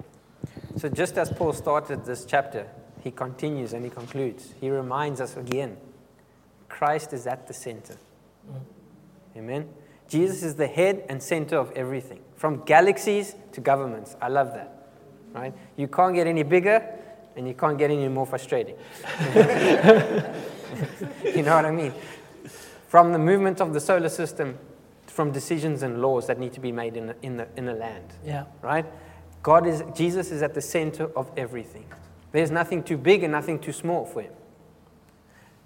So, 0.76 0.90
just 0.90 1.16
as 1.16 1.32
Paul 1.32 1.54
started 1.54 2.04
this 2.04 2.26
chapter, 2.26 2.66
he 3.02 3.10
continues 3.10 3.72
and 3.72 3.82
he 3.82 3.90
concludes. 3.90 4.52
He 4.60 4.68
reminds 4.68 5.22
us 5.22 5.36
again 5.36 5.78
Christ 6.68 7.14
is 7.14 7.26
at 7.26 7.48
the 7.48 7.54
center. 7.54 7.96
Amen. 9.36 9.68
Jesus 10.06 10.42
is 10.42 10.56
the 10.56 10.66
head 10.66 11.04
and 11.08 11.22
center 11.22 11.56
of 11.56 11.72
everything, 11.72 12.20
from 12.36 12.62
galaxies 12.64 13.34
to 13.52 13.60
governments. 13.60 14.16
I 14.20 14.28
love 14.28 14.52
that. 14.54 14.88
Right? 15.32 15.54
You 15.76 15.88
can't 15.88 16.14
get 16.14 16.26
any 16.26 16.42
bigger 16.42 16.84
and 17.36 17.48
you 17.48 17.54
can't 17.54 17.78
get 17.78 17.90
any 17.90 18.08
more 18.08 18.26
frustrating. 18.26 18.76
you 19.34 19.42
know 21.42 21.54
what 21.54 21.64
I 21.64 21.70
mean? 21.70 21.92
From 22.90 23.12
the 23.12 23.20
movement 23.20 23.60
of 23.60 23.72
the 23.72 23.78
solar 23.78 24.08
system, 24.08 24.58
from 25.06 25.30
decisions 25.30 25.84
and 25.84 26.02
laws 26.02 26.26
that 26.26 26.40
need 26.40 26.52
to 26.54 26.60
be 26.60 26.72
made 26.72 26.96
in 26.96 27.06
the, 27.06 27.16
in 27.22 27.36
the, 27.36 27.46
in 27.56 27.66
the 27.66 27.72
land. 27.72 28.12
Yeah. 28.26 28.46
Right? 28.62 28.84
God 29.44 29.64
is, 29.64 29.84
Jesus 29.94 30.32
is 30.32 30.42
at 30.42 30.54
the 30.54 30.60
center 30.60 31.04
of 31.16 31.30
everything. 31.36 31.86
There's 32.32 32.50
nothing 32.50 32.82
too 32.82 32.96
big 32.96 33.22
and 33.22 33.30
nothing 33.30 33.60
too 33.60 33.70
small 33.70 34.06
for 34.06 34.22
him. 34.22 34.32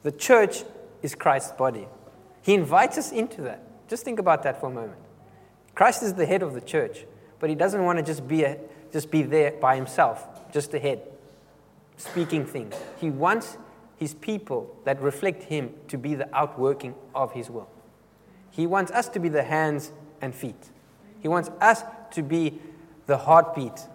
The 0.03 0.13
church 0.13 0.65
is 1.01 1.15
Christ's 1.15 1.53
body. 1.53 1.89
He 2.43 2.53
invites 2.53 2.99
us 2.99 3.11
into 3.11 3.41
that. 3.41 3.89
Just 3.89 4.05
think 4.05 4.19
about 4.19 4.43
that 4.43 4.61
for 4.61 4.67
a 4.67 4.75
moment. 4.75 5.01
Christ 5.75 6.03
is 6.03 6.13
the 6.13 6.27
head 6.27 6.43
of 6.43 6.53
the 6.53 6.61
church, 6.61 7.07
but 7.41 7.49
he 7.49 7.57
doesn't 7.57 7.83
want 7.83 7.99
to 7.99 8.05
just 8.05 8.29
be, 8.29 8.43
a, 8.43 8.59
just 8.93 9.11
be 9.11 9.23
there 9.23 9.53
by 9.53 9.77
himself, 9.77 10.53
just 10.53 10.73
the 10.73 10.79
head, 10.79 11.01
speaking 11.97 12.45
things. 12.45 12.75
He 13.01 13.09
wants 13.09 13.57
his 13.97 14.15
people 14.15 14.75
that 14.85 15.01
reflect 15.01 15.45
him 15.45 15.73
to 15.89 15.97
be 15.99 16.15
the 16.15 16.29
outworking 16.37 16.95
of 17.15 17.33
his 17.33 17.51
will. 17.51 17.69
He 18.51 18.67
wants 18.67 18.91
us 18.93 19.09
to 19.11 19.19
be 19.21 19.29
the 19.29 19.43
hands 19.43 19.93
and 20.21 20.35
feet. 20.35 20.71
He 21.21 21.29
wants 21.29 21.51
us 21.61 21.83
to 22.13 22.23
be 22.23 22.61
the 23.07 23.17
heartbeat. 23.19 23.87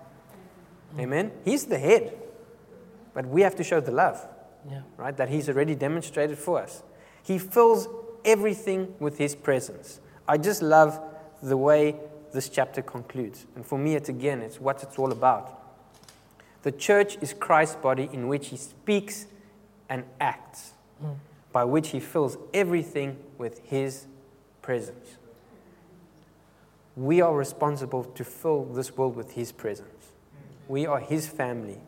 Amen? 0.97 1.31
He's 1.45 1.65
the 1.65 1.77
head, 1.77 2.17
but 3.13 3.25
we 3.25 3.41
have 3.41 3.55
to 3.57 3.63
show 3.63 3.79
the 3.79 3.91
love, 3.91 4.25
Yeah. 4.69 4.81
right? 4.97 5.15
That 5.15 5.29
he's 5.29 5.47
already 5.49 5.75
demonstrated 5.75 6.37
for 6.37 6.59
us. 6.59 6.83
He 7.21 7.37
fills 7.37 7.87
everything 8.25 8.95
with 8.99 9.17
his 9.17 9.35
presence. 9.35 9.99
I 10.27 10.37
just 10.37 10.61
love 10.61 10.99
the 11.41 11.57
way 11.57 11.95
this 12.33 12.49
chapter 12.49 12.81
concludes. 12.81 13.45
And 13.55 13.65
for 13.65 13.77
me, 13.77 13.95
it's 13.95 14.09
again, 14.09 14.41
it's 14.41 14.59
what 14.59 14.83
it's 14.83 14.97
all 14.99 15.11
about. 15.11 15.55
The 16.63 16.71
church 16.71 17.17
is 17.21 17.33
Christ's 17.33 17.75
body 17.77 18.09
in 18.11 18.27
which 18.27 18.47
he 18.49 18.57
speaks 18.57 19.25
and 19.89 20.03
acts, 20.19 20.73
by 21.51 21.63
which 21.63 21.89
he 21.89 21.99
fills 21.99 22.37
everything 22.53 23.17
with 23.37 23.59
his 23.65 24.05
presence. 24.61 25.17
We 26.95 27.21
are 27.21 27.35
responsible 27.35 28.03
to 28.03 28.23
fill 28.23 28.65
this 28.65 28.95
world 28.95 29.15
with 29.15 29.31
his 29.31 29.51
presence. 29.51 30.11
We 30.67 30.85
are 30.85 30.99
his 30.99 31.27
family. 31.27 31.79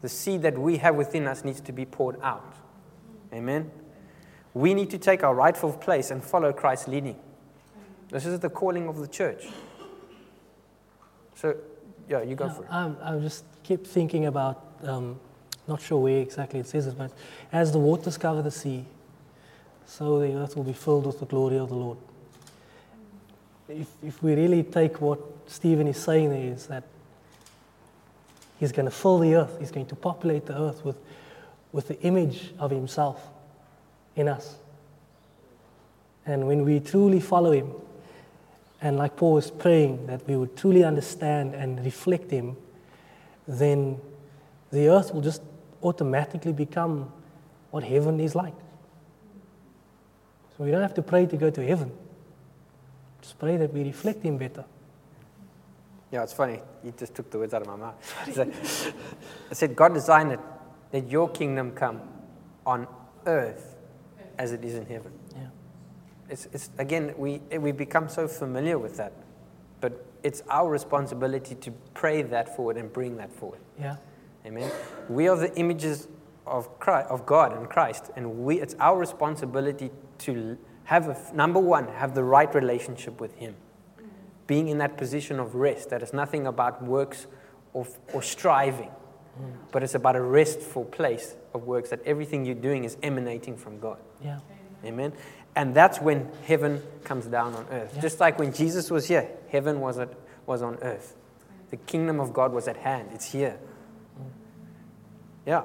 The 0.00 0.08
seed 0.08 0.42
that 0.42 0.56
we 0.56 0.78
have 0.78 0.94
within 0.96 1.26
us 1.26 1.44
needs 1.44 1.60
to 1.62 1.72
be 1.72 1.84
poured 1.84 2.20
out. 2.22 2.54
Amen. 3.32 3.70
We 4.54 4.74
need 4.74 4.90
to 4.90 4.98
take 4.98 5.22
our 5.22 5.34
rightful 5.34 5.72
place 5.72 6.10
and 6.10 6.22
follow 6.22 6.52
Christ's 6.52 6.88
leading. 6.88 7.18
This 8.10 8.26
is 8.26 8.40
the 8.40 8.50
calling 8.50 8.88
of 8.88 8.98
the 8.98 9.08
church. 9.08 9.46
So, 11.34 11.56
yeah, 12.08 12.22
you 12.22 12.34
go 12.34 12.46
Yeah, 12.46 12.52
for 12.52 12.64
it. 12.64 12.68
I, 12.70 13.14
I 13.16 13.18
just 13.18 13.44
keep 13.62 13.86
thinking 13.86 14.26
about, 14.26 14.62
um, 14.82 15.18
not 15.66 15.80
sure 15.80 15.98
where 15.98 16.20
exactly 16.20 16.60
it 16.60 16.66
says 16.66 16.86
it, 16.86 16.96
but 16.96 17.12
as 17.52 17.72
the 17.72 17.78
waters 17.78 18.18
cover 18.18 18.42
the 18.42 18.50
sea, 18.50 18.84
so 19.86 20.20
the 20.20 20.34
earth 20.34 20.56
will 20.56 20.64
be 20.64 20.72
filled 20.72 21.06
with 21.06 21.20
the 21.20 21.26
glory 21.26 21.58
of 21.58 21.68
the 21.68 21.74
Lord. 21.74 21.98
If, 23.68 23.88
if 24.02 24.22
we 24.22 24.34
really 24.34 24.62
take 24.62 25.00
what 25.00 25.20
Stephen 25.46 25.86
is 25.86 25.96
saying 25.96 26.30
there 26.30 26.52
is 26.52 26.66
that 26.66 26.84
he's 28.58 28.72
going 28.72 28.86
to 28.86 28.92
fill 28.92 29.18
the 29.18 29.34
earth, 29.34 29.56
he's 29.58 29.70
going 29.70 29.86
to 29.86 29.96
populate 29.96 30.46
the 30.46 30.58
earth 30.58 30.84
with, 30.84 30.96
with 31.72 31.88
the 31.88 32.00
image 32.02 32.52
of 32.58 32.70
himself 32.70 33.22
in 34.16 34.28
us. 34.28 34.56
And 36.26 36.46
when 36.46 36.64
we 36.64 36.80
truly 36.80 37.20
follow 37.20 37.52
him, 37.52 37.72
and 38.82 38.96
like 38.96 39.16
Paul 39.16 39.34
was 39.34 39.50
praying, 39.50 40.06
that 40.08 40.26
we 40.26 40.36
would 40.36 40.56
truly 40.56 40.82
understand 40.82 41.54
and 41.54 41.82
reflect 41.84 42.32
Him, 42.32 42.56
then 43.46 44.00
the 44.72 44.88
earth 44.88 45.14
will 45.14 45.20
just 45.20 45.40
automatically 45.82 46.52
become 46.52 47.12
what 47.70 47.84
heaven 47.84 48.20
is 48.20 48.34
like. 48.34 48.54
So 50.56 50.64
we 50.64 50.70
don't 50.70 50.82
have 50.82 50.94
to 50.94 51.02
pray 51.02 51.26
to 51.26 51.36
go 51.36 51.50
to 51.50 51.66
heaven. 51.66 51.90
Just 53.22 53.38
pray 53.38 53.56
that 53.56 53.72
we 53.72 53.84
reflect 53.84 54.22
Him 54.22 54.36
better. 54.36 54.64
Yeah, 56.10 56.22
it's 56.22 56.34
funny. 56.34 56.60
You 56.84 56.92
just 56.96 57.14
took 57.14 57.30
the 57.30 57.38
words 57.38 57.54
out 57.54 57.62
of 57.62 57.68
my 57.68 57.76
mouth. 57.76 57.94
I 59.50 59.54
said, 59.54 59.74
God 59.74 59.94
designed 59.94 60.32
it 60.32 60.40
that 60.90 61.10
your 61.10 61.30
kingdom 61.30 61.72
come 61.72 62.02
on 62.66 62.86
earth 63.26 63.76
as 64.38 64.52
it 64.52 64.62
is 64.62 64.74
in 64.74 64.84
heaven. 64.86 65.12
Yeah. 65.34 65.46
It's, 66.28 66.46
it's, 66.52 66.70
again, 66.78 67.14
we, 67.16 67.38
we 67.58 67.72
become 67.72 68.08
so 68.08 68.28
familiar 68.28 68.78
with 68.78 68.98
that, 68.98 69.12
but 69.80 70.04
it's 70.22 70.42
our 70.50 70.68
responsibility 70.68 71.54
to 71.56 71.70
pray 71.94 72.22
that 72.22 72.54
forward 72.54 72.76
and 72.76 72.92
bring 72.92 73.16
that 73.16 73.32
forward. 73.32 73.60
Yeah. 73.80 73.96
Amen. 74.44 74.70
We 75.08 75.28
are 75.28 75.36
the 75.36 75.54
images 75.56 76.08
of 76.46 76.78
Christ, 76.80 77.08
of 77.10 77.24
God 77.24 77.56
and 77.56 77.68
Christ, 77.68 78.10
and 78.16 78.44
we, 78.44 78.60
it's 78.60 78.74
our 78.80 78.98
responsibility 78.98 79.90
to 80.18 80.58
have 80.84 81.08
a, 81.08 81.34
number 81.34 81.60
one, 81.60 81.86
have 81.88 82.14
the 82.14 82.24
right 82.24 82.52
relationship 82.54 83.20
with 83.20 83.34
Him, 83.36 83.54
being 84.46 84.68
in 84.68 84.78
that 84.78 84.96
position 84.96 85.38
of 85.38 85.54
rest. 85.54 85.90
That 85.90 86.02
is 86.02 86.12
nothing 86.12 86.46
about 86.46 86.82
works 86.82 87.26
or, 87.72 87.86
or 88.12 88.22
striving, 88.22 88.90
but 89.70 89.82
it's 89.82 89.94
about 89.94 90.16
a 90.16 90.20
restful 90.20 90.84
place 90.86 91.36
of 91.54 91.64
works. 91.64 91.90
That 91.90 92.02
everything 92.04 92.44
you're 92.44 92.54
doing 92.54 92.84
is 92.84 92.96
emanating 93.02 93.56
from 93.56 93.78
God. 93.78 93.98
Yeah. 94.20 94.40
Amen. 94.84 95.12
And 95.54 95.74
that's 95.74 96.00
when 96.00 96.30
heaven 96.46 96.82
comes 97.04 97.26
down 97.26 97.54
on 97.54 97.66
earth. 97.70 97.92
Yeah. 97.94 98.00
Just 98.00 98.20
like 98.20 98.38
when 98.38 98.52
Jesus 98.52 98.90
was 98.90 99.06
here, 99.06 99.28
heaven 99.50 99.80
was, 99.80 99.98
at, 99.98 100.12
was 100.46 100.62
on 100.62 100.78
earth. 100.82 101.14
The 101.70 101.76
kingdom 101.76 102.20
of 102.20 102.32
God 102.32 102.52
was 102.52 102.68
at 102.68 102.78
hand. 102.78 103.10
It's 103.12 103.32
here. 103.32 103.58
Yeah. 105.46 105.62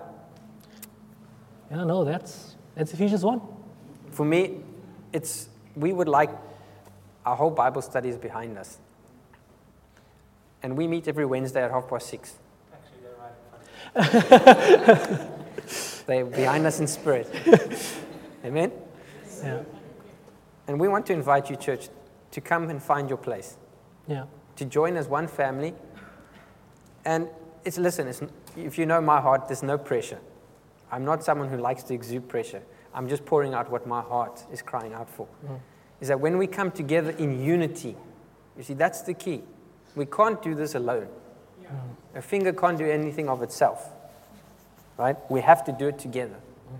Yeah, 1.69 1.83
no, 1.83 2.03
that's, 2.03 2.55
that's 2.75 2.93
Ephesians 2.93 3.23
1. 3.23 3.41
For 4.11 4.25
me, 4.25 4.61
it's 5.13 5.49
we 5.75 5.93
would 5.93 6.07
like 6.07 6.29
our 7.25 7.35
whole 7.35 7.51
Bible 7.51 7.81
study 7.81 8.09
is 8.09 8.17
behind 8.17 8.57
us. 8.57 8.79
And 10.63 10.75
we 10.77 10.87
meet 10.87 11.07
every 11.07 11.25
Wednesday 11.25 11.63
at 11.63 11.71
half 11.71 11.87
past 11.87 12.07
six. 12.07 12.35
Actually, 12.73 13.01
They're 13.03 14.03
right 14.03 14.11
in 14.11 14.11
front 14.11 15.11
of 15.11 15.19
you. 15.19 16.03
They're 16.07 16.25
behind 16.25 16.65
us 16.65 16.79
in 16.79 16.87
spirit. 16.87 17.29
Amen? 18.43 18.71
Yeah. 19.43 19.63
And 20.67 20.79
we 20.79 20.87
want 20.87 21.05
to 21.07 21.13
invite 21.13 21.49
you, 21.49 21.55
church, 21.57 21.89
to 22.31 22.41
come 22.41 22.69
and 22.69 22.81
find 22.81 23.07
your 23.09 23.17
place. 23.17 23.57
Yeah. 24.07 24.25
to 24.55 24.65
join 24.65 24.95
as 24.97 25.07
one 25.07 25.27
family. 25.27 25.73
And 27.05 27.27
it's 27.65 27.77
listen, 27.77 28.07
it's, 28.07 28.21
if 28.57 28.77
you 28.77 28.85
know 28.85 28.99
my 29.01 29.21
heart, 29.21 29.47
there's 29.47 29.63
no 29.63 29.77
pressure. 29.77 30.19
I'm 30.91 31.05
not 31.05 31.23
someone 31.23 31.49
who 31.49 31.57
likes 31.57 31.83
to 31.83 31.93
exude 31.93 32.27
pressure. 32.27 32.63
I'm 32.93 33.07
just 33.07 33.25
pouring 33.25 33.53
out 33.53 33.69
what 33.69 33.85
my 33.85 34.01
heart 34.01 34.43
is 34.51 34.61
crying 34.61 34.93
out 34.93 35.09
for. 35.09 35.27
Mm. 35.45 35.59
Is 36.01 36.07
that 36.07 36.19
when 36.19 36.37
we 36.37 36.47
come 36.47 36.71
together 36.71 37.11
in 37.11 37.43
unity, 37.43 37.95
you 38.57 38.63
see, 38.63 38.73
that's 38.73 39.01
the 39.01 39.13
key. 39.13 39.43
We 39.95 40.05
can't 40.05 40.41
do 40.41 40.55
this 40.55 40.75
alone. 40.75 41.07
A 42.15 42.21
finger 42.21 42.53
can't 42.53 42.77
do 42.77 42.85
anything 42.85 43.29
of 43.29 43.43
itself, 43.43 43.89
right? 44.97 45.17
We 45.29 45.41
have 45.41 45.63
to 45.65 45.71
do 45.71 45.89
it 45.89 45.99
together. 45.99 46.35
Mm. 46.35 46.77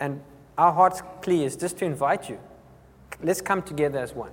And 0.00 0.20
our 0.56 0.72
heart's 0.72 1.02
plea 1.22 1.44
is 1.44 1.56
just 1.56 1.78
to 1.78 1.84
invite 1.84 2.28
you. 2.28 2.38
Let's 3.22 3.40
come 3.40 3.62
together 3.62 3.98
as 3.98 4.14
one. 4.14 4.30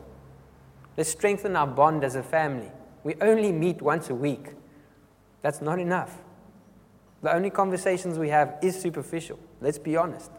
Let's 0.96 1.10
strengthen 1.10 1.56
our 1.56 1.68
bond 1.68 2.04
as 2.04 2.16
a 2.16 2.24
family. 2.24 2.72
We 3.04 3.16
only 3.22 3.52
meet 3.52 3.82
once 3.82 4.10
a 4.10 4.16
week, 4.16 4.54
That's 5.42 5.62
not 5.62 5.80
enough. 5.80 6.18
The 7.26 7.34
only 7.34 7.50
conversations 7.50 8.20
we 8.20 8.30
have 8.30 8.60
is 8.62 8.80
superficial. 8.80 9.40
Let's 9.60 9.80
be 9.80 9.98
honest. 9.98 10.30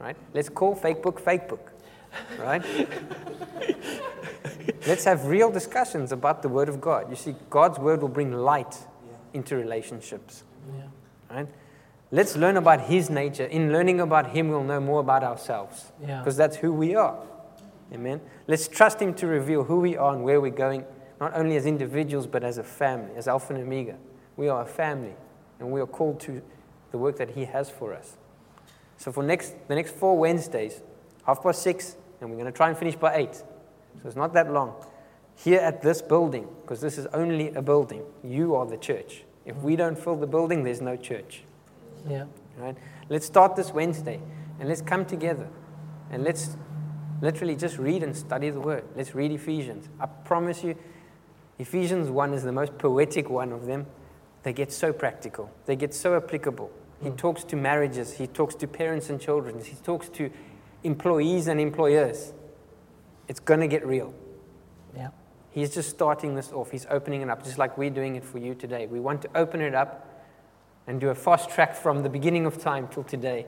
Right? 0.00 0.16
Let's 0.34 0.48
call 0.48 0.74
fake 0.74 1.04
book 1.04 1.20
fake 1.20 1.48
book. 1.48 1.70
Right? 2.36 2.64
Let's 4.88 5.04
have 5.04 5.26
real 5.26 5.52
discussions 5.52 6.10
about 6.10 6.42
the 6.42 6.48
Word 6.48 6.68
of 6.68 6.80
God. 6.80 7.10
You 7.10 7.14
see, 7.14 7.36
God's 7.48 7.78
Word 7.78 8.02
will 8.02 8.08
bring 8.08 8.32
light 8.32 8.76
into 9.34 9.54
relationships. 9.54 10.42
Yeah. 10.76 10.82
Right? 11.30 11.46
Let's 12.10 12.36
learn 12.36 12.56
about 12.56 12.80
His 12.80 13.08
nature. 13.08 13.44
In 13.44 13.72
learning 13.72 14.00
about 14.00 14.30
Him, 14.30 14.48
we'll 14.48 14.64
know 14.64 14.80
more 14.80 14.98
about 14.98 15.22
ourselves. 15.22 15.92
Yeah. 16.04 16.18
Because 16.18 16.36
that's 16.36 16.56
who 16.56 16.72
we 16.72 16.96
are. 16.96 17.20
Amen. 17.92 18.20
Let's 18.48 18.66
trust 18.66 18.98
Him 18.98 19.14
to 19.14 19.28
reveal 19.28 19.62
who 19.62 19.78
we 19.78 19.96
are 19.96 20.12
and 20.12 20.24
where 20.24 20.40
we're 20.40 20.50
going, 20.50 20.84
not 21.20 21.36
only 21.36 21.54
as 21.54 21.66
individuals, 21.66 22.26
but 22.26 22.42
as 22.42 22.58
a 22.58 22.64
family, 22.64 23.14
as 23.14 23.28
Alpha 23.28 23.54
and 23.54 23.62
Omega. 23.62 23.96
We 24.36 24.48
are 24.48 24.62
a 24.62 24.66
family, 24.66 25.14
and 25.60 25.70
we 25.70 25.80
are 25.80 25.86
called 25.86 26.20
to 26.20 26.42
the 26.90 26.98
work 26.98 27.16
that 27.18 27.30
He 27.30 27.44
has 27.44 27.70
for 27.70 27.94
us. 27.94 28.16
So, 28.96 29.12
for 29.12 29.22
next, 29.22 29.54
the 29.68 29.74
next 29.74 29.94
four 29.94 30.18
Wednesdays, 30.18 30.82
half 31.24 31.42
past 31.42 31.62
six, 31.62 31.96
and 32.20 32.28
we're 32.28 32.36
going 32.36 32.46
to 32.46 32.56
try 32.56 32.68
and 32.68 32.76
finish 32.76 32.96
by 32.96 33.16
eight. 33.16 33.36
So, 33.36 34.06
it's 34.06 34.16
not 34.16 34.34
that 34.34 34.52
long. 34.52 34.74
Here 35.36 35.60
at 35.60 35.80
this 35.80 36.02
building, 36.02 36.48
because 36.62 36.80
this 36.80 36.98
is 36.98 37.06
only 37.14 37.54
a 37.54 37.62
building, 37.62 38.02
you 38.22 38.54
are 38.56 38.66
the 38.66 38.76
church. 38.76 39.24
If 39.46 39.56
we 39.58 39.76
don't 39.76 39.98
fill 39.98 40.16
the 40.16 40.26
building, 40.26 40.64
there's 40.64 40.82
no 40.82 40.96
church. 40.96 41.44
Yeah. 42.08 42.26
Right? 42.58 42.76
Let's 43.08 43.26
start 43.26 43.56
this 43.56 43.72
Wednesday 43.72 44.20
and 44.58 44.68
let's 44.68 44.82
come 44.82 45.04
together 45.06 45.48
and 46.10 46.24
let's 46.24 46.56
literally 47.22 47.56
just 47.56 47.78
read 47.78 48.02
and 48.02 48.16
study 48.16 48.50
the 48.50 48.60
word. 48.60 48.84
Let's 48.96 49.14
read 49.14 49.32
Ephesians. 49.32 49.88
I 49.98 50.06
promise 50.06 50.62
you, 50.62 50.76
Ephesians 51.58 52.10
1 52.10 52.34
is 52.34 52.42
the 52.42 52.52
most 52.52 52.78
poetic 52.78 53.28
one 53.30 53.52
of 53.52 53.66
them. 53.66 53.86
They 54.42 54.52
get 54.52 54.72
so 54.72 54.92
practical, 54.92 55.50
they 55.66 55.76
get 55.76 55.94
so 55.94 56.16
applicable. 56.16 56.70
He 57.02 57.08
hmm. 57.08 57.16
talks 57.16 57.44
to 57.44 57.56
marriages, 57.56 58.14
he 58.14 58.26
talks 58.26 58.54
to 58.56 58.66
parents 58.66 59.10
and 59.10 59.20
children, 59.20 59.62
he 59.62 59.76
talks 59.76 60.08
to 60.10 60.30
employees 60.82 61.46
and 61.46 61.60
employers. 61.60 62.32
It's 63.28 63.40
going 63.40 63.60
to 63.60 63.68
get 63.68 63.86
real. 63.86 64.12
Yeah. 64.94 65.10
He's 65.50 65.74
just 65.74 65.90
starting 65.90 66.34
this 66.34 66.52
off. 66.52 66.70
He's 66.70 66.86
opening 66.90 67.22
it 67.22 67.28
up, 67.28 67.44
just 67.44 67.58
like 67.58 67.76
we're 67.76 67.90
doing 67.90 68.16
it 68.16 68.24
for 68.24 68.38
you 68.38 68.54
today. 68.54 68.86
We 68.86 69.00
want 69.00 69.22
to 69.22 69.30
open 69.34 69.60
it 69.60 69.74
up 69.74 70.24
and 70.86 71.00
do 71.00 71.10
a 71.10 71.14
fast 71.14 71.50
track 71.50 71.74
from 71.74 72.02
the 72.02 72.08
beginning 72.08 72.46
of 72.46 72.58
time 72.58 72.88
till 72.88 73.04
today. 73.04 73.46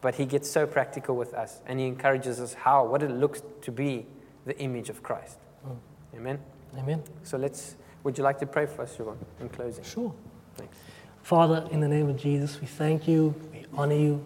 But 0.00 0.14
he 0.14 0.24
gets 0.24 0.50
so 0.50 0.66
practical 0.66 1.16
with 1.16 1.34
us 1.34 1.60
and 1.66 1.78
he 1.78 1.86
encourages 1.86 2.40
us 2.40 2.54
how, 2.54 2.86
what 2.86 3.02
it 3.02 3.10
looks 3.10 3.42
to 3.62 3.72
be 3.72 4.06
the 4.46 4.58
image 4.58 4.88
of 4.88 5.02
Christ. 5.02 5.38
Hmm. 5.64 6.16
Amen. 6.16 6.38
Amen. 6.78 7.02
So 7.22 7.36
let's, 7.36 7.76
would 8.02 8.16
you 8.16 8.24
like 8.24 8.38
to 8.38 8.46
pray 8.46 8.66
for 8.66 8.82
us, 8.82 8.96
Siobhan, 8.96 9.18
in 9.40 9.48
closing? 9.48 9.84
Sure. 9.84 10.14
Thanks. 10.60 10.76
Father, 11.22 11.66
in 11.70 11.80
the 11.80 11.88
name 11.88 12.10
of 12.10 12.18
Jesus, 12.18 12.60
we 12.60 12.66
thank 12.66 13.08
you, 13.08 13.34
we 13.50 13.64
honor 13.72 13.94
you. 13.94 14.22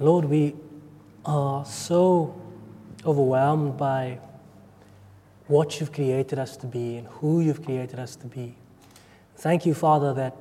Lord, 0.00 0.24
we 0.24 0.54
are 1.26 1.66
so 1.66 2.40
overwhelmed 3.04 3.76
by 3.76 4.20
what 5.46 5.80
you've 5.80 5.92
created 5.92 6.38
us 6.38 6.56
to 6.56 6.66
be 6.66 6.96
and 6.96 7.06
who 7.08 7.40
you've 7.40 7.62
created 7.62 7.98
us 7.98 8.16
to 8.16 8.26
be. 8.26 8.54
Thank 9.36 9.66
you, 9.66 9.74
Father, 9.74 10.14
that 10.14 10.34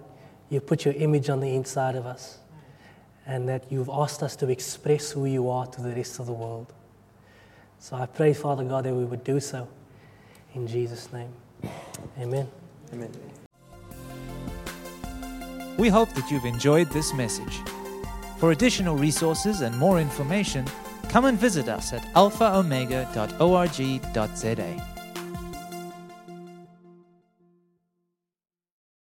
you 0.49 0.61
put 0.61 0.85
your 0.85 0.93
image 0.93 1.29
on 1.29 1.41
the 1.41 1.53
inside 1.53 1.95
of 1.95 2.05
us 2.05 2.37
and 3.25 3.49
that 3.49 3.69
you've 3.69 3.89
asked 3.89 4.23
us 4.23 4.37
to 4.37 4.47
express 4.47 5.11
who 5.11 5.25
you 5.25 5.49
are 5.49 5.67
to 5.67 5.81
the 5.81 5.93
rest 5.93 6.19
of 6.19 6.27
the 6.27 6.33
world. 6.33 6.71
So 7.79 7.97
I 7.97 8.05
pray, 8.05 8.33
Father 8.33 8.63
God, 8.63 8.85
that 8.85 8.93
we 8.93 9.03
would 9.03 9.25
do 9.25 9.41
so 9.41 9.67
in 10.55 10.65
Jesus' 10.65 11.11
name. 11.11 11.33
Amen. 12.17 12.47
Amen. 12.93 13.11
We 15.77 15.89
hope 15.89 16.13
that 16.13 16.31
you've 16.31 16.45
enjoyed 16.45 16.89
this 16.89 17.13
message. 17.13 17.61
For 18.37 18.51
additional 18.51 18.95
resources 18.95 19.61
and 19.61 19.77
more 19.77 19.99
information, 19.99 20.65
come 21.09 21.25
and 21.25 21.37
visit 21.37 21.69
us 21.69 21.93
at 21.93 22.01
alphaomega.org.za. 22.13 24.96